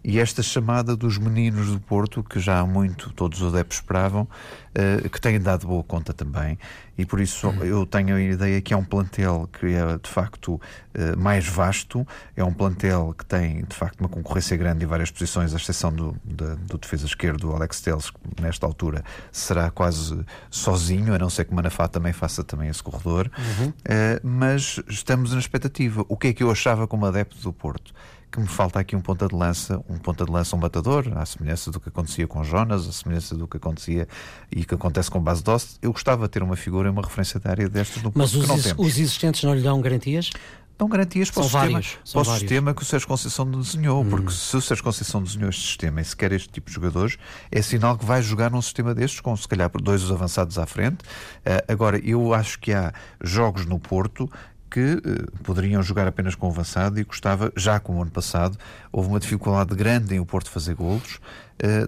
e 0.07 0.19
esta 0.19 0.43
chamada 0.43 0.95
dos 0.95 1.17
meninos 1.17 1.71
do 1.71 1.79
Porto, 1.79 2.23
que 2.23 2.39
já 2.39 2.59
há 2.59 2.65
muito 2.65 3.11
todos 3.13 3.41
os 3.41 3.51
adeptos 3.51 3.77
esperavam, 3.77 4.21
uh, 4.21 5.09
que 5.09 5.19
têm 5.19 5.39
dado 5.39 5.65
boa 5.65 5.83
conta 5.83 6.13
também. 6.13 6.59
E 6.95 7.03
por 7.05 7.19
isso 7.19 7.47
uhum. 7.47 7.63
eu 7.63 7.85
tenho 7.87 8.15
a 8.15 8.21
ideia 8.21 8.61
que 8.61 8.71
é 8.71 8.77
um 8.77 8.83
plantel 8.83 9.49
que 9.51 9.65
é 9.65 9.97
de 9.97 10.07
facto 10.07 10.53
uh, 10.53 11.17
mais 11.17 11.47
vasto, 11.47 12.07
é 12.35 12.43
um 12.43 12.53
plantel 12.53 13.15
que 13.17 13.25
tem 13.25 13.63
de 13.63 13.75
facto 13.75 13.99
uma 13.99 14.07
concorrência 14.07 14.55
grande 14.55 14.85
em 14.85 14.87
várias 14.87 15.09
posições, 15.09 15.55
à 15.55 15.57
exceção 15.57 15.91
do, 15.91 16.15
do, 16.23 16.55
do 16.55 16.77
defesa 16.77 17.07
esquerdo, 17.07 17.49
o 17.49 17.55
Alex 17.55 17.81
Teles, 17.81 18.11
que 18.11 18.19
nesta 18.39 18.67
altura 18.67 19.03
será 19.31 19.71
quase 19.71 20.23
sozinho, 20.51 21.15
a 21.15 21.17
não 21.17 21.31
ser 21.31 21.45
que 21.45 21.51
o 21.51 21.55
Manafá 21.55 21.87
também 21.87 22.13
faça 22.13 22.43
também 22.43 22.69
esse 22.69 22.83
corredor. 22.83 23.31
Uhum. 23.35 23.69
Uh, 23.69 23.73
mas 24.21 24.79
estamos 24.87 25.33
na 25.33 25.39
expectativa. 25.39 26.05
O 26.07 26.15
que 26.15 26.27
é 26.27 26.33
que 26.33 26.43
eu 26.43 26.51
achava 26.51 26.87
como 26.87 27.07
adepto 27.07 27.41
do 27.41 27.51
Porto? 27.51 27.91
Que 28.35 28.41
me 28.41 28.47
falta 28.47 28.79
aqui 28.79 28.97
um 28.97 28.99
ponta 28.99 29.29
de 29.29 29.33
lança, 29.33 29.81
um 29.89 29.97
ponta 29.97 30.25
de 30.25 30.31
lança, 30.31 30.55
um 30.57 30.59
batador, 30.59 31.05
à 31.15 31.25
semelhança 31.25 31.71
do 31.71 31.79
que 31.79 31.87
acontecia 31.87 32.27
com 32.27 32.43
Jonas, 32.43 32.85
à 32.85 32.91
semelhança 32.91 33.33
do 33.33 33.47
que 33.47 33.55
acontecia 33.55 34.09
e 34.51 34.65
que 34.65 34.75
acontece 34.75 35.09
com 35.09 35.21
Base 35.21 35.41
Dost. 35.41 35.77
Eu 35.81 35.93
gostava 35.93 36.23
de 36.23 36.31
ter 36.31 36.43
uma 36.43 36.57
figura, 36.57 36.91
uma 36.91 37.01
referência 37.01 37.39
da 37.39 37.49
área 37.49 37.69
destas 37.69 38.03
no 38.03 38.11
Mas 38.13 38.35
os, 38.35 38.45
os 38.77 38.97
existentes 38.97 39.41
não 39.43 39.55
lhe 39.55 39.61
dão 39.61 39.79
garantias? 39.79 40.29
dão 40.77 40.89
garantias 40.89 41.31
para, 41.31 41.39
o, 41.39 41.43
sistema, 41.45 41.81
para 42.11 42.21
o 42.21 42.25
sistema, 42.25 42.73
que 42.73 42.81
o 42.81 42.85
Sérgio 42.85 43.07
Conceição 43.07 43.49
desenhou, 43.49 44.03
hum. 44.03 44.09
porque 44.09 44.31
se 44.31 44.57
o 44.57 44.61
Sérgio 44.61 44.83
Conceição 44.83 45.23
desenhou 45.23 45.49
este 45.49 45.65
sistema 45.65 46.01
e 46.01 46.03
se 46.03 46.13
quer 46.13 46.33
este 46.33 46.49
tipo 46.49 46.67
de 46.67 46.73
jogadores, 46.73 47.17
é 47.49 47.61
sinal 47.61 47.97
que 47.97 48.03
vai 48.03 48.21
jogar 48.21 48.51
num 48.51 48.61
sistema 48.61 48.93
destes, 48.93 49.21
com 49.21 49.33
se 49.37 49.47
calhar 49.47 49.71
dois 49.81 50.11
avançados 50.11 50.59
à 50.59 50.65
frente. 50.65 50.97
Uh, 51.45 51.71
agora, 51.71 51.97
eu 51.99 52.33
acho 52.33 52.59
que 52.59 52.73
há 52.73 52.91
jogos 53.23 53.65
no 53.65 53.79
Porto 53.79 54.29
que 54.75 54.95
uh, 54.95 55.41
poderiam 55.41 55.81
jogar 55.81 56.05
apenas 56.05 56.35
com 56.35 56.47
o 56.47 56.49
avançado 56.49 56.99
e 56.99 57.03
gostava, 57.05 57.49
já 57.55 57.79
como 57.79 58.01
ano 58.01 58.11
passado, 58.11 58.57
houve 58.91 59.07
uma 59.07 59.21
dificuldade 59.21 59.73
grande 59.73 60.13
em 60.13 60.19
o 60.19 60.25
Porto 60.25 60.49
fazer 60.49 60.75
golos, 60.75 61.21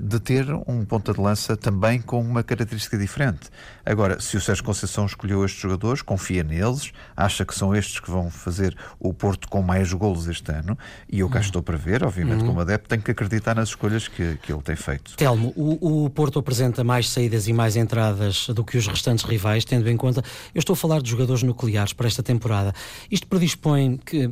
de 0.01 0.19
ter 0.19 0.45
um 0.65 0.85
ponta 0.85 1.13
de 1.13 1.19
lança 1.19 1.57
também 1.57 2.01
com 2.01 2.21
uma 2.21 2.41
característica 2.41 2.97
diferente. 2.97 3.49
Agora, 3.85 4.19
se 4.19 4.37
o 4.37 4.41
Sérgio 4.41 4.63
Conceição 4.63 5.05
escolheu 5.05 5.43
estes 5.43 5.61
jogadores, 5.61 6.01
confia 6.01 6.43
neles, 6.43 6.91
acha 7.15 7.45
que 7.45 7.53
são 7.53 7.75
estes 7.75 7.99
que 7.99 8.09
vão 8.09 8.29
fazer 8.29 8.75
o 8.99 9.13
Porto 9.13 9.49
com 9.49 9.61
mais 9.61 9.91
golos 9.91 10.27
este 10.27 10.51
ano, 10.51 10.77
e 11.11 11.19
eu 11.19 11.29
cá 11.29 11.39
uhum. 11.39 11.45
estou 11.45 11.61
para 11.61 11.77
ver, 11.77 12.03
obviamente, 12.03 12.41
uhum. 12.41 12.47
como 12.47 12.61
adepto, 12.61 12.87
tenho 12.87 13.01
que 13.01 13.11
acreditar 13.11 13.55
nas 13.55 13.69
escolhas 13.69 14.07
que, 14.07 14.37
que 14.41 14.51
ele 14.51 14.61
tem 14.61 14.75
feito. 14.75 15.15
Telmo, 15.15 15.53
o, 15.55 16.05
o 16.05 16.09
Porto 16.09 16.39
apresenta 16.39 16.83
mais 16.83 17.09
saídas 17.09 17.47
e 17.47 17.53
mais 17.53 17.75
entradas 17.75 18.47
do 18.47 18.63
que 18.63 18.77
os 18.77 18.87
restantes 18.87 19.25
rivais, 19.25 19.65
tendo 19.65 19.89
em 19.89 19.97
conta, 19.97 20.23
eu 20.55 20.59
estou 20.59 20.73
a 20.73 20.77
falar 20.77 21.01
de 21.01 21.09
jogadores 21.09 21.43
nucleares 21.43 21.93
para 21.93 22.07
esta 22.07 22.23
temporada. 22.23 22.73
Isto 23.11 23.27
predispõe, 23.27 23.97
que, 23.97 24.29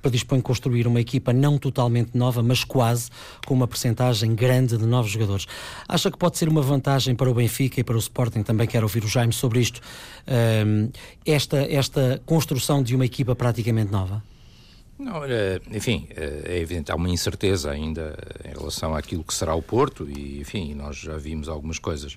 predispõe 0.00 0.40
construir 0.40 0.86
uma 0.86 1.00
equipa 1.00 1.32
não 1.32 1.58
totalmente 1.58 2.16
nova, 2.16 2.42
mas 2.42 2.62
quase, 2.64 3.10
com 3.44 3.54
uma 3.54 3.66
percentagem 3.66 4.34
grande 4.34 4.51
de 4.60 4.86
novos 4.86 5.10
jogadores. 5.10 5.46
Acha 5.88 6.10
que 6.10 6.18
pode 6.18 6.36
ser 6.38 6.48
uma 6.48 6.62
vantagem 6.62 7.14
para 7.14 7.30
o 7.30 7.34
Benfica 7.34 7.80
e 7.80 7.84
para 7.84 7.96
o 7.96 7.98
Sporting 7.98 8.42
também 8.42 8.66
quero 8.66 8.84
ouvir 8.84 9.04
o 9.04 9.08
Jaime 9.08 9.32
sobre 9.32 9.60
isto, 9.60 9.80
esta, 11.24 11.58
esta 11.58 12.20
construção 12.26 12.82
de 12.82 12.94
uma 12.94 13.04
equipa 13.04 13.34
praticamente 13.34 13.90
nova? 13.90 14.22
Não, 14.98 15.22
enfim, 15.70 16.06
é 16.10 16.58
evidente, 16.58 16.92
há 16.92 16.94
uma 16.94 17.08
incerteza 17.08 17.70
ainda 17.70 18.16
em 18.44 18.56
relação 18.56 18.94
àquilo 18.94 19.24
que 19.24 19.34
será 19.34 19.54
o 19.54 19.62
Porto 19.62 20.08
e, 20.08 20.40
enfim, 20.40 20.74
nós 20.74 20.96
já 20.96 21.16
vimos 21.16 21.48
algumas 21.48 21.78
coisas 21.78 22.16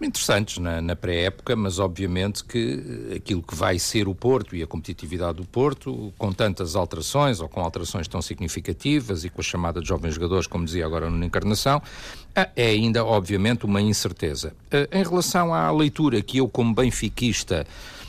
interessantes 0.00 0.58
na, 0.58 0.80
na 0.80 0.94
pré-época, 0.94 1.56
mas 1.56 1.78
obviamente 1.78 2.44
que 2.44 3.12
aquilo 3.16 3.42
que 3.42 3.54
vai 3.54 3.78
ser 3.78 4.06
o 4.06 4.14
Porto 4.14 4.54
e 4.54 4.62
a 4.62 4.66
competitividade 4.66 5.38
do 5.38 5.44
Porto, 5.44 6.12
com 6.16 6.32
tantas 6.32 6.76
alterações 6.76 7.40
ou 7.40 7.48
com 7.48 7.60
alterações 7.60 8.06
tão 8.06 8.22
significativas 8.22 9.24
e 9.24 9.30
com 9.30 9.40
a 9.40 9.44
chamada 9.44 9.80
de 9.80 9.88
jovens 9.88 10.14
jogadores, 10.14 10.46
como 10.46 10.64
dizia 10.64 10.86
agora 10.86 11.10
na 11.10 11.26
Encarnação, 11.26 11.78
uh, 11.78 12.50
é 12.54 12.66
ainda, 12.66 13.04
obviamente, 13.04 13.64
uma 13.64 13.80
incerteza. 13.80 14.54
Uh, 14.66 14.96
em 14.96 15.02
relação 15.02 15.52
à 15.52 15.70
leitura 15.70 16.22
que 16.22 16.38
eu, 16.38 16.48
como 16.48 16.74
benfiquista, 16.74 17.66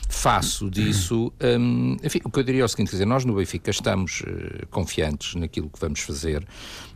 faço 0.10 0.70
disso. 0.70 1.32
Um, 1.40 1.96
enfim, 2.04 2.20
o 2.26 2.32
que 2.32 2.40
eu 2.40 2.44
diria 2.44 2.64
é 2.64 2.66
o 2.66 2.68
seguinte: 2.68 2.90
quer 2.90 2.96
dizer, 2.96 3.06
nós 3.06 3.24
no 3.24 3.36
Benfica 3.36 3.70
estamos 3.70 4.22
uh, 4.22 4.68
confiantes 4.72 5.36
naquilo 5.36 5.70
que 5.70 5.80
vamos 5.80 6.02
fazer, 6.02 6.46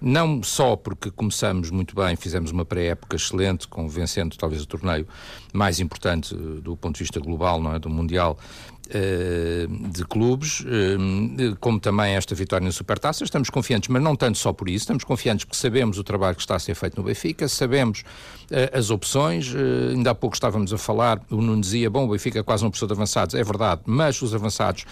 não 0.01 0.41
só 0.41 0.75
porque 0.75 1.11
começamos 1.11 1.69
muito 1.69 1.95
bem, 1.95 2.15
fizemos 2.15 2.51
uma 2.51 2.65
pré-época 2.65 3.15
excelente, 3.15 3.67
convencendo 3.67 4.35
talvez 4.35 4.63
o 4.63 4.65
torneio 4.65 5.07
mais 5.53 5.79
importante 5.79 6.33
uh, 6.33 6.59
do 6.59 6.75
ponto 6.75 6.95
de 6.95 7.03
vista 7.03 7.19
global, 7.19 7.61
não 7.61 7.75
é? 7.75 7.79
Do 7.79 7.89
Mundial, 7.89 8.37
eh, 8.71 8.72
de 8.89 10.05
clubes, 10.05 10.63
eh, 10.67 11.55
como 11.59 11.79
também 11.79 12.15
esta 12.15 12.35
vitória 12.35 12.65
na 12.65 12.71
Supertaça. 12.71 13.23
Estamos 13.23 13.49
confiantes, 13.49 13.89
mas 13.89 14.01
não 14.01 14.15
tanto 14.15 14.37
só 14.37 14.51
por 14.51 14.67
isso, 14.67 14.83
estamos 14.83 15.03
confiantes 15.03 15.45
porque 15.45 15.57
sabemos 15.57 15.97
o 15.97 16.03
trabalho 16.03 16.35
que 16.35 16.41
está 16.41 16.55
a 16.55 16.59
ser 16.59 16.75
feito 16.75 16.97
no 16.97 17.03
Benfica, 17.03 17.47
sabemos 17.47 18.03
eh, 18.51 18.71
as 18.73 18.89
opções. 18.89 19.53
Ainda 19.89 20.11
há 20.11 20.15
pouco 20.15 20.35
estávamos 20.35 20.73
a 20.73 20.77
falar, 20.77 21.21
o 21.31 21.37
Nuno 21.37 21.61
dizia, 21.61 21.89
bom, 21.89 22.05
o 22.05 22.09
Benfica 22.09 22.43
quase 22.43 22.63
não 22.63 22.69
precisa 22.69 22.87
de 22.87 22.93
avançados, 22.93 23.35
é 23.35 23.43
verdade, 23.43 23.81
mas 23.85 24.21
os 24.21 24.35
avançados 24.35 24.85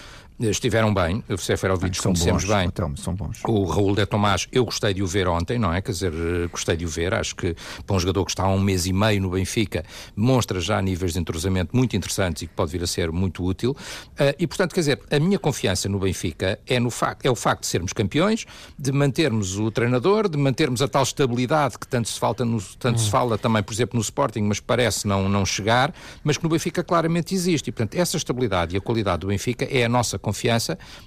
estiveram 0.50 0.92
bem. 0.92 1.22
O 1.28 1.36
Seferovic 1.36 1.98
ah, 1.98 2.02
conhecemos 2.02 2.44
bons, 2.44 2.54
bem. 2.54 2.68
Hotel, 2.68 2.92
são 2.96 3.14
bons. 3.14 3.40
O 3.44 3.64
Raul 3.64 3.94
de 3.94 4.04
Tomás, 4.04 4.48
eu 4.52 4.64
gostei 4.64 4.92
de 4.92 5.02
o 5.02 5.06
ver 5.06 5.28
ontem, 5.28 5.58
não 5.58 5.72
é? 5.72 5.80
Quer 5.80 5.92
dizer, 5.92 6.12
gostei 6.50 6.76
de 6.76 6.84
o 6.84 6.88
ver. 6.88 7.14
Acho 7.14 7.34
que 7.36 7.54
para 7.86 7.96
um 7.96 8.00
jogador 8.00 8.24
que 8.24 8.32
está 8.32 8.44
há 8.44 8.48
um 8.48 8.60
mês 8.60 8.86
e 8.86 8.92
meio 8.92 9.22
no 9.22 9.30
Benfica, 9.30 9.84
mostra 10.16 10.60
já 10.60 10.80
níveis 10.82 11.12
de 11.12 11.20
entrosamento 11.20 11.76
muito 11.76 11.96
interessantes 11.96 12.42
e 12.42 12.46
que 12.46 12.54
pode 12.54 12.72
vir 12.72 12.82
a 12.82 12.86
ser 12.86 13.12
muito 13.12 13.44
útil. 13.44 13.70
Uh, 13.72 14.34
e, 14.38 14.46
portanto, 14.46 14.74
quer 14.74 14.80
dizer, 14.80 15.00
a 15.10 15.18
minha 15.18 15.38
confiança 15.38 15.88
no 15.88 15.98
Benfica 15.98 16.58
é, 16.66 16.80
no 16.80 16.90
facto, 16.90 17.24
é 17.24 17.30
o 17.30 17.36
facto 17.36 17.62
de 17.62 17.68
sermos 17.68 17.92
campeões, 17.92 18.44
de 18.78 18.92
mantermos 18.92 19.58
o 19.58 19.70
treinador, 19.70 20.28
de 20.28 20.36
mantermos 20.36 20.82
a 20.82 20.88
tal 20.88 21.02
estabilidade 21.02 21.78
que 21.78 21.86
tanto 21.86 22.08
se, 22.08 22.18
falta 22.18 22.44
no, 22.44 22.60
tanto 22.78 23.00
se 23.00 23.08
fala 23.08 23.38
também, 23.38 23.62
por 23.62 23.72
exemplo, 23.72 23.96
no 23.96 24.02
Sporting, 24.02 24.42
mas 24.42 24.60
parece 24.60 25.06
não, 25.06 25.28
não 25.28 25.46
chegar, 25.46 25.94
mas 26.24 26.36
que 26.36 26.44
no 26.44 26.50
Benfica 26.50 26.82
claramente 26.82 27.34
existe. 27.34 27.68
E, 27.68 27.72
portanto, 27.72 27.94
essa 27.94 28.16
estabilidade 28.16 28.74
e 28.74 28.78
a 28.78 28.80
qualidade 28.80 29.20
do 29.20 29.28
Benfica 29.28 29.66
é 29.70 29.84
a 29.84 29.88
nossa 29.88 30.18
confiança 30.18 30.31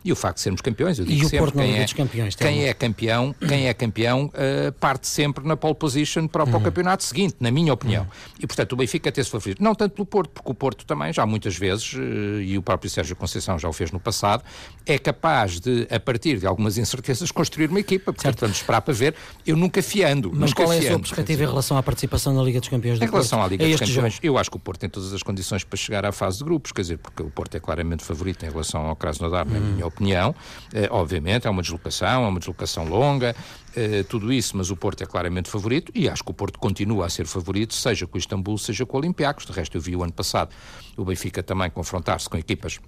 e 0.04 0.12
o 0.12 0.16
facto 0.16 0.38
de 0.38 0.42
sermos 0.42 0.62
campeões. 0.62 1.00
Eu 1.00 1.06
digo 1.06 1.24
e 1.24 1.26
o 1.26 1.30
sempre, 1.30 1.40
Porto 1.40 1.58
quem, 1.58 1.78
é, 1.78 1.88
campeões, 1.88 2.36
quem 2.36 2.68
é 2.68 2.74
campeão, 2.74 3.36
quem 3.48 3.68
é 3.68 3.74
campeão 3.74 4.26
uh, 4.26 4.72
parte 4.74 5.08
sempre 5.08 5.46
na 5.48 5.58
pole 5.58 5.76
position 5.76 6.28
para, 6.28 6.46
para 6.46 6.54
o 6.54 6.58
uhum. 6.58 6.64
campeonato 6.64 7.04
seguinte, 7.04 7.36
na 7.40 7.52
minha 7.52 7.74
opinião. 7.74 8.04
Uhum. 8.04 8.40
E, 8.40 8.48
portanto, 8.48 8.74
o 8.74 8.76
Benfica 8.76 9.12
tem-se 9.12 9.30
favorito. 9.30 9.64
Não 9.64 9.76
tanto 9.76 9.94
pelo 9.94 10.06
Porto, 10.06 10.30
porque 10.32 10.52
o 10.52 10.54
Porto 10.54 10.86
também, 10.86 11.12
já 11.14 11.26
muitas 11.26 11.58
vezes, 11.58 11.94
uh, 11.94 12.42
e 12.42 12.58
o 12.58 12.62
próprio 12.62 12.90
Sérgio 12.90 13.16
Conceição 13.16 13.58
já 13.58 13.68
o 13.68 13.74
fez 13.74 13.92
no 13.92 14.00
passado, 14.00 14.44
é 14.86 14.98
capaz 14.98 15.60
de, 15.60 15.88
a 15.90 16.00
partir 16.00 16.40
de 16.40 16.48
algumas 16.48 16.78
incertezas, 16.78 17.32
construir 17.32 17.70
uma 17.70 17.80
equipa. 17.80 18.14
Portanto, 18.14 18.40
vamos 18.42 18.58
esperar 18.58 18.82
para 18.82 18.94
ver. 18.94 19.16
Eu 19.46 19.56
nunca 19.56 19.82
fiando. 19.82 20.32
Mas 20.34 20.52
nunca 20.52 20.64
qual 20.64 20.74
é 20.74 20.80
a 20.80 20.82
sua 20.82 21.00
perspectiva 21.00 21.44
em 21.44 21.48
relação 21.48 21.78
à 21.78 21.84
participação 21.84 22.34
na 22.34 22.44
Liga 22.44 22.60
dos 22.60 22.70
Campeões 22.70 23.00
do 23.00 23.06
Em 23.06 23.10
relação 23.10 23.40
Porto? 23.40 23.48
à 23.48 23.52
Liga 23.52 23.68
dos 23.68 23.80
Campeões, 23.80 24.14
jogo? 24.14 24.26
eu 24.26 24.38
acho 24.38 24.50
que 24.50 24.58
o 24.58 24.60
Porto 24.60 24.80
tem 24.80 24.90
todas 24.90 25.14
as 25.14 25.24
condições 25.24 25.64
para 25.64 25.78
chegar 25.78 26.06
à 26.06 26.12
fase 26.12 26.40
de 26.40 26.44
grupos, 26.44 26.72
quer 26.72 26.82
dizer, 26.82 26.98
porque 26.98 27.24
o 27.24 27.30
Porto 27.30 27.56
é 27.56 27.60
claramente 27.60 28.04
favorito 28.04 28.46
em 28.46 28.50
relação 28.50 28.86
ao 28.86 28.96
Krasnodar, 29.06 29.48
hum. 29.48 29.52
na 29.52 29.60
minha 29.60 29.86
opinião. 29.86 30.34
Eh, 30.74 30.88
obviamente, 30.92 31.46
é 31.46 31.50
uma 31.50 31.62
deslocação, 31.62 32.26
é 32.26 32.28
uma 32.28 32.40
deslocação 32.40 32.86
longa, 32.86 33.36
eh, 33.76 34.04
tudo 34.04 34.34
isso, 34.34 34.58
mas 34.58 34.72
o 34.72 34.76
Porto 34.76 35.04
é 35.04 35.06
claramente 35.06 35.50
favorito 35.50 35.92
e 35.94 36.10
acho 36.10 36.24
que 36.24 36.32
o 36.32 36.34
Porto 36.34 36.58
continua 36.58 37.06
a 37.06 37.10
ser 37.10 37.28
favorito, 37.28 37.74
seja 37.74 38.08
com 38.08 38.16
o 38.16 38.20
Istambul, 38.20 38.58
seja 38.58 38.86
com 38.86 38.98
o 38.98 39.00
Olympiacos. 39.00 39.46
De 39.46 39.52
resto, 39.52 39.78
eu 39.78 39.82
vi 39.82 39.96
o 39.96 40.04
ano 40.04 40.14
passado 40.14 40.50
o 40.98 41.04
Benfica 41.04 41.44
também 41.44 41.70
confrontar-se 41.70 42.30
com 42.30 42.38
equipas 42.38 42.80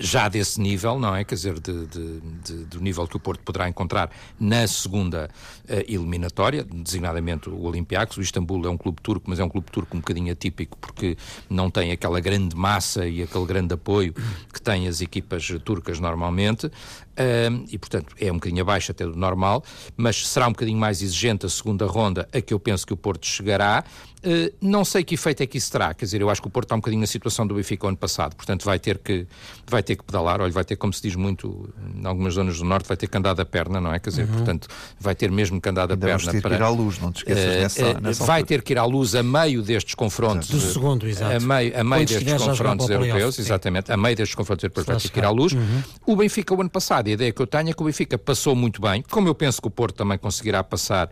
já 0.00 0.28
desse 0.28 0.60
nível, 0.60 0.98
não 0.98 1.14
é? 1.14 1.24
Quer 1.24 1.34
dizer, 1.34 1.58
de, 1.58 1.86
de, 1.86 2.20
de, 2.20 2.64
do 2.64 2.80
nível 2.80 3.06
que 3.06 3.16
o 3.16 3.20
Porto 3.20 3.40
poderá 3.42 3.68
encontrar 3.68 4.10
na 4.38 4.66
segunda 4.66 5.30
uh, 5.64 5.72
eliminatória, 5.88 6.64
designadamente 6.64 7.48
o 7.48 7.62
Olympiacos. 7.62 8.16
O 8.16 8.20
Istambul 8.20 8.66
é 8.66 8.70
um 8.70 8.76
clube 8.76 9.00
turco, 9.02 9.28
mas 9.28 9.38
é 9.38 9.44
um 9.44 9.48
clube 9.48 9.70
turco 9.70 9.96
um 9.96 10.00
bocadinho 10.00 10.32
atípico 10.32 10.76
porque 10.78 11.16
não 11.48 11.70
tem 11.70 11.92
aquela 11.92 12.20
grande 12.20 12.54
massa 12.56 13.06
e 13.06 13.22
aquele 13.22 13.46
grande 13.46 13.74
apoio 13.74 14.14
que 14.52 14.60
têm 14.60 14.88
as 14.88 15.00
equipas 15.00 15.48
turcas 15.64 15.98
normalmente. 15.98 16.70
Uh, 17.10 17.66
e, 17.70 17.76
portanto, 17.76 18.14
é 18.18 18.30
um 18.30 18.36
bocadinho 18.36 18.62
abaixo 18.62 18.92
até 18.92 19.04
do 19.04 19.16
normal, 19.16 19.62
mas 19.96 20.26
será 20.26 20.46
um 20.46 20.52
bocadinho 20.52 20.78
mais 20.78 21.02
exigente 21.02 21.44
a 21.44 21.48
segunda 21.48 21.86
ronda, 21.86 22.28
a 22.32 22.40
que 22.40 22.54
eu 22.54 22.58
penso 22.58 22.86
que 22.86 22.92
o 22.92 22.96
Porto 22.96 23.26
chegará. 23.26 23.84
Uh, 24.20 24.52
não 24.60 24.84
sei 24.84 25.02
que 25.02 25.14
efeito 25.14 25.42
é 25.42 25.46
que 25.46 25.56
isso 25.56 25.72
terá, 25.72 25.94
quer 25.94 26.04
dizer, 26.04 26.20
eu 26.20 26.28
acho 26.28 26.42
que 26.42 26.48
o 26.48 26.50
Porto 26.50 26.66
está 26.66 26.74
um 26.74 26.78
bocadinho 26.78 27.00
na 27.00 27.06
situação 27.06 27.46
do 27.46 27.54
Benfica 27.54 27.88
ano 27.88 27.96
passado, 27.96 28.36
portanto 28.36 28.66
vai 28.66 28.78
ter 28.78 28.98
que, 28.98 29.26
vai 29.66 29.82
ter 29.82 29.96
que 29.96 30.04
pedalar, 30.04 30.42
olha, 30.42 30.52
vai 30.52 30.62
ter, 30.62 30.76
como 30.76 30.92
se 30.92 31.00
diz 31.00 31.16
muito 31.16 31.72
em 31.94 32.06
algumas 32.06 32.34
zonas 32.34 32.58
do 32.58 32.64
Norte, 32.64 32.86
vai 32.86 32.98
ter 32.98 33.06
que 33.06 33.16
andar 33.16 33.32
da 33.32 33.46
perna, 33.46 33.80
não 33.80 33.94
é? 33.94 33.98
Quer 33.98 34.10
dizer, 34.10 34.28
uhum. 34.28 34.36
portanto, 34.36 34.68
vai 34.98 35.14
ter 35.14 35.30
mesmo 35.30 35.58
que 35.58 35.66
andar 35.70 35.86
da 35.86 35.94
Ainda 35.94 36.06
perna 36.06 36.32
ter 36.32 36.42
para... 36.42 36.50
que 36.50 36.62
ir 36.62 36.62
à 36.62 36.68
luz, 36.68 36.98
não 36.98 37.10
te 37.10 37.18
esqueças 37.18 37.44
uh, 37.44 37.60
nessa, 37.60 38.00
nessa 38.00 38.24
Vai 38.26 38.44
ter 38.44 38.60
que 38.60 38.74
ir 38.74 38.78
à 38.78 38.84
luz 38.84 39.14
a 39.14 39.22
meio 39.22 39.62
destes 39.62 39.94
confrontos. 39.94 40.50
Do 40.50 40.60
segundo, 40.60 41.08
exato. 41.08 41.36
A 41.36 41.40
meio, 41.40 41.80
a 41.80 41.82
meio 41.82 42.06
destes 42.06 42.42
confrontos 42.42 42.90
europeus, 42.90 43.38
exatamente, 43.38 43.90
a 43.90 43.96
meio 43.96 44.16
destes 44.16 44.34
confrontos 44.34 44.64
europeus 44.64 44.86
vai 44.86 44.96
ter 44.96 45.08
que 45.08 45.18
ir 45.18 45.24
à 45.24 45.30
luz. 45.30 45.54
Uhum. 45.54 45.82
O 46.06 46.16
Benfica, 46.16 46.54
o 46.54 46.60
ano 46.60 46.68
passado, 46.68 46.99
a 47.08 47.10
ideia 47.10 47.32
que 47.32 47.40
eu 47.40 47.46
tenho 47.46 47.70
é 47.70 47.72
que 47.72 47.82
o 47.82 47.86
Benfica 47.86 48.18
passou 48.18 48.54
muito 48.54 48.80
bem, 48.82 49.02
como 49.10 49.28
eu 49.28 49.34
penso 49.34 49.62
que 49.62 49.68
o 49.68 49.70
Porto 49.70 49.96
também 49.96 50.18
conseguirá 50.18 50.62
passar 50.62 51.06
uh, 51.06 51.10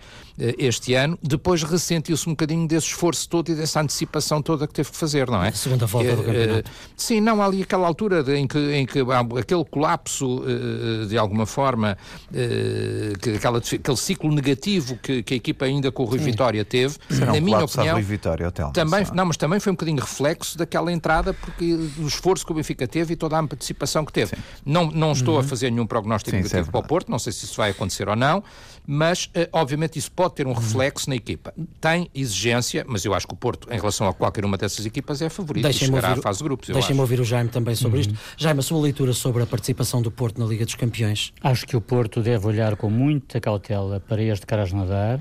este 0.59 0.95
ano, 0.95 1.19
depois 1.23 1.63
ressentiu-se 1.63 2.29
um 2.29 2.33
bocadinho 2.33 2.67
desse 2.69 2.89
esforço 2.89 3.29
todo 3.29 3.51
e 3.51 3.55
dessa 3.55 3.79
essa 3.79 3.81
antecipação 3.81 4.43
toda 4.43 4.67
que 4.67 4.75
teve 4.75 4.91
que 4.91 4.97
fazer, 4.97 5.29
não 5.29 5.43
é? 5.43 5.49
A 5.49 5.53
segunda 5.53 5.87
volta 5.87 6.17
do 6.17 6.23
eh, 6.23 6.25
campeonato. 6.25 6.71
sim, 6.97 7.21
não, 7.21 7.41
há 7.41 7.47
ali 7.47 7.63
aquela 7.63 7.87
altura 7.87 8.23
de, 8.23 8.35
em, 8.35 8.47
que, 8.47 8.59
em 8.59 8.87
que 8.87 9.01
há 9.01 9.21
aquele 9.39 9.65
colapso, 9.65 10.45
eh, 10.47 11.07
de 11.07 11.17
alguma 11.17 11.47
forma, 11.47 11.97
eh, 12.33 13.13
que, 13.21 13.31
aquela, 13.31 13.59
aquele 13.59 13.97
ciclo 13.97 14.33
negativo 14.33 14.97
que, 14.97 15.23
que 15.23 15.35
a 15.35 15.37
equipa 15.37 15.65
ainda 15.65 15.93
com 15.93 16.03
o 16.03 16.07
Rui 16.07 16.19
sim. 16.19 16.25
Vitória 16.25 16.65
teve, 16.65 16.97
Será 17.09 17.27
na 17.27 17.39
um 17.39 17.41
minha 17.41 17.65
opinião, 17.65 17.95
Rui 17.95 18.03
Vitória, 18.03 18.49
hotel, 18.49 18.71
também, 18.71 19.07
não, 19.15 19.27
mas 19.27 19.37
também 19.37 19.61
foi 19.61 19.73
um 19.73 19.75
bocadinho 19.75 20.01
reflexo 20.01 20.59
daquela 20.59 20.93
entrada, 20.93 21.33
porque 21.33 21.77
do 21.77 22.07
esforço 22.07 22.45
que 22.45 22.53
o 22.53 22.55
Benfica 22.55 22.87
teve 22.87 23.15
e 23.15 23.17
toda 23.17 23.37
a 23.37 23.41
antecipação 23.41 24.05
que 24.05 24.13
teve. 24.13 24.37
Não, 24.65 24.91
não 24.91 25.13
estou 25.13 25.35
uhum. 25.35 25.41
a 25.41 25.45
fazer 25.45 25.71
nenhum 25.79 25.87
prognóstico 25.87 26.31
sim, 26.31 26.43
negativo 26.43 26.69
é 26.69 26.71
para 26.71 26.81
o 26.81 26.83
Porto, 26.83 27.11
não 27.11 27.19
sei 27.19 27.33
se 27.33 27.45
isso 27.45 27.57
vai 27.57 27.71
acontecer 27.71 28.09
ou 28.09 28.17
não, 28.17 28.43
mas 28.87 29.31
obviamente 29.53 29.99
isso 29.99 30.11
pode 30.11 30.35
ter 30.35 30.47
um 30.47 30.51
uhum. 30.51 30.57
reflexo 30.57 31.09
na 31.09 31.17
equipa. 31.17 31.55
Tem 31.81 32.11
exigência, 32.15 32.85
mas 32.87 33.05
eu 33.05 33.15
acho 33.15 33.27
que 33.27 33.35
o 33.35 33.37
Porto, 33.37 33.73
em 33.73 33.77
relação 33.77 34.09
a 34.09 34.15
qualquer 34.15 34.45
uma 34.45 34.57
dessas 34.57 34.85
equipas, 34.85 35.23
é 35.23 35.29
favorito 35.29 35.69
e 35.69 35.73
chegará 35.73 36.09
ouvir, 36.09 36.21
à 36.21 36.23
fase 36.23 36.39
de 36.39 36.45
grupos. 36.45 36.69
Deixem-me 36.69 37.01
ouvir 37.01 37.21
o 37.21 37.25
Jaime 37.25 37.49
também 37.49 37.75
sobre 37.75 37.97
uhum. 37.97 38.01
isto. 38.03 38.19
Jaime, 38.37 38.61
a 38.61 38.63
sua 38.63 38.81
leitura 38.81 39.13
sobre 39.13 39.43
a 39.43 39.47
participação 39.47 40.03
do 40.03 40.11
Porto 40.11 40.41
na 40.41 40.47
Liga 40.47 40.65
dos 40.65 40.75
Campeões? 40.75 41.33
Acho 41.43 41.67
que 41.67 41.77
o 41.77 41.81
Porto 41.81 42.21
deve 42.21 42.47
olhar 42.47 42.77
com 42.77 42.91
muita 42.91 43.41
cautela 43.41 44.01
para 44.01 44.23
este 44.23 44.47
Krasnodar, 44.47 45.21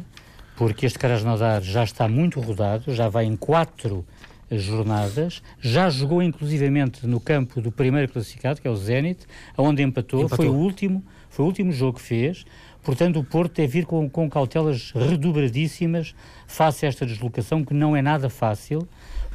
porque 0.56 0.86
este 0.86 0.98
Krasnodar 0.98 1.62
já 1.62 1.84
está 1.84 2.08
muito 2.08 2.39
rodado, 2.39 2.93
já 2.93 3.08
vai 3.10 3.26
em 3.26 3.36
quatro 3.36 4.06
jornadas, 4.51 5.41
já 5.60 5.89
jogou 5.89 6.21
inclusivamente 6.21 7.05
no 7.05 7.19
campo 7.19 7.62
do 7.62 7.71
primeiro 7.71 8.12
classificado, 8.12 8.62
que 8.62 8.67
é 8.67 8.71
o 8.71 8.75
Zenit, 8.75 9.25
onde 9.57 9.83
empatou, 9.83 10.21
empatou. 10.21 10.38
foi 10.38 10.47
o 10.47 10.55
último, 10.55 11.03
foi 11.29 11.43
o 11.43 11.47
último 11.47 11.71
jogo 11.71 11.97
que 11.97 12.03
fez. 12.03 12.45
Portanto, 12.83 13.19
o 13.19 13.23
Porto 13.23 13.55
deve 13.55 13.67
vir 13.67 13.86
com, 13.86 14.10
com 14.10 14.29
cautelas 14.29 14.91
redobradíssimas 14.95 16.15
face 16.47 16.86
a 16.86 16.89
esta 16.89 17.05
deslocação, 17.05 17.63
que 17.63 17.73
não 17.73 17.95
é 17.95 18.01
nada 18.01 18.29
fácil, 18.29 18.88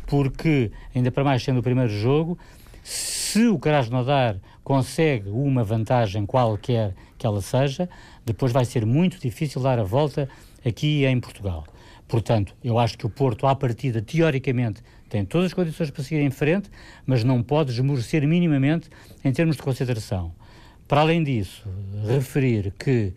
porque, 0.06 0.70
ainda 0.94 1.10
para 1.10 1.24
mais 1.24 1.42
sendo 1.42 1.60
o 1.60 1.62
primeiro 1.62 1.90
jogo, 1.90 2.38
se 2.82 3.46
o 3.46 3.58
Krasnodar 3.58 4.38
consegue 4.64 5.28
uma 5.28 5.62
vantagem 5.62 6.24
qualquer 6.24 6.94
que 7.18 7.26
ela 7.26 7.40
seja, 7.40 7.88
depois 8.24 8.52
vai 8.52 8.64
ser 8.64 8.86
muito 8.86 9.20
difícil 9.20 9.60
dar 9.62 9.78
a 9.78 9.84
volta 9.84 10.28
aqui 10.64 11.04
em 11.04 11.20
Portugal. 11.20 11.64
Portanto, 12.08 12.54
eu 12.62 12.78
acho 12.78 12.98
que 12.98 13.06
o 13.06 13.10
Porto, 13.10 13.46
à 13.46 13.54
partida, 13.54 14.02
teoricamente, 14.02 14.82
tem 15.12 15.26
todas 15.26 15.48
as 15.48 15.52
condições 15.52 15.90
para 15.90 16.02
seguir 16.02 16.22
em 16.22 16.30
frente, 16.30 16.70
mas 17.04 17.22
não 17.22 17.42
pode 17.42 17.70
esmorecer 17.70 18.26
minimamente 18.26 18.88
em 19.22 19.30
termos 19.30 19.56
de 19.56 19.62
consideração. 19.62 20.32
Para 20.88 21.02
além 21.02 21.22
disso, 21.22 21.68
referir 22.08 22.72
que 22.78 23.12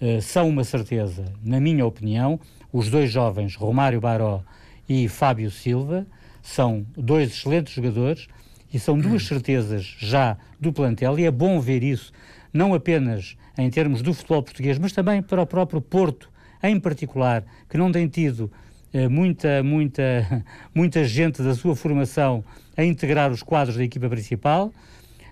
uh, 0.00 0.22
são 0.22 0.48
uma 0.48 0.62
certeza, 0.62 1.24
na 1.42 1.58
minha 1.58 1.84
opinião, 1.84 2.38
os 2.72 2.88
dois 2.88 3.10
jovens, 3.10 3.56
Romário 3.56 4.00
Baró 4.00 4.44
e 4.88 5.08
Fábio 5.08 5.50
Silva, 5.50 6.06
são 6.40 6.86
dois 6.96 7.30
excelentes 7.30 7.74
jogadores 7.74 8.28
e 8.72 8.78
são 8.78 8.96
duas 8.96 9.26
certezas 9.26 9.96
já 9.98 10.36
do 10.60 10.72
plantel 10.72 11.18
e 11.18 11.24
é 11.24 11.32
bom 11.32 11.58
ver 11.58 11.82
isso, 11.82 12.12
não 12.52 12.74
apenas 12.74 13.36
em 13.58 13.68
termos 13.68 14.02
do 14.02 14.14
futebol 14.14 14.44
português, 14.44 14.78
mas 14.78 14.92
também 14.92 15.20
para 15.20 15.42
o 15.42 15.46
próprio 15.46 15.80
Porto, 15.80 16.30
em 16.62 16.78
particular, 16.78 17.44
que 17.68 17.76
não 17.76 17.90
tem 17.90 18.06
tido 18.06 18.52
eh, 18.52 18.69
muita, 19.08 19.62
muita, 19.62 20.44
muita 20.74 21.04
gente 21.04 21.42
da 21.42 21.54
sua 21.54 21.76
formação 21.76 22.44
a 22.76 22.84
integrar 22.84 23.30
os 23.30 23.42
quadros 23.42 23.76
da 23.76 23.84
equipa 23.84 24.08
principal. 24.08 24.72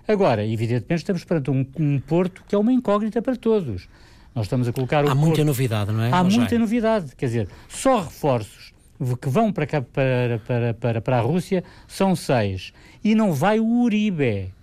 Agora, 0.07 0.45
evidentemente, 0.45 1.01
estamos 1.01 1.23
perante 1.23 1.51
um, 1.51 1.65
um 1.77 1.99
Porto 1.99 2.43
que 2.47 2.55
é 2.55 2.57
uma 2.57 2.73
incógnita 2.73 3.21
para 3.21 3.35
todos. 3.35 3.87
Nós 4.33 4.45
estamos 4.45 4.67
a 4.67 4.73
colocar 4.73 5.07
Há 5.07 5.15
muita 5.15 5.43
novidade, 5.43 5.91
não 5.91 6.03
é? 6.03 6.11
Há 6.11 6.23
muita 6.23 6.57
novidade. 6.57 7.15
Quer 7.15 7.25
dizer, 7.25 7.47
só 7.67 8.01
reforços 8.01 8.73
que 9.21 9.29
vão 9.29 9.51
para, 9.51 9.65
cá, 9.65 9.81
para, 9.81 10.39
para, 10.45 10.73
para, 10.73 11.01
para 11.01 11.17
a 11.17 11.21
Rússia 11.21 11.63
são 11.87 12.15
seis. 12.15 12.73
E 13.03 13.15
não 13.15 13.33
vai 13.33 13.59
o 13.59 13.65
Uribe. 13.65 14.53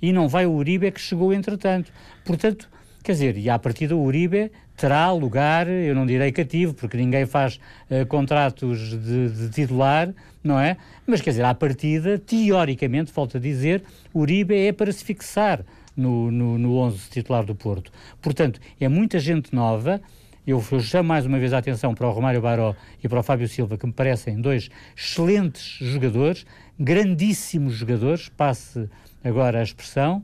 E 0.00 0.12
não 0.12 0.28
vai 0.28 0.46
o 0.46 0.52
Uribe 0.52 0.90
que 0.90 1.00
chegou 1.00 1.32
entretanto. 1.32 1.92
Portanto, 2.24 2.68
quer 3.04 3.12
dizer, 3.12 3.36
e 3.36 3.50
à 3.50 3.58
partida 3.58 3.94
o 3.94 4.02
Uribe 4.02 4.50
terá 4.74 5.12
lugar, 5.12 5.68
eu 5.68 5.94
não 5.94 6.06
direi 6.06 6.32
cativo, 6.32 6.72
porque 6.72 6.96
ninguém 6.96 7.26
faz 7.26 7.60
uh, 7.90 8.06
contratos 8.06 8.98
de, 8.98 9.28
de, 9.28 9.50
titular, 9.50 10.12
não 10.42 10.58
é? 10.58 10.78
Mas 11.06 11.20
quer 11.20 11.30
dizer, 11.30 11.44
à 11.44 11.54
partida, 11.54 12.18
teoricamente, 12.18 13.12
volto 13.12 13.36
a 13.36 13.40
dizer, 13.40 13.84
Uribe 14.14 14.56
é 14.56 14.72
para 14.72 14.90
se 14.90 15.04
fixar 15.04 15.60
no, 15.94 16.30
no, 16.30 16.58
no 16.58 16.76
11 16.78 17.10
titular 17.10 17.44
do 17.44 17.54
Porto. 17.54 17.92
Portanto, 18.22 18.58
é 18.80 18.88
muita 18.88 19.20
gente 19.20 19.54
nova. 19.54 20.00
Eu 20.46 20.62
chamo 20.80 21.08
mais 21.08 21.26
uma 21.26 21.38
vez 21.38 21.52
a 21.52 21.58
atenção 21.58 21.94
para 21.94 22.08
o 22.08 22.10
Romário 22.10 22.40
Baró 22.40 22.74
e 23.02 23.08
para 23.08 23.20
o 23.20 23.22
Fábio 23.22 23.48
Silva, 23.48 23.76
que 23.76 23.86
me 23.86 23.92
parecem 23.92 24.40
dois 24.40 24.70
excelentes 24.96 25.76
jogadores, 25.78 26.44
grandíssimos 26.78 27.74
jogadores, 27.74 28.28
passe 28.30 28.88
agora 29.22 29.60
a 29.60 29.62
expressão, 29.62 30.22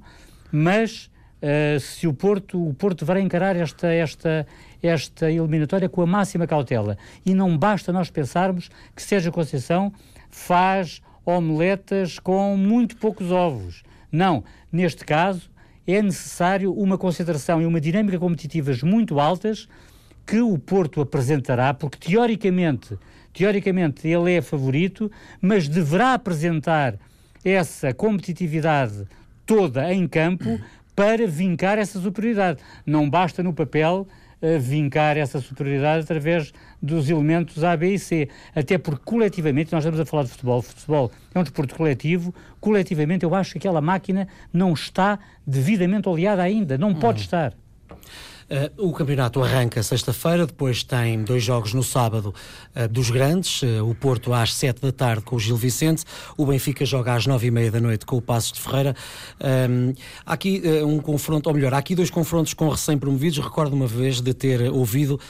mas 0.53 1.11
uh, 1.43 1.81
se 1.81 2.07
o 2.07 2.15
Porto, 2.15 2.69
o 2.69 2.75
Porto 2.75 3.05
vai 3.05 3.21
encarar 3.21 3.57
esta, 3.57 3.93
esta, 3.93 4.47
esta 4.83 5.31
eliminatória 5.31 5.89
com 5.89 6.03
a 6.03 6.07
máxima 6.07 6.47
cautela. 6.47 6.97
E 7.25 7.35
não 7.35 7.57
basta 7.57 7.93
nós 7.93 8.11
pensarmos 8.11 8.71
que 8.95 9.03
Sérgio 9.03 9.33
Conceição 9.33 9.93
faz 10.31 11.03
omeletas 11.25 12.19
com 12.19 12.57
muito 12.57 12.97
poucos 12.97 13.31
ovos 13.31 13.83
Não, 14.11 14.43
neste 14.73 15.05
caso 15.05 15.51
é 15.87 16.01
necessário 16.01 16.73
uma 16.73 16.97
concentração 16.97 17.61
e 17.61 17.67
uma 17.67 17.81
dinâmica 17.81 18.19
competitivas 18.19 18.83
muito 18.83 19.19
altas 19.19 19.69
que 20.27 20.41
o 20.41 20.57
Porto 20.59 21.01
apresentará, 21.01 21.75
porque 21.75 21.99
teoricamente, 21.99 22.97
teoricamente 23.33 24.07
ele 24.07 24.35
é 24.35 24.41
favorito, 24.41 25.11
mas 25.41 25.67
deverá 25.67 26.15
apresentar 26.15 26.95
essa 27.45 27.93
competitividade 27.93 29.07
toda 29.45 29.93
em 29.93 30.07
campo 30.07 30.61
para 30.95 31.27
vincar 31.27 31.79
essa 31.79 32.01
superioridade. 32.01 32.61
Não 32.85 33.09
basta 33.09 33.43
no 33.43 33.53
papel 33.53 34.07
uh, 34.43 34.59
vincar 34.59 35.17
essa 35.17 35.41
superioridade 35.41 36.05
através 36.05 36.53
dos 36.81 37.09
elementos 37.09 37.63
A, 37.63 37.77
B 37.77 37.95
e 37.95 37.99
C. 37.99 38.29
Até 38.55 38.79
porque 38.79 39.03
coletivamente, 39.05 39.73
nós 39.73 39.85
estamos 39.85 40.01
a 40.01 40.07
falar 40.07 40.25
de 40.25 40.31
futebol, 40.31 40.63
futebol 40.63 41.11
é 41.35 41.39
um 41.39 41.43
desporto 41.43 41.75
coletivo, 41.75 42.35
coletivamente 42.61 43.25
eu 43.25 43.35
acho 43.35 43.53
que 43.53 43.59
aquela 43.59 43.81
máquina 43.81 44.27
não 44.53 44.73
está 44.73 45.19
devidamente 45.47 46.09
oleada 46.09 46.43
ainda, 46.43 46.77
não 46.77 46.95
pode 46.95 47.21
hum. 47.21 47.25
estar. 47.25 47.55
Uh, 48.51 48.89
o 48.89 48.93
campeonato 48.93 49.41
arranca 49.41 49.81
sexta-feira, 49.81 50.45
depois 50.45 50.83
tem 50.83 51.23
dois 51.23 51.41
jogos 51.41 51.73
no 51.73 51.85
sábado 51.85 52.35
uh, 52.75 52.89
dos 52.89 53.09
grandes, 53.09 53.63
uh, 53.63 53.89
o 53.89 53.95
Porto 53.95 54.33
às 54.33 54.53
sete 54.55 54.83
da 54.83 54.91
tarde 54.91 55.23
com 55.23 55.37
o 55.37 55.39
Gil 55.39 55.57
Vicente, 55.57 56.03
o 56.37 56.45
Benfica 56.45 56.85
joga 56.85 57.15
às 57.15 57.27
nove 57.27 57.47
e 57.47 57.51
meia 57.53 57.71
da 57.71 57.81
noite 57.81 58.05
com 58.05 58.17
o 58.17 58.21
Passos 58.21 58.51
de 58.51 58.61
Ferreira. 58.61 58.97
Um, 59.41 59.95
há 60.27 60.33
aqui 60.33 60.61
um 60.85 60.99
confronto, 60.99 61.49
ou 61.49 61.55
melhor, 61.55 61.73
há 61.73 61.79
aqui 61.79 61.95
dois 61.95 62.11
confrontos 62.11 62.53
com 62.53 62.69
recém-promovidos. 62.69 63.39
Recordo 63.39 63.73
uma 63.73 63.87
vez 63.87 64.21
de 64.21 64.35
ter 64.35 64.69
ouvido 64.73 65.21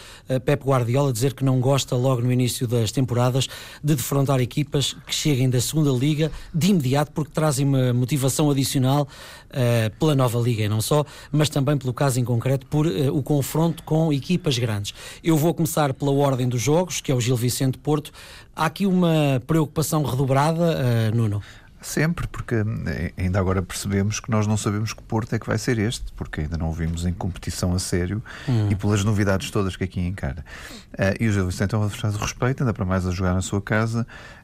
Pep 0.46 0.64
Guardiola 0.64 1.12
dizer 1.12 1.34
que 1.34 1.44
não 1.44 1.60
gosta 1.60 1.94
logo 1.96 2.22
no 2.22 2.32
início 2.32 2.66
das 2.66 2.90
temporadas 2.90 3.48
de 3.84 3.96
defrontar 3.96 4.40
equipas 4.40 4.96
que 5.06 5.14
cheguem 5.14 5.50
da 5.50 5.60
segunda 5.60 5.90
liga 5.90 6.32
de 6.54 6.68
imediato 6.68 7.12
porque 7.12 7.32
trazem 7.32 7.66
uma 7.66 7.92
motivação 7.92 8.50
adicional 8.50 9.06
pela 9.98 10.14
nova 10.14 10.38
liga 10.38 10.62
e 10.62 10.68
não 10.68 10.80
só, 10.80 11.04
mas 11.32 11.48
também 11.48 11.76
pelo 11.76 11.92
caso 11.92 12.20
em 12.20 12.24
concreto 12.24 12.66
por 12.66 12.86
o 12.86 13.22
confronto 13.22 13.82
com 13.82 14.12
equipas 14.12 14.58
grandes. 14.58 14.94
Eu 15.22 15.36
vou 15.36 15.52
começar 15.52 15.92
pela 15.92 16.12
ordem 16.12 16.48
dos 16.48 16.60
jogos, 16.60 17.00
que 17.00 17.10
é 17.10 17.14
o 17.14 17.20
Gil 17.20 17.36
Vicente 17.36 17.78
Porto. 17.78 18.12
Há 18.54 18.66
aqui 18.66 18.86
uma 18.86 19.42
preocupação 19.46 20.02
redobrada, 20.02 20.76
uh, 20.76 21.16
Nuno? 21.16 21.42
Sempre, 21.82 22.26
porque 22.26 22.56
eh, 22.56 23.12
ainda 23.16 23.38
agora 23.38 23.62
percebemos 23.62 24.20
que 24.20 24.30
nós 24.30 24.46
não 24.46 24.58
sabemos 24.58 24.92
que 24.92 25.02
Porto 25.02 25.34
é 25.34 25.38
que 25.38 25.46
vai 25.46 25.56
ser 25.56 25.78
este, 25.78 26.12
porque 26.12 26.42
ainda 26.42 26.58
não 26.58 26.68
o 26.68 26.72
vimos 26.72 27.06
em 27.06 27.12
competição 27.12 27.72
a 27.72 27.78
sério 27.78 28.22
hum. 28.46 28.68
e 28.70 28.74
pelas 28.74 29.02
novidades 29.02 29.50
todas 29.50 29.76
que 29.76 29.84
aqui 29.84 29.98
encara. 29.98 30.44
Uh, 30.92 31.16
e 31.18 31.28
o 31.28 31.32
Gil 31.32 31.46
Vicente 31.46 31.74
é 31.74 31.78
um 31.78 31.82
adversário 31.82 32.18
de 32.18 32.22
respeito, 32.22 32.62
ainda 32.62 32.74
para 32.74 32.84
mais 32.84 33.06
a 33.06 33.10
jogar 33.10 33.32
na 33.32 33.40
sua 33.40 33.62
casa, 33.62 34.02
uh, 34.02 34.39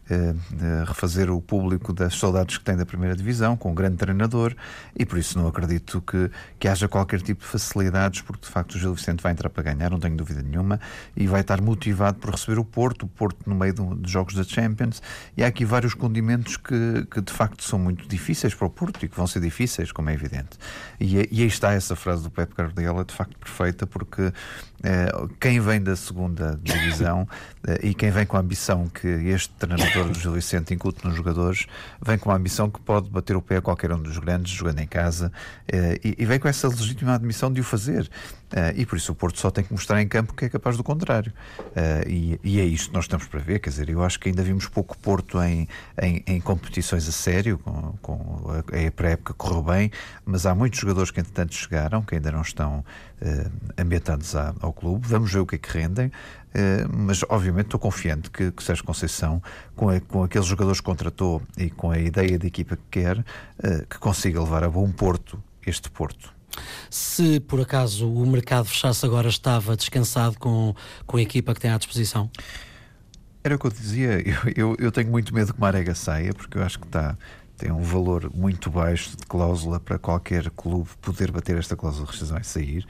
refazer 0.87 1.31
o 1.31 1.41
público 1.41 1.93
das 1.93 2.19
saudades 2.19 2.59
que 2.59 2.65
tem 2.65 2.77
da 2.77 2.87
primeira 2.87 3.17
divisão, 3.17 3.57
com 3.57 3.71
um 3.71 3.75
grande 3.75 3.97
treinador, 3.97 4.55
e 4.95 5.05
por 5.05 5.19
isso 5.19 5.39
não 5.39 5.49
acredito 5.49 6.01
que, 6.01 6.31
que 6.59 6.69
haja 6.69 6.89
qualquer 6.89 7.21
tipo 7.21 7.43
de 7.43 7.47
facilidades, 7.49 8.21
porque 8.21 8.47
de 8.47 8.53
facto 8.53 8.75
o 8.75 8.79
Gil 8.79 8.95
Vicente 8.95 9.23
vai 9.23 9.33
entrar 9.33 9.51
para 9.51 9.63
ganhar, 9.63 9.91
não 9.91 9.99
tenho 9.99 10.17
dúvida 10.17 10.43
nenhuma, 10.43 10.81
e 11.17 11.27
vai 11.27 11.41
estar 11.41 11.61
motivado 11.61 12.19
por 12.19 12.31
receber 12.31 12.59
o 12.59 12.65
Porto, 12.65 13.05
o 13.05 13.09
Porto 13.09 13.39
no 13.47 13.55
meio 13.55 13.75
de 13.75 14.11
jogos 14.11 14.35
da 14.35 14.45
Champions, 14.45 15.03
e 15.37 15.43
há 15.43 15.47
aqui 15.49 15.65
vários 15.65 15.95
condimentos 15.95 16.57
que, 16.57 17.07
que 17.11 17.21
de 17.21 17.33
facto 17.33 17.63
são 17.63 17.79
muito 17.79 18.09
difíceis 18.09 18.55
para 18.55 18.67
o 18.67 18.71
Porto 18.71 19.05
e 19.05 19.09
que 19.09 19.17
vão 19.17 19.27
ser 19.27 19.41
difíceis, 19.41 19.93
como 19.93 20.11
é 20.11 20.15
evidente. 20.15 20.59
E, 21.01 21.17
e 21.17 21.43
aí 21.43 21.47
está 21.47 21.73
essa 21.73 21.97
frase 21.97 22.23
do 22.23 22.31
Pep 22.31 22.55
Guardiola, 22.55 23.05
de 23.05 23.15
facto 23.15 23.37
perfeita, 23.39 23.87
porque 23.87 24.33
eh, 24.83 25.11
quem 25.41 25.59
vem 25.59 25.83
da 25.83 25.97
segunda 25.97 26.59
divisão 26.63 27.27
eh, 27.67 27.89
e 27.89 27.95
quem 27.95 28.11
vem 28.11 28.27
com 28.27 28.37
a 28.37 28.41
ambição 28.41 28.87
que 28.87 29.09
este 29.09 29.53
treinador 29.55 29.96
do 30.05 30.19
Gil 30.19 30.33
Vicente 30.33 30.75
incute 30.75 31.05
nos 31.05 31.15
jogadores, 31.15 31.67
vem 32.05 32.19
com 32.19 32.31
a 32.31 32.37
ambição 32.37 32.71
que 32.71 32.81
pode 32.81 33.09
bater 33.11 33.37
o 33.37 33.43
pé 33.43 33.57
a 33.57 33.63
qualquer 33.63 33.93
um 33.93 34.01
dos 34.01 34.19
grandes, 34.19 34.53
jogando 34.53 34.81
em 34.81 34.87
casa, 34.87 35.33
eh, 35.69 35.99
e 36.03 36.25
vem 36.25 36.39
com 36.39 36.49
essa 36.49 36.69
legítima 36.69 37.15
admissão 37.15 37.53
de 37.53 37.61
o 37.61 37.65
fazer. 37.65 38.09
E 38.77 38.87
por 38.87 38.97
isso 38.97 39.13
o 39.13 39.15
Porto 39.15 39.39
só 39.41 39.51
tem 39.51 39.65
que 39.65 39.73
mostrar 39.73 40.01
em 40.01 40.07
campo 40.07 40.33
que 40.33 40.45
é 40.45 40.49
capaz 40.49 40.77
do 40.77 40.85
contrário. 40.85 41.33
E, 42.07 42.39
e 42.45 42.61
é 42.61 42.65
isto 42.65 42.89
que 42.89 42.95
nós 42.95 43.05
estamos 43.05 43.27
para 43.27 43.41
ver. 43.41 43.59
Quer 43.59 43.71
dizer, 43.71 43.89
eu 43.89 44.03
acho 44.05 44.21
que 44.21 44.29
ainda 44.29 44.43
vimos 44.43 44.67
pouco 44.69 44.97
Porto 44.99 45.43
em, 45.43 45.69
em, 46.01 46.23
em 46.27 46.41
competições 46.41 47.09
a 47.09 47.13
sério, 47.13 47.59
com, 47.59 47.95
com 48.01 48.45
a, 48.51 48.87
a 48.87 48.91
pré-época 48.93 49.35
correu 49.35 49.63
bem, 49.63 49.91
mas 50.25 50.47
há 50.47 50.55
muitos 50.55 50.79
jogadores 50.79 51.11
que 51.11 51.21
entretanto 51.21 51.55
chegaram, 51.55 52.03
que 52.03 52.15
ainda 52.15 52.31
não 52.31 52.43
estão 52.43 52.85
uh, 53.21 53.53
ambientados 53.77 54.35
ao 54.37 54.73
clube. 54.73 55.07
Vamos 55.09 55.33
ver 55.33 55.41
o 55.41 55.47
que 55.47 55.57
é 55.57 55.59
que 55.59 55.77
rendem, 55.77 56.13
mas 56.91 57.23
obviamente 57.29 57.67
estou 57.67 57.81
confiante 57.81 58.31
que, 58.31 58.51
que 58.51 58.63
Sérgio 58.63 58.85
Conceição, 58.85 59.43
com, 59.75 59.91
a, 59.91 60.01
com 60.01 60.23
aqueles 60.23 60.47
jogadores 60.47 60.81
que 60.81 60.87
contratou 60.87 61.43
e 61.59 61.69
com 61.69 61.91
a 61.91 61.99
ideia 61.99 62.39
de 62.39 62.47
equipa 62.47 62.77
que 62.77 63.01
quer, 63.03 63.25
que 63.91 63.99
consiga 63.99 64.41
levar 64.41 64.65
a 64.65 64.71
bom 64.71 64.91
porto 64.91 65.43
este 65.67 65.91
Porto. 65.91 66.36
Se 66.91 67.41
por 67.41 67.61
acaso 67.61 68.11
o 68.11 68.27
mercado 68.27 68.67
fechasse 68.67 69.05
agora, 69.05 69.29
estava 69.29 69.77
descansado 69.77 70.39
com, 70.39 70.75
com 71.07 71.17
a 71.17 71.23
equipa 71.23 71.55
que 71.55 71.61
tem 71.61 71.71
à 71.71 71.79
disposição? 71.79 72.31
Era 73.45 73.57
o 73.57 73.59
que 73.59 73.67
eu 73.67 73.71
dizia, 73.71 74.23
eu, 74.27 74.53
eu, 74.57 74.77
eu 74.79 74.93
tenho 74.93 75.11
muito 75.11 75.35
medo 75.35 75.55
que 75.55 75.61
Marega 75.61 75.95
saia, 75.95 76.33
porque 76.33 76.59
eu 76.59 76.63
acho 76.63 76.79
que 76.79 76.87
está 76.87 77.17
tem 77.57 77.73
um 77.73 77.83
valor 77.83 78.31
muito 78.35 78.71
baixo 78.71 79.17
de 79.17 79.25
cláusula 79.27 79.81
para 79.81 79.99
qualquer 79.99 80.51
clube 80.51 80.91
poder 81.01 81.31
bater 81.31 81.57
esta 81.57 81.75
cláusula 81.75 82.05
de 82.05 82.13
rescisão 82.13 82.39
e 82.39 82.45
sair. 82.45 82.87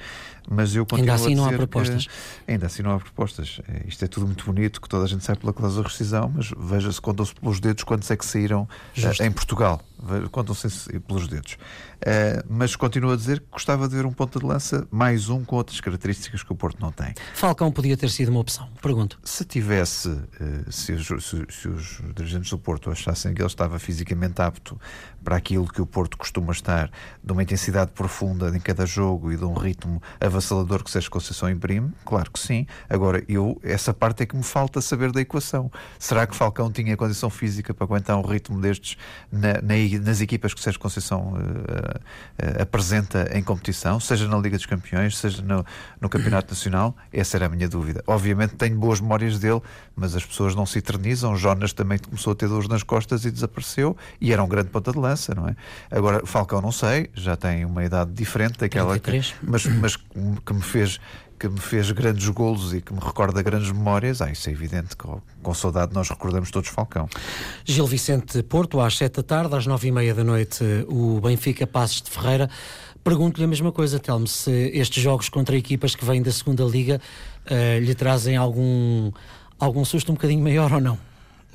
Mas 0.49 0.75
eu 0.75 0.85
continuo 0.85 1.13
ainda 1.13 1.25
assim 1.25 1.35
não 1.35 1.45
há 1.47 1.53
propostas. 1.53 2.09
ainda 2.47 2.67
assim 2.67 2.83
não 2.83 2.95
há 2.95 2.99
propostas. 2.99 3.61
É, 3.69 3.87
isto 3.87 4.05
é 4.05 4.09
tudo 4.09 4.27
muito 4.27 4.45
bonito, 4.45 4.81
que 4.81 4.89
toda 4.89 5.05
a 5.05 5.09
gente 5.09 5.25
sai 5.25 5.37
pela 5.37 5.53
cláusula 5.53 5.85
de 5.85 5.91
rescisão, 5.91 6.33
mas 6.35 6.51
veja-se, 6.57 7.01
contam-se 7.01 7.35
pelos 7.35 7.61
dedos 7.61 7.85
quantos 7.85 8.11
é 8.11 8.17
que 8.17 8.27
saíram 8.27 8.63
uh, 8.63 9.23
em 9.23 9.31
Portugal. 9.31 9.81
Contam-se 10.31 10.99
pelos 11.01 11.27
dedos. 11.27 11.55
Uh, 11.97 12.45
mas 12.49 12.77
continuo 12.77 13.13
a 13.13 13.17
dizer 13.17 13.41
que 13.41 13.47
gostava 13.51 13.89
de 13.89 13.97
ver 13.97 14.05
um 14.05 14.13
ponto 14.13 14.39
de 14.39 14.45
lança, 14.45 14.87
mais 14.91 15.29
um 15.29 15.45
com 15.45 15.57
outras 15.57 15.81
características 15.81 16.43
que 16.43 16.53
o 16.53 16.55
Porto 16.55 16.79
não 16.81 16.93
tem. 16.93 17.15
Falcão 17.35 17.73
podia 17.73 17.97
ter 17.97 18.11
sido 18.11 18.29
uma 18.29 18.41
opção, 18.41 18.69
pergunto. 18.83 19.19
Se 19.25 19.45
tivesse, 19.45 20.09
uh, 20.09 20.71
se, 20.71 20.93
os, 20.93 21.07
se, 21.07 21.47
se 21.49 21.69
os 21.69 22.01
dirigentes 22.15 22.51
do 22.51 22.59
Porto 22.59 22.91
achassem 22.91 23.33
que 23.33 23.41
ele 23.41 23.47
estava 23.47 23.79
fisicamente 23.79 24.41
apto 24.43 24.79
para 25.25 25.37
aquilo 25.37 25.67
que 25.67 25.81
o 25.81 25.87
Porto 25.87 26.17
costuma 26.17 26.53
estar, 26.53 26.91
de 27.25 27.33
uma 27.33 27.43
intensidade 27.43 27.91
profunda 27.93 28.55
em 28.57 28.61
cada 28.61 28.87
jogo 28.87 29.33
e 29.33 29.37
de 29.37 29.45
um 29.45 29.55
ritmo 29.55 30.01
avassalador 30.21 30.85
que 30.85 30.91
Sérgio 30.91 31.11
Conceição 31.11 31.51
imprime? 31.51 31.91
Claro 32.05 32.31
que 32.31 32.39
sim. 32.39 32.67
Agora, 32.89 33.25
eu, 33.29 33.59
essa 33.63 33.93
parte 33.93 34.23
é 34.23 34.27
que 34.27 34.37
me 34.37 34.45
falta 34.45 34.81
saber 34.81 35.11
da 35.11 35.21
equação. 35.21 35.71
Será 35.99 36.27
que 36.27 36.37
Falcão 36.37 36.71
tinha 36.71 36.97
condição 36.97 37.31
física 37.31 37.75
para 37.75 37.85
aguentar 37.85 38.17
um 38.17 38.23
ritmo 38.23 38.61
destes 38.61 38.97
na, 39.33 39.61
na, 39.63 39.77
nas 39.99 40.21
equipas 40.21 40.55
que 40.55 40.61
Sérgio 40.61 40.81
Conceição 40.81 41.35
uh, 41.35 42.63
apresenta 42.63 43.31
em 43.37 43.43
competição, 43.43 43.99
seja 44.01 44.29
na 44.29 44.37
Liga 44.39 44.57
dos 44.57 44.67
Campeões, 44.67 45.17
seja 45.17 45.43
no, 45.43 45.65
no 46.01 46.09
Campeonato 46.09 46.53
Nacional? 46.53 46.97
Essa 47.13 47.37
era 47.37 47.47
a 47.47 47.49
minha 47.49 47.69
dúvida. 47.69 48.03
Obviamente 48.07 48.55
tenho 48.55 48.77
boas 48.77 49.01
memórias 49.01 49.39
dele, 49.39 49.61
mas 49.95 50.15
as 50.15 50.25
pessoas 50.25 50.55
não 50.55 50.67
se 50.67 50.79
eternizam. 50.79 51.37
Jonas 51.37 51.73
também 51.73 51.99
começou 51.99 52.33
a 52.33 52.37
ter 52.37 52.49
dores 52.49 52.69
nas 52.69 52.83
costas 52.83 53.25
e 53.25 53.31
desapareceu, 53.31 53.97
e 54.21 54.33
era 54.33 54.43
um 54.43 54.49
grande 54.49 54.71
ponta 54.71 54.93
de 54.93 54.99
lança, 54.99 55.35
não 55.35 55.49
é? 55.49 55.57
Agora, 55.91 56.25
Falcão 56.27 56.61
não 56.61 56.73
sei, 56.73 57.11
já 57.15 57.37
tem 57.37 57.65
uma 57.65 57.85
idade 57.85 58.13
diferente 58.13 58.59
daquela 58.59 58.99
que, 58.99 59.23
mas, 59.43 59.67
mas 59.67 59.97
que 59.97 60.53
me 60.53 60.63
fez 60.63 61.01
que 61.39 61.49
me 61.49 61.61
fez 61.61 61.91
grandes 61.91 62.29
golos 62.29 62.73
e 62.73 62.81
que 62.81 62.93
me 62.93 63.01
recorda 63.01 63.43
grandes 63.43 63.71
memórias, 63.71 64.23
ah, 64.23 64.31
isso 64.31 64.49
é 64.49 64.53
evidente 64.53 64.97
que 64.97 65.07
com 65.43 65.55
saudade 65.55 65.93
nós 65.93 66.09
recordamos 66.09 66.51
todos 66.51 66.69
Falcão. 66.69 67.09
Gil 67.65 67.87
Vicente 67.87 68.43
Porto, 68.43 68.81
às 68.81 68.97
sete 68.97 69.17
da 69.17 69.23
tarde, 69.23 69.55
às 69.55 69.67
nove 69.67 69.89
e 69.89 69.93
meia 69.93 70.15
da 70.15 70.25
noite, 70.25 70.65
o 70.89 71.21
Benfica 71.21 71.67
Passos 71.67 72.03
de 72.03 72.11
Ferreira. 72.11 72.49
Pergunto-lhe 73.05 73.45
a 73.45 73.49
mesma 73.49 73.71
coisa, 73.71 74.01
Telmo, 74.01 74.27
se 74.27 74.51
estes 74.75 75.03
jogos 75.03 75.29
contra 75.29 75.57
equipas 75.57 75.95
que 75.95 76.05
vêm 76.05 76.21
da 76.21 76.33
segunda 76.33 76.65
Liga 76.65 77.01
uh, 77.45 77.81
lhe 77.81 77.95
trazem 77.95 78.37
algum, 78.37 79.13
algum 79.61 79.85
susto 79.85 80.11
um 80.11 80.15
bocadinho 80.17 80.43
maior 80.43 80.73
ou 80.73 80.81
não? 80.81 80.99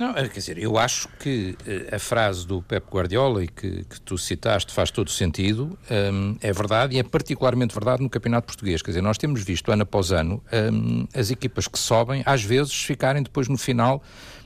Não, 0.02 0.16
é, 0.16 0.26
quer 0.26 0.40
dizer, 0.40 0.58
eu 0.58 0.76
acho 0.76 1.06
que 1.20 1.56
uh, 1.64 1.94
a 1.94 1.98
frase 2.00 2.44
do 2.44 2.60
Pep 2.60 2.84
Guardiola 2.90 3.44
e 3.44 3.46
que, 3.46 3.84
que 3.84 4.00
tu 4.00 4.18
citaste 4.18 4.72
faz 4.72 4.90
todo 4.90 5.08
sentido, 5.08 5.78
um, 6.12 6.36
é 6.40 6.52
verdade 6.52 6.96
e 6.96 6.98
é 6.98 7.04
particularmente 7.04 7.72
verdade 7.72 8.02
no 8.02 8.10
Campeonato 8.10 8.48
Português. 8.48 8.82
Quer 8.82 8.90
dizer, 8.90 9.00
nós 9.00 9.16
temos 9.16 9.44
visto 9.44 9.70
ano 9.70 9.84
após 9.84 10.10
ano 10.10 10.42
um, 10.52 11.06
as 11.14 11.30
equipas 11.30 11.68
que 11.68 11.78
sobem, 11.78 12.20
às 12.26 12.42
vezes 12.42 12.74
ficarem 12.74 13.22
depois 13.22 13.46
no 13.46 13.56
final 13.56 14.02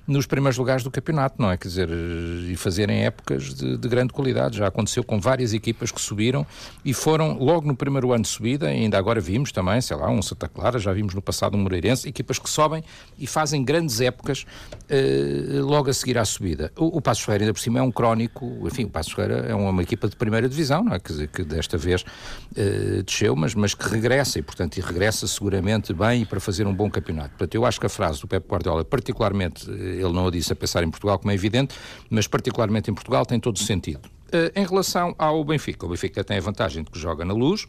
nos 0.07 0.27
primeiros 0.27 0.57
lugares 0.57 0.83
do 0.85 0.91
campeonato, 0.91 1.41
não 1.41 1.51
é? 1.51 1.57
Quer 1.57 1.69
dizer, 1.69 1.89
e 1.91 2.57
fazerem 2.57 3.05
épocas 3.05 3.55
de, 3.55 3.77
de, 3.77 3.89
grande 3.89 4.13
qualidade. 4.13 4.59
Já 4.59 4.69
aconteceu 4.69 5.03
com 5.03 5.19
várias 5.21 5.53
equipas 5.53 5.91
que 5.91 6.01
subiram 6.01 6.47
e 6.85 6.95
foram 6.95 7.37
logo 7.39 7.67
no 7.67 7.75
primeiro 7.75 8.13
ano 8.13 8.23
de 8.23 8.29
subida, 8.29 8.69
ainda 8.69 8.99
agora 8.99 9.21
vimos 9.21 9.51
também, 9.51 9.81
sei 9.81 9.97
lá, 9.97 10.09
um 10.09 10.23
Santa 10.23 10.49
Clara, 10.49 10.79
já 10.79 10.93
vimos 10.93 11.15
no 11.15 11.21
passado 11.21 11.57
um 11.57 11.61
Moreirense, 11.61 12.09
equipas 12.09 12.39
que 12.39 12.49
sobem 12.49 12.85
e 13.19 13.27
fazem 13.27 13.65
grandes 13.65 14.01
épocas 14.01 14.47
uh, 14.91 15.65
logo 15.65 15.91
a 15.91 15.93
seguir 15.93 16.19
à 16.19 16.25
subida. 16.25 16.71
O, 16.77 16.99
o 16.99 17.01
Passos 17.01 17.25
Ferreira, 17.25 17.45
ainda 17.45 17.55
por 17.55 17.61
cima, 17.61 17.81
é 17.81 17.83
um 17.83 17.91
crónico, 17.91 18.47
enfim, 18.67 18.85
o 18.85 18.91
Passos 18.91 19.13
Ferreira 19.13 19.47
é 19.49 19.55
uma, 19.55 19.71
uma 19.71 19.83
equipa 19.83 20.09
de 20.09 20.17
primeira 20.17 20.49
divisão, 20.49 20.85
não 20.85 20.95
é? 20.95 21.01
Quer 21.01 21.13
dizer, 21.13 21.29
que 21.29 21.43
desta 21.43 21.77
vez 21.77 22.03
uh, 22.03 23.03
desceu, 23.03 23.35
mas, 23.35 23.55
mas 23.55 23.75
que 23.75 23.89
regressa 23.89 24.39
e, 24.39 24.43
portanto, 24.43 24.77
e 24.77 24.81
regressa 24.81 25.27
seguramente 25.27 25.93
bem 25.93 26.23
e 26.23 26.27
para 26.27 26.39
fazer 26.39 26.67
um 26.67 26.75
bom 26.75 26.91
campeonato. 26.91 27.31
Portanto, 27.31 27.55
eu 27.55 27.65
acho 27.65 27.81
que 27.81 27.87
a 27.87 27.89
frase 27.89 28.21
do 28.21 28.29
Pep 28.29 28.47
Guardiola, 28.49 28.85
particularmente 28.85 29.69
ele 29.97 30.12
não 30.12 30.26
o 30.26 30.30
disse 30.30 30.53
a 30.53 30.57
pensar 30.57 30.82
em 30.82 30.90
Portugal, 30.90 31.18
como 31.18 31.30
é 31.30 31.34
evidente, 31.34 31.74
mas 32.11 32.26
particularmente 32.26 32.90
em 32.90 32.94
Portugal 32.94 33.24
tem 33.24 33.40
todo 33.40 33.57
o 33.57 33.61
sentido. 33.61 34.07
Uh, 34.26 34.51
em 34.55 34.66
relação 34.66 35.14
ao 35.18 35.42
Benfica, 35.44 35.86
o 35.86 35.88
Benfica 35.88 36.22
tem 36.24 36.38
a 36.38 36.40
vantagem 36.40 36.82
de 36.82 36.90
que 36.90 36.99
joga 36.99 37.24
na 37.24 37.34
luz, 37.34 37.66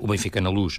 o 0.00 0.06
Benfica 0.06 0.40
na 0.40 0.50
luz 0.50 0.78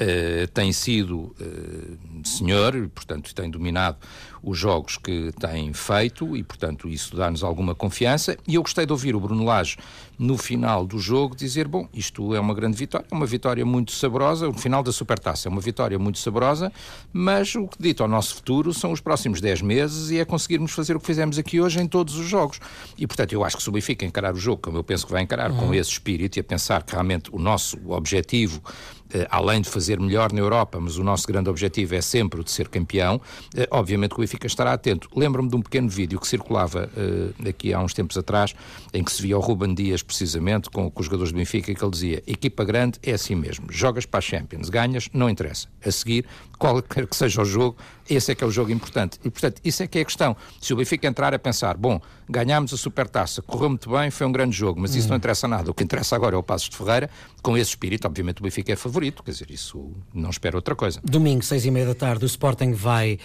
uh, 0.00 0.46
tem 0.48 0.72
sido 0.72 1.34
uh, 1.40 1.98
senhor, 2.24 2.74
e, 2.74 2.88
portanto 2.88 3.34
tem 3.34 3.50
dominado 3.50 3.98
os 4.44 4.58
jogos 4.58 4.98
que 4.98 5.32
tem 5.40 5.72
feito 5.72 6.36
e, 6.36 6.42
portanto, 6.42 6.88
isso 6.88 7.16
dá-nos 7.16 7.42
alguma 7.42 7.74
confiança. 7.74 8.36
E 8.46 8.56
eu 8.56 8.62
gostei 8.62 8.84
de 8.84 8.92
ouvir 8.92 9.16
o 9.16 9.20
Bruno 9.20 9.44
Lage 9.44 9.78
no 10.18 10.36
final 10.36 10.86
do 10.86 10.98
jogo 10.98 11.34
dizer: 11.34 11.66
bom, 11.66 11.88
isto 11.92 12.34
é 12.34 12.40
uma 12.40 12.54
grande 12.54 12.76
vitória, 12.76 13.06
uma 13.10 13.26
vitória 13.26 13.64
muito 13.64 13.92
saborosa, 13.92 14.48
o 14.48 14.52
final 14.52 14.82
da 14.82 14.92
Supertaça 14.92 15.48
é 15.48 15.50
uma 15.50 15.60
vitória 15.60 15.98
muito 15.98 16.18
saborosa, 16.18 16.70
mas 17.12 17.54
o 17.54 17.66
que 17.66 17.78
dito 17.80 18.02
ao 18.02 18.08
nosso 18.08 18.34
futuro 18.34 18.72
são 18.74 18.92
os 18.92 19.00
próximos 19.00 19.40
10 19.40 19.62
meses 19.62 20.10
e 20.10 20.18
é 20.18 20.24
conseguirmos 20.24 20.72
fazer 20.72 20.94
o 20.94 21.00
que 21.00 21.06
fizemos 21.06 21.38
aqui 21.38 21.60
hoje 21.60 21.80
em 21.80 21.86
todos 21.86 22.16
os 22.16 22.26
jogos. 22.26 22.60
E, 22.98 23.06
portanto, 23.06 23.32
eu 23.32 23.42
acho 23.42 23.56
que 23.56 23.62
se 23.62 23.68
o 23.68 23.72
Benfica 23.72 24.04
encarar 24.04 24.34
o 24.34 24.38
jogo, 24.38 24.60
como 24.60 24.76
eu 24.76 24.84
penso 24.84 25.06
que 25.06 25.12
vai 25.12 25.22
encarar, 25.22 25.50
uhum. 25.50 25.56
com 25.56 25.74
esse 25.74 25.90
espírito 25.90 26.36
e 26.36 26.40
a 26.40 26.44
pensar 26.44 26.82
que 26.82 26.92
realmente 26.92 27.30
o 27.32 27.38
nosso 27.38 27.78
objetivo 27.90 28.62
eh, 29.03 29.03
além 29.30 29.60
de 29.60 29.68
fazer 29.68 30.00
melhor 30.00 30.32
na 30.32 30.40
Europa, 30.40 30.78
mas 30.80 30.96
o 30.96 31.04
nosso 31.04 31.26
grande 31.26 31.48
objetivo 31.48 31.94
é 31.94 32.00
sempre 32.00 32.40
o 32.40 32.44
de 32.44 32.50
ser 32.50 32.68
campeão, 32.68 33.20
eh, 33.56 33.68
obviamente 33.70 34.10
que 34.10 34.16
o 34.16 34.20
Benfica 34.20 34.46
estará 34.46 34.72
atento. 34.72 35.08
Lembro-me 35.14 35.48
de 35.48 35.56
um 35.56 35.62
pequeno 35.62 35.88
vídeo 35.88 36.18
que 36.20 36.26
circulava 36.26 36.90
uh, 36.96 37.48
aqui 37.48 37.72
há 37.72 37.80
uns 37.80 37.94
tempos 37.94 38.16
atrás, 38.16 38.54
em 38.92 39.02
que 39.02 39.12
se 39.12 39.22
via 39.22 39.36
o 39.36 39.40
Ruben 39.40 39.74
Dias, 39.74 40.02
precisamente, 40.02 40.70
com, 40.70 40.90
com 40.90 41.00
os 41.00 41.06
jogadores 41.06 41.32
do 41.32 41.36
Benfica, 41.36 41.74
que 41.74 41.84
ele 41.84 41.90
dizia: 41.90 42.22
equipa 42.26 42.64
grande 42.64 42.98
é 43.02 43.12
assim 43.12 43.34
mesmo, 43.34 43.66
jogas 43.70 44.06
para 44.06 44.18
a 44.18 44.20
Champions, 44.20 44.68
ganhas, 44.68 45.08
não 45.12 45.28
interessa. 45.28 45.68
A 45.84 45.90
seguir, 45.90 46.24
qualquer 46.58 47.06
que 47.06 47.16
seja 47.16 47.42
o 47.42 47.44
jogo, 47.44 47.76
esse 48.08 48.32
é 48.32 48.34
que 48.34 48.44
é 48.44 48.46
o 48.46 48.50
jogo 48.50 48.70
importante. 48.70 49.18
E, 49.24 49.30
portanto, 49.30 49.60
isso 49.64 49.82
é 49.82 49.86
que 49.86 49.98
é 49.98 50.02
a 50.02 50.04
questão. 50.04 50.36
Se 50.60 50.72
o 50.72 50.76
Benfica 50.76 51.06
entrar 51.06 51.32
a 51.34 51.38
pensar, 51.38 51.76
bom, 51.76 52.00
ganhámos 52.28 52.72
a 52.72 52.76
Supertaça, 52.76 53.42
correu 53.42 53.68
muito 53.68 53.90
bem, 53.90 54.10
foi 54.10 54.26
um 54.26 54.32
grande 54.32 54.56
jogo, 54.56 54.80
mas 54.80 54.94
isso 54.94 55.08
não 55.08 55.16
interessa 55.16 55.48
nada. 55.48 55.70
O 55.70 55.74
que 55.74 55.82
interessa 55.82 56.16
agora 56.16 56.34
é 56.36 56.38
o 56.38 56.42
Passos 56.42 56.68
de 56.68 56.76
Ferreira. 56.76 57.08
Com 57.42 57.56
esse 57.56 57.70
espírito, 57.70 58.06
obviamente, 58.06 58.40
o 58.40 58.42
Benfica 58.42 58.72
é 58.72 58.76
favorito, 58.76 59.22
quer 59.22 59.30
dizer, 59.30 59.50
isso 59.50 59.92
não 60.12 60.30
espera 60.30 60.56
outra 60.56 60.74
coisa. 60.74 61.00
Domingo, 61.02 61.42
seis 61.42 61.64
e 61.64 61.70
meia 61.70 61.86
da 61.86 61.94
tarde, 61.94 62.24
o 62.24 62.26
Sporting 62.26 62.72
vai 62.72 63.18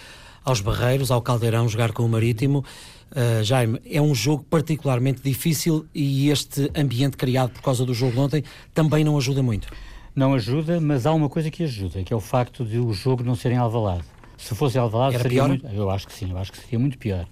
aos 0.44 0.60
Barreiros, 0.60 1.10
ao 1.10 1.20
Caldeirão, 1.20 1.68
jogar 1.68 1.92
com 1.92 2.04
o 2.04 2.08
Marítimo. 2.08 2.64
Uh, 3.10 3.42
Jaime, 3.42 3.80
é 3.84 4.00
um 4.00 4.14
jogo 4.14 4.44
particularmente 4.48 5.20
difícil 5.22 5.84
e 5.94 6.30
este 6.30 6.70
ambiente 6.76 7.16
criado 7.16 7.50
por 7.50 7.60
causa 7.60 7.84
do 7.84 7.92
jogo 7.92 8.12
de 8.12 8.18
ontem 8.18 8.44
também 8.72 9.02
não 9.02 9.16
ajuda 9.18 9.42
muito. 9.42 9.68
Não 10.14 10.34
ajuda, 10.34 10.80
mas 10.80 11.06
há 11.06 11.12
uma 11.12 11.28
coisa 11.28 11.50
que 11.50 11.62
ajuda, 11.62 12.02
que 12.02 12.12
é 12.12 12.16
o 12.16 12.20
facto 12.20 12.64
de 12.64 12.78
o 12.78 12.92
jogo 12.92 13.22
não 13.22 13.34
ser 13.34 13.52
em 13.52 13.56
Alvalade. 13.56 14.04
Se 14.40 14.54
fosse 14.54 14.78
Alvalade, 14.78 15.14
Era 15.14 15.22
seria 15.22 15.42
pior? 15.42 15.48
muito... 15.48 15.66
Eu 15.66 15.90
acho 15.90 16.06
que 16.06 16.12
sim, 16.12 16.30
eu 16.30 16.38
acho 16.38 16.50
que 16.50 16.58
seria 16.58 16.78
muito 16.78 16.96
pior. 16.98 17.26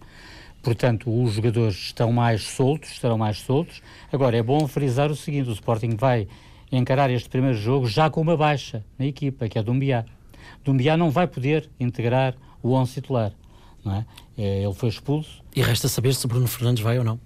Portanto, 0.62 1.10
os 1.10 1.32
jogadores 1.32 1.76
estão 1.76 2.12
mais 2.12 2.42
soltos, 2.42 2.90
estarão 2.90 3.16
mais 3.16 3.38
soltos. 3.40 3.80
Agora, 4.12 4.36
é 4.36 4.42
bom 4.42 4.66
frisar 4.68 5.10
o 5.10 5.16
seguinte, 5.16 5.48
o 5.48 5.52
Sporting 5.52 5.96
vai 5.96 6.28
encarar 6.70 7.10
este 7.10 7.28
primeiro 7.28 7.56
jogo 7.56 7.86
já 7.86 8.10
com 8.10 8.20
uma 8.20 8.36
baixa 8.36 8.84
na 8.98 9.06
equipa, 9.06 9.48
que 9.48 9.58
é 9.58 9.62
Dumbiá. 9.62 10.04
Dumbiá 10.64 10.96
não 10.96 11.10
vai 11.10 11.26
poder 11.26 11.70
integrar 11.80 12.34
o 12.62 12.74
11 12.74 12.92
titular, 12.92 13.32
não 13.84 13.94
é? 13.94 14.06
é? 14.36 14.62
Ele 14.62 14.74
foi 14.74 14.90
expulso. 14.90 15.42
E 15.56 15.62
resta 15.62 15.88
saber 15.88 16.14
se 16.14 16.26
Bruno 16.26 16.46
Fernandes 16.46 16.82
vai 16.82 16.98
ou 16.98 17.04
não. 17.04 17.18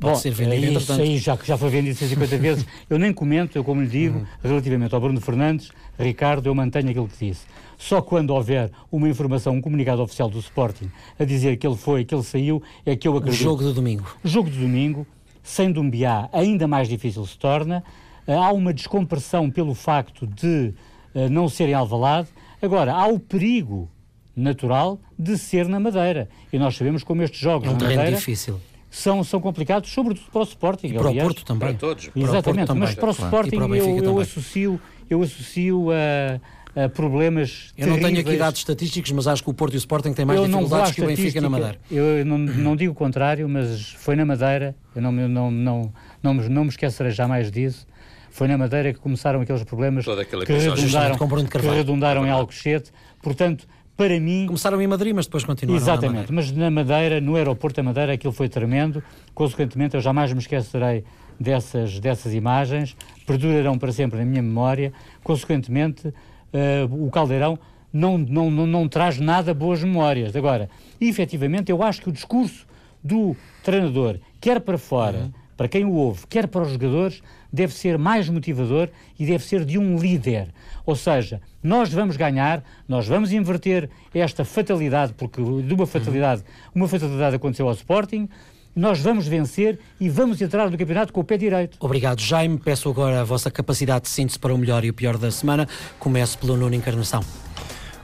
Pode 0.00 0.14
Bom, 0.14 0.18
ser 0.18 0.30
vendido, 0.30 0.78
isso 0.78 0.92
aí 0.92 1.18
já, 1.18 1.38
já 1.44 1.58
foi 1.58 1.68
vendido 1.68 1.94
150 1.94 2.36
vezes. 2.38 2.66
Eu 2.88 2.98
nem 2.98 3.12
comento, 3.12 3.58
eu 3.58 3.62
como 3.62 3.82
lhe 3.82 3.86
digo, 3.86 4.26
relativamente 4.42 4.94
ao 4.94 5.00
Bruno 5.00 5.20
Fernandes, 5.20 5.70
Ricardo, 5.98 6.46
eu 6.46 6.54
mantenho 6.54 6.88
aquilo 6.88 7.06
que 7.06 7.26
disse. 7.26 7.44
Só 7.76 8.00
quando 8.00 8.30
houver 8.30 8.70
uma 8.90 9.06
informação, 9.10 9.54
um 9.54 9.60
comunicado 9.60 10.00
oficial 10.00 10.30
do 10.30 10.38
Sporting 10.38 10.90
a 11.18 11.24
dizer 11.24 11.58
que 11.58 11.66
ele 11.66 11.76
foi, 11.76 12.06
que 12.06 12.14
ele 12.14 12.22
saiu, 12.22 12.62
é 12.86 12.96
que 12.96 13.06
eu 13.06 13.14
acredito. 13.14 13.40
O 13.40 13.44
jogo 13.44 13.62
de 13.62 13.74
domingo. 13.74 14.16
O 14.24 14.28
jogo 14.28 14.50
de 14.50 14.58
domingo, 14.58 15.06
sem 15.42 15.70
Dumbiá, 15.70 16.30
ainda 16.32 16.66
mais 16.66 16.88
difícil 16.88 17.26
se 17.26 17.36
torna. 17.38 17.84
Eh, 18.26 18.34
há 18.34 18.50
uma 18.52 18.72
descompressão 18.72 19.50
pelo 19.50 19.74
facto 19.74 20.26
de 20.26 20.72
uh, 21.14 21.28
não 21.30 21.46
serem 21.46 21.74
Alvalade. 21.74 22.28
Agora, 22.62 22.94
há 22.94 23.06
o 23.06 23.18
perigo 23.20 23.90
natural 24.34 24.98
de 25.18 25.36
ser 25.36 25.68
na 25.68 25.78
Madeira. 25.78 26.28
E 26.50 26.58
nós 26.58 26.74
sabemos 26.74 27.04
como 27.04 27.22
estes 27.22 27.40
jogos 27.40 27.68
é 27.68 27.70
um 27.70 27.76
na 27.76 27.84
Madeira 27.84 28.12
difícil. 28.12 28.58
São, 28.90 29.22
são 29.22 29.40
complicados, 29.40 29.88
sobretudo 29.90 30.30
para 30.32 30.40
o 30.40 30.44
Sporting. 30.44 30.88
E 30.88 30.92
para 30.94 31.08
aliás. 31.08 31.18
o 31.18 31.32
Porto 31.32 31.44
também. 31.44 31.68
Para 31.68 31.78
todos. 31.78 32.08
Para 32.08 32.22
Exatamente, 32.22 32.66
para 32.66 32.74
mas 32.74 32.94
para 32.94 33.08
o 33.08 33.12
Sporting 33.12 33.56
para 33.56 33.66
o 33.66 33.74
eu, 33.76 33.98
eu 33.98 34.18
associo, 34.18 34.80
eu 35.08 35.22
associo 35.22 35.88
a, 35.92 36.84
a 36.84 36.88
problemas 36.88 37.72
Eu 37.76 37.86
não 37.86 38.00
tenho 38.00 38.20
aqui 38.20 38.36
dados 38.36 38.58
estatísticos, 38.58 39.12
mas 39.12 39.26
acho 39.26 39.42
que 39.44 39.50
o 39.50 39.54
Porto 39.54 39.74
e 39.74 39.76
o 39.76 39.78
Sporting 39.78 40.12
têm 40.12 40.24
mais 40.24 40.40
eu 40.40 40.46
dificuldades 40.46 40.92
que 40.92 41.02
o 41.02 41.06
Benfica 41.06 41.40
na 41.40 41.48
Madeira. 41.48 41.78
Eu 41.90 42.24
não, 42.24 42.38
não 42.38 42.76
digo 42.76 42.92
o 42.92 42.94
contrário, 42.94 43.48
mas 43.48 43.92
foi 43.92 44.16
na 44.16 44.24
Madeira, 44.24 44.74
eu 44.94 45.02
não, 45.02 45.12
não, 45.12 45.28
não, 45.28 45.50
não, 45.50 45.92
não, 46.22 46.34
me, 46.34 46.48
não 46.48 46.64
me 46.64 46.70
esquecerei 46.70 47.12
jamais 47.12 47.50
disso, 47.50 47.86
foi 48.30 48.46
na 48.46 48.56
Madeira 48.56 48.92
que 48.92 49.00
começaram 49.00 49.40
aqueles 49.40 49.64
problemas 49.64 50.04
que 50.04 50.52
redundaram, 50.52 51.16
que 51.16 51.58
redundaram 51.58 52.26
em 52.26 52.30
Alcochete. 52.30 52.92
Portanto, 53.20 53.66
para 54.00 54.18
mim. 54.18 54.46
Começaram 54.46 54.80
em 54.80 54.86
Madrid, 54.86 55.14
mas 55.14 55.26
depois 55.26 55.44
continuaram. 55.44 55.82
Exatamente, 55.82 56.32
na 56.32 56.36
mas 56.36 56.50
na 56.50 56.70
Madeira, 56.70 57.20
no 57.20 57.36
aeroporto 57.36 57.76
da 57.76 57.82
Madeira, 57.82 58.14
aquilo 58.14 58.32
foi 58.32 58.48
tremendo. 58.48 59.04
Consequentemente, 59.34 59.94
eu 59.94 60.00
jamais 60.00 60.32
me 60.32 60.38
esquecerei 60.38 61.04
dessas, 61.38 62.00
dessas 62.00 62.32
imagens, 62.32 62.96
perdurarão 63.26 63.76
para 63.76 63.92
sempre 63.92 64.18
na 64.18 64.24
minha 64.24 64.40
memória. 64.40 64.90
Consequentemente, 65.22 66.08
uh, 66.08 67.06
o 67.06 67.10
Caldeirão 67.10 67.58
não, 67.92 68.16
não, 68.16 68.50
não, 68.50 68.66
não 68.66 68.88
traz 68.88 69.20
nada 69.20 69.52
boas 69.52 69.84
memórias. 69.84 70.34
Agora, 70.34 70.70
efetivamente, 70.98 71.70
eu 71.70 71.82
acho 71.82 72.00
que 72.00 72.08
o 72.08 72.12
discurso 72.12 72.66
do 73.04 73.36
treinador, 73.62 74.18
quer 74.40 74.60
para 74.60 74.78
fora, 74.78 75.18
uhum. 75.18 75.32
Para 75.60 75.68
quem 75.68 75.84
o 75.84 75.92
ouve, 75.92 76.26
quer 76.26 76.48
para 76.48 76.62
os 76.62 76.72
jogadores, 76.72 77.22
deve 77.52 77.74
ser 77.74 77.98
mais 77.98 78.26
motivador 78.30 78.88
e 79.18 79.26
deve 79.26 79.44
ser 79.44 79.62
de 79.62 79.76
um 79.76 79.98
líder. 79.98 80.48
Ou 80.86 80.96
seja, 80.96 81.38
nós 81.62 81.92
vamos 81.92 82.16
ganhar, 82.16 82.64
nós 82.88 83.06
vamos 83.06 83.30
inverter 83.30 83.90
esta 84.14 84.42
fatalidade, 84.42 85.12
porque 85.12 85.38
de 85.42 85.74
uma 85.74 85.86
fatalidade, 85.86 86.42
uma 86.74 86.88
fatalidade 86.88 87.36
aconteceu 87.36 87.68
ao 87.68 87.74
Sporting, 87.74 88.26
nós 88.74 89.00
vamos 89.00 89.28
vencer 89.28 89.78
e 90.00 90.08
vamos 90.08 90.40
entrar 90.40 90.70
no 90.70 90.78
campeonato 90.78 91.12
com 91.12 91.20
o 91.20 91.24
pé 91.24 91.36
direito. 91.36 91.76
Obrigado, 91.78 92.22
Jaime. 92.22 92.56
Peço 92.56 92.88
agora 92.88 93.20
a 93.20 93.24
vossa 93.24 93.50
capacidade 93.50 94.04
de 94.04 94.08
síntese 94.08 94.38
para 94.38 94.54
o 94.54 94.56
melhor 94.56 94.82
e 94.82 94.88
o 94.88 94.94
pior 94.94 95.18
da 95.18 95.30
semana. 95.30 95.68
Começo 95.98 96.38
pelo 96.38 96.56
Nuno 96.56 96.74
Encarnação. 96.74 97.22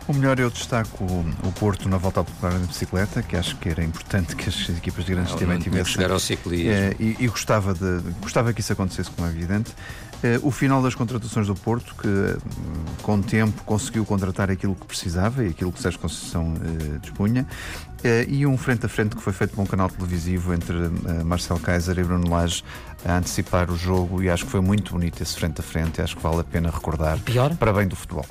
O 0.09 0.15
melhor 0.15 0.39
eu 0.39 0.49
destaco 0.51 1.05
o 1.05 1.53
Porto 1.59 1.89
na 1.89 1.97
volta 1.97 2.21
ao 2.21 2.25
popular 2.25 2.53
de 2.59 2.67
bicicleta, 2.67 3.23
que 3.23 3.37
acho 3.37 3.57
que 3.57 3.69
era 3.69 3.83
importante 3.83 4.37
que 4.37 4.49
as 4.49 4.69
equipas 4.69 5.05
de 5.05 5.13
grandes 5.13 5.35
também 5.35 5.59
tivessem. 5.59 5.95
chegar 5.95 6.13
ao 6.13 6.21
ciclismo. 6.21 6.71
É, 6.71 6.95
e, 7.01 7.17
e 7.19 7.27
gostava, 7.27 7.75
de, 7.75 8.03
gostava 8.21 8.53
que 8.53 8.61
isso 8.61 8.73
acontecesse, 8.73 9.11
como 9.11 9.27
é 9.27 9.31
evidente. 9.31 9.73
É, 10.23 10.41
o 10.43 10.51
final 10.51 10.81
das 10.81 10.95
contratações 10.95 11.47
do 11.47 11.55
Porto, 11.55 11.95
que 11.97 12.09
hum, 12.09 12.85
com 13.03 13.17
o 13.17 13.23
tempo 13.23 13.63
conseguiu 13.65 14.05
contratar 14.05 14.51
aquilo 14.51 14.75
que 14.75 14.87
precisava 14.87 15.45
e 15.45 15.49
aquilo 15.49 15.71
que 15.71 15.81
Sérgio 15.81 16.01
Conceição 16.01 16.55
eh, 16.55 16.99
dispunha, 17.03 17.47
eh, 18.03 18.25
e 18.29 18.47
um 18.47 18.57
frente 18.57 18.87
a 18.87 18.89
frente 18.89 19.15
que 19.15 19.23
foi 19.23 19.33
feito 19.33 19.55
por 19.55 19.63
um 19.63 19.67
canal 19.67 19.91
televisivo 19.91 20.55
entre 20.55 20.75
eh, 20.77 21.23
Marcel 21.23 21.59
Kaiser 21.59 21.99
e 21.99 22.03
Bruno 22.03 22.31
Lage 22.31 22.65
a 23.05 23.19
antecipar 23.19 23.71
o 23.71 23.77
jogo, 23.77 24.23
e 24.23 24.31
acho 24.31 24.47
que 24.47 24.51
foi 24.51 24.61
muito 24.61 24.93
bonito 24.93 25.23
esse 25.23 25.37
frente 25.37 25.61
a 25.61 25.63
frente, 25.63 26.01
acho 26.01 26.17
que 26.17 26.23
vale 26.23 26.41
a 26.41 26.45
pena 26.45 26.71
recordar 26.71 27.19
Pior? 27.19 27.55
para 27.57 27.73
bem 27.73 27.87
do 27.87 27.95
futebol. 27.95 28.27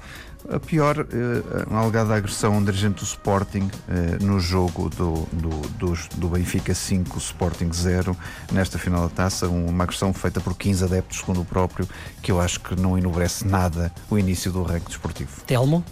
A 0.50 0.60
pior, 0.60 1.00
uh, 1.00 1.70
uma 1.70 1.82
alegada 1.82 2.14
agressão 2.16 2.58
um 2.58 2.64
dirigente 2.64 3.00
do 3.00 3.04
Sporting 3.04 3.64
uh, 3.64 4.24
no 4.24 4.40
jogo 4.40 4.90
do, 4.90 5.28
do, 5.34 5.50
do, 5.70 5.94
do, 6.16 6.30
Benfica 6.30 6.74
5, 6.74 7.18
Sporting 7.18 7.72
0, 7.74 8.16
nesta 8.52 8.78
final 8.78 9.04
da 9.04 9.10
taça, 9.10 9.48
uma 9.48 9.84
agressão 9.84 10.14
feita 10.14 10.40
por 10.40 10.56
15 10.56 10.84
adeptos, 10.84 11.20
segundo 11.20 11.42
o 11.42 11.46
próprio, 11.46 11.88
que 12.22 12.32
eu 12.32 12.40
acho 12.40 12.60
que 12.60 12.76
não 12.80 12.98
enobrece 12.98 13.48
nada 13.48 13.92
o 14.10 14.20
início 14.20 14.52
do 14.52 14.62
ranking 14.62 14.88
desportivo. 14.88 15.42
Telmo? 15.48 15.84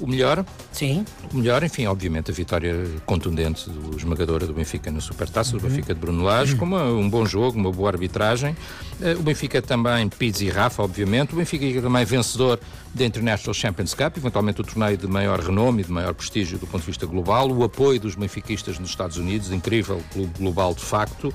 O 0.00 0.06
melhor? 0.06 0.44
Sim. 0.70 1.04
O 1.32 1.36
melhor, 1.38 1.62
enfim, 1.64 1.86
obviamente, 1.86 2.30
a 2.30 2.34
vitória 2.34 2.86
contundente 3.04 3.68
do 3.68 3.96
esmagadora 3.96 4.46
do 4.46 4.54
Benfica 4.54 4.92
na 4.92 5.00
Supertaça, 5.00 5.52
uhum. 5.54 5.60
do 5.60 5.68
Benfica 5.68 5.92
de 5.92 6.00
Bruno 6.00 6.22
Lage, 6.22 6.52
uhum. 6.52 6.58
com 6.58 6.64
uma, 6.64 6.84
um 6.84 7.10
bom 7.10 7.26
jogo, 7.26 7.58
uma 7.58 7.72
boa 7.72 7.90
arbitragem. 7.90 8.56
Uh, 9.00 9.18
o 9.18 9.22
Benfica 9.22 9.60
também, 9.60 10.08
Pizzi 10.08 10.46
e 10.46 10.50
Rafa, 10.50 10.82
obviamente. 10.84 11.32
O 11.32 11.36
Benfica 11.36 11.82
também 11.82 12.04
vencedor 12.04 12.60
da 12.94 13.04
International 13.04 13.52
Champions 13.52 13.92
Cup, 13.92 14.16
eventualmente 14.16 14.60
o 14.60 14.64
torneio 14.64 14.96
de 14.96 15.06
maior 15.08 15.40
renome 15.40 15.82
e 15.82 15.84
de 15.84 15.90
maior 15.90 16.14
prestígio 16.14 16.58
do 16.58 16.66
ponto 16.66 16.82
de 16.82 16.86
vista 16.86 17.04
global. 17.04 17.50
O 17.50 17.64
apoio 17.64 17.98
dos 17.98 18.14
benfiquistas 18.14 18.78
nos 18.78 18.90
Estados 18.90 19.16
Unidos, 19.16 19.50
incrível, 19.50 20.00
clube 20.12 20.32
global 20.38 20.74
de 20.74 20.82
facto. 20.84 21.34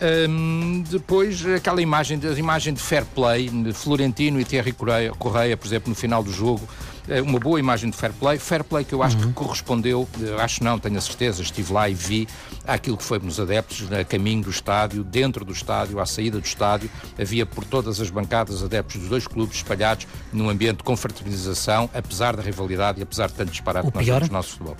Um, 0.00 0.82
depois, 0.88 1.44
aquela 1.46 1.82
imagem, 1.82 2.18
a 2.22 2.38
imagem 2.38 2.72
de 2.72 2.80
fair 2.80 3.04
play, 3.04 3.50
de 3.50 3.72
Florentino 3.72 4.40
e 4.40 4.44
Thierry 4.44 4.72
Correia, 4.72 5.12
Correia, 5.12 5.56
por 5.56 5.66
exemplo, 5.66 5.90
no 5.90 5.94
final 5.94 6.22
do 6.22 6.32
jogo, 6.32 6.66
é 7.06 7.20
uma 7.20 7.38
boa 7.38 7.58
imagem 7.58 7.90
de 7.90 7.96
fair 7.96 8.12
play, 8.12 8.38
fair 8.38 8.64
play 8.64 8.84
que 8.84 8.94
eu 8.94 9.02
acho 9.02 9.18
uhum. 9.18 9.28
que 9.28 9.32
correspondeu, 9.32 10.08
acho 10.38 10.62
não, 10.62 10.78
tenho 10.78 10.96
a 10.96 11.00
certeza, 11.00 11.42
estive 11.42 11.72
lá 11.72 11.88
e 11.88 11.94
vi 11.94 12.28
aquilo 12.66 12.96
que 12.96 13.04
foi 13.04 13.18
nos 13.18 13.38
adeptos, 13.38 13.92
a 13.92 14.04
caminho 14.04 14.44
do 14.44 14.50
estádio, 14.50 15.04
dentro 15.04 15.44
do 15.44 15.52
estádio, 15.52 16.00
à 16.00 16.06
saída 16.06 16.38
do 16.38 16.46
estádio, 16.46 16.90
havia 17.18 17.44
por 17.44 17.64
todas 17.64 18.00
as 18.00 18.08
bancadas 18.10 18.62
adeptos 18.62 19.00
dos 19.00 19.08
dois 19.08 19.26
clubes 19.26 19.56
espalhados 19.56 20.06
num 20.32 20.48
ambiente 20.48 20.78
de 20.78 20.84
confraternização, 20.84 21.90
apesar 21.92 22.36
da 22.36 22.42
rivalidade 22.42 23.00
e 23.00 23.02
apesar 23.02 23.26
de 23.26 23.34
tanto 23.34 23.50
disparate 23.50 23.90
que 23.90 23.96
nós 23.96 24.06
temos 24.06 24.28
no 24.28 24.32
nosso 24.32 24.50
futebol. 24.52 24.76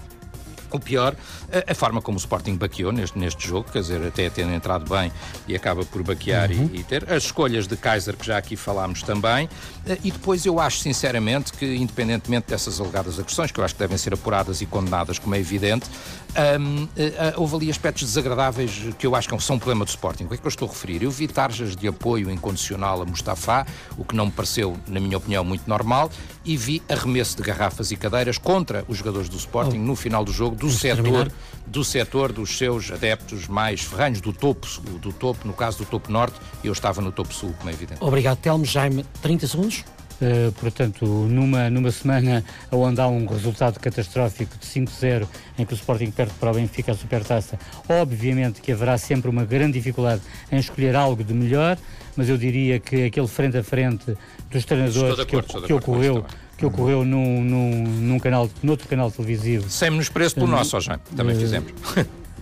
O 0.71 0.81
pior, 0.81 1.15
a, 1.53 1.73
a, 1.73 1.75
forma 1.75 2.01
como 2.01 2.17
o 2.17 2.21
Sporting 2.21 2.57
baqueou 2.57 2.93
neste, 2.93 3.19
neste 3.19 3.47
jogo, 3.47 3.71
quer 3.71 3.81
dizer, 3.81 4.07
até 4.07 4.31
tendo 4.31 4.53
entrado 4.53 4.89
bem 4.89 5.13
e 5.47 5.55
acaba 5.55 5.85
por 5.85 6.03
baquear 6.03 6.51
uhum. 6.51 6.71
e, 6.73 6.81
e, 6.81 6.85
ter. 6.85 7.11
As 7.11 7.25
escolhas 7.25 7.67
de 7.67 7.77
Kaiser, 7.77 8.17
que 8.17 8.27
já 8.27 8.39
aqui 8.39 8.57
falámos 8.57 9.03
também. 9.03 9.49
Eh, 9.87 9.99
e 10.05 10.11
depois 10.11 10.47
eu 10.47 10.61
acho, 10.61 10.79
sinceramente, 10.79 11.53
que 11.53 11.75
independentemente 11.77 12.49
dessas 12.49 12.81
alegadas 12.81 13.19
agressões, 13.19 13.51
que 13.51 13.61
eu 13.61 13.65
acho 13.65 13.75
que 13.75 13.81
devem 13.81 13.99
ser 13.99 14.15
apuradas 14.15 14.61
e 14.61 14.67
condenadas, 14.67 15.19
como 15.19 15.35
é 15.35 15.39
evidente, 15.39 15.87
eh, 16.35 17.35
houve 17.37 17.57
ali 17.57 17.71
aspectos 17.71 18.05
desagradáveis 18.05 18.95
que 18.99 19.07
eu 19.07 19.15
acho 19.15 19.29
que 19.29 19.41
são 19.41 19.57
um 19.57 19.59
problema 19.59 19.85
do 19.85 19.89
Sporting. 19.89 20.25
O 20.25 20.29
que 20.29 20.35
é 20.35 20.37
que 20.37 20.47
eu 20.47 20.49
estou 20.49 20.69
a 20.69 20.71
referir? 20.71 21.03
Eu 21.03 21.11
vi 21.11 21.27
tarjas 21.27 21.75
de 21.75 21.89
apoio 21.89 22.31
incondicional 22.31 23.03
a 23.03 23.05
Mustafa, 23.05 23.67
o 23.97 24.05
que 24.05 24.15
não 24.15 24.27
me 24.27 24.33
pareceu, 24.33 24.77
na 24.87 25.01
minha 25.01 25.17
opinião, 25.17 25.45
muito 25.45 25.69
normal, 25.69 26.11
e 26.45 26.57
vi 26.57 26.83
arremesso 26.89 27.37
de 27.37 27.43
garrafas 27.43 27.91
e 27.91 27.97
cadeiras 27.97 28.39
contra 28.39 28.85
os 28.89 28.99
jogadores 28.99 29.29
do 29.29 29.37
Sporting 29.37 29.79
oh. 29.79 29.87
no 29.87 29.97
final 29.97 30.25
do 30.25 30.33
jogo, 30.33 30.57
do 30.57 30.71
setor, 30.71 31.31
do 31.67 31.85
setor 31.85 32.33
dos 32.33 32.57
seus 32.57 32.91
adeptos 32.91 33.47
mais 33.47 33.81
ferranhos, 33.83 34.21
do 34.21 34.33
topo, 34.33 34.67
do 34.99 35.13
topo, 35.13 35.47
no 35.47 35.53
caso 35.53 35.79
do 35.79 35.85
topo 35.85 36.11
norte, 36.11 36.39
eu 36.63 36.73
estava 36.73 37.01
no 37.01 37.13
topo 37.13 37.33
sul, 37.35 37.55
como 37.59 37.71
é 37.71 37.73
evidente. 37.73 38.03
Obrigado, 38.03 38.39
Telmo. 38.39 38.65
Jaime, 38.65 39.05
30 39.23 39.47
segundos. 39.47 39.85
Uh, 40.21 40.53
portanto, 40.53 41.07
numa, 41.07 41.71
numa 41.71 41.91
semana 41.91 42.45
onde 42.71 43.01
há 43.01 43.09
um 43.09 43.25
resultado 43.25 43.81
catastrófico 43.81 44.59
de 44.59 44.67
5-0 44.67 45.27
em 45.59 45.65
que 45.65 45.73
o 45.73 45.77
Sporting 45.77 46.11
perde 46.11 46.35
para 46.39 46.51
o 46.51 46.55
Benfica 46.55 46.93
a 46.93 46.95
Supertaça, 46.95 47.59
obviamente 47.89 48.61
que 48.61 48.71
haverá 48.71 48.99
sempre 48.99 49.31
uma 49.31 49.47
grande 49.47 49.73
dificuldade 49.73 50.21
em 50.53 50.59
escolher 50.59 50.95
algo 50.95 51.25
de 51.25 51.33
melhor, 51.33 51.79
mas 52.15 52.29
eu 52.29 52.37
diria 52.37 52.79
que 52.79 53.05
aquele 53.05 53.27
frente 53.27 53.57
a 53.57 53.65
frente 53.65 54.15
dos 54.51 54.65
treinadores 54.67 55.19
acordo, 55.19 55.61
que, 55.61 55.67
que 55.69 55.73
ocorreu 55.73 56.25
que 56.61 56.67
ocorreu 56.67 57.07
num, 57.07 57.43
num, 57.43 57.85
num 57.85 58.19
canal, 58.19 58.49
noutro 58.63 58.87
canal 58.87 59.11
televisivo. 59.11 59.71
Sem 59.71 59.91
menospreço 59.91 60.35
pelo 60.35 60.47
uh, 60.47 60.51
nosso, 60.51 60.77
também 61.17 61.35
uh, 61.35 61.41
fizemos. 61.41 61.73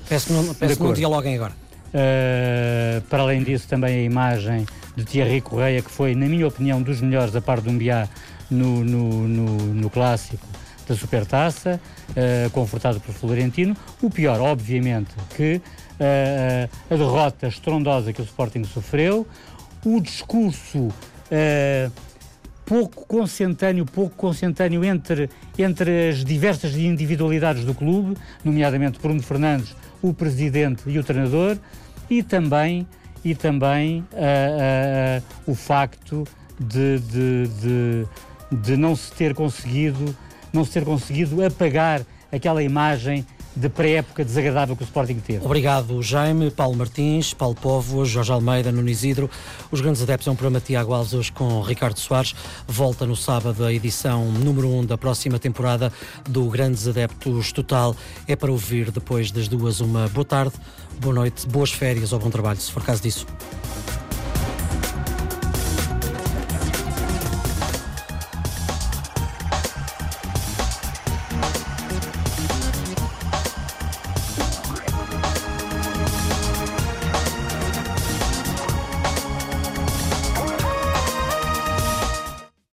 Peço 0.08 0.26
que 0.26 0.32
não, 0.32 0.54
peço 0.54 0.76
que 0.76 0.82
não 0.82 0.92
dialoguem 0.92 1.36
agora. 1.36 1.52
Uh, 1.88 3.00
para 3.02 3.22
além 3.22 3.44
disso, 3.44 3.68
também 3.68 4.00
a 4.00 4.02
imagem 4.02 4.66
de 4.98 5.04
Thierry 5.04 5.40
Correia, 5.40 5.80
que 5.80 5.90
foi, 5.90 6.14
na 6.14 6.26
minha 6.26 6.46
opinião, 6.46 6.82
dos 6.82 7.00
melhores 7.00 7.34
a 7.36 7.40
par 7.40 7.60
do 7.60 7.70
Umbiá 7.70 8.08
no, 8.50 8.84
no, 8.84 9.28
no, 9.28 9.56
no 9.74 9.90
clássico 9.90 10.44
da 10.88 10.96
Supertaça, 10.96 11.80
uh, 12.10 12.50
confortado 12.50 12.98
por 12.98 13.14
Florentino. 13.14 13.76
O 14.02 14.10
pior, 14.10 14.40
obviamente, 14.40 15.14
que 15.36 15.56
uh, 15.56 16.68
a 16.90 16.96
derrota 16.96 17.46
estrondosa 17.46 18.12
que 18.12 18.20
o 18.20 18.24
Sporting 18.24 18.64
sofreu, 18.64 19.26
o 19.84 20.00
discurso 20.00 20.88
pouco 22.64 23.06
consentâneo, 23.06 23.84
pouco 23.86 24.16
consentâneo 24.16 24.84
entre, 24.84 25.30
entre 25.58 26.08
as 26.08 26.24
diversas 26.24 26.74
individualidades 26.74 27.64
do 27.64 27.74
clube, 27.74 28.16
nomeadamente 28.44 28.98
Bruno 28.98 29.22
Fernandes, 29.22 29.76
o 30.02 30.12
presidente 30.12 30.82
e 30.86 30.98
o 30.98 31.04
treinador, 31.04 31.56
e 32.10 32.22
também, 32.22 32.86
e 33.30 33.34
também 33.34 34.00
uh, 34.12 35.20
uh, 35.46 35.50
o 35.50 35.54
facto 35.54 36.24
de, 36.58 36.98
de, 36.98 37.48
de, 37.48 38.06
de 38.50 38.76
não 38.76 38.96
se 38.96 39.12
ter 39.12 39.34
conseguido 39.34 40.16
não 40.52 40.64
se 40.64 40.72
ter 40.72 40.84
conseguido 40.84 41.44
apagar 41.44 42.00
aquela 42.32 42.62
imagem 42.62 43.26
de 43.58 43.68
pré-época 43.68 44.24
desagradável 44.24 44.76
que 44.76 44.82
o 44.82 44.84
Sporting 44.84 45.16
teve. 45.16 45.44
Obrigado, 45.44 46.00
Jaime, 46.02 46.50
Paulo 46.50 46.76
Martins, 46.76 47.34
Paulo 47.34 47.56
Povo, 47.56 48.04
Jorge 48.04 48.30
Almeida, 48.30 48.70
Nuno 48.70 48.88
Isidro. 48.88 49.28
Os 49.70 49.80
grandes 49.80 50.00
adeptos 50.00 50.28
é 50.28 50.30
um 50.30 50.36
programa 50.36 50.60
Tiago 50.60 50.94
Alves 50.94 51.12
hoje 51.12 51.32
com 51.32 51.60
Ricardo 51.60 51.98
Soares. 51.98 52.34
Volta 52.66 53.04
no 53.04 53.16
sábado 53.16 53.64
a 53.64 53.72
edição 53.72 54.26
número 54.30 54.68
1 54.68 54.78
um 54.78 54.84
da 54.84 54.96
próxima 54.96 55.38
temporada 55.38 55.92
do 56.28 56.44
Grandes 56.48 56.86
Adeptos 56.86 57.52
Total. 57.52 57.96
É 58.26 58.36
para 58.36 58.50
ouvir 58.50 58.90
depois 58.90 59.30
das 59.32 59.48
duas 59.48 59.80
uma 59.80 60.08
boa 60.08 60.24
tarde, 60.24 60.54
boa 61.00 61.14
noite, 61.14 61.46
boas 61.48 61.72
férias 61.72 62.12
ou 62.12 62.18
bom 62.18 62.30
trabalho, 62.30 62.60
se 62.60 62.70
for 62.70 62.84
caso 62.84 63.02
disso. 63.02 63.26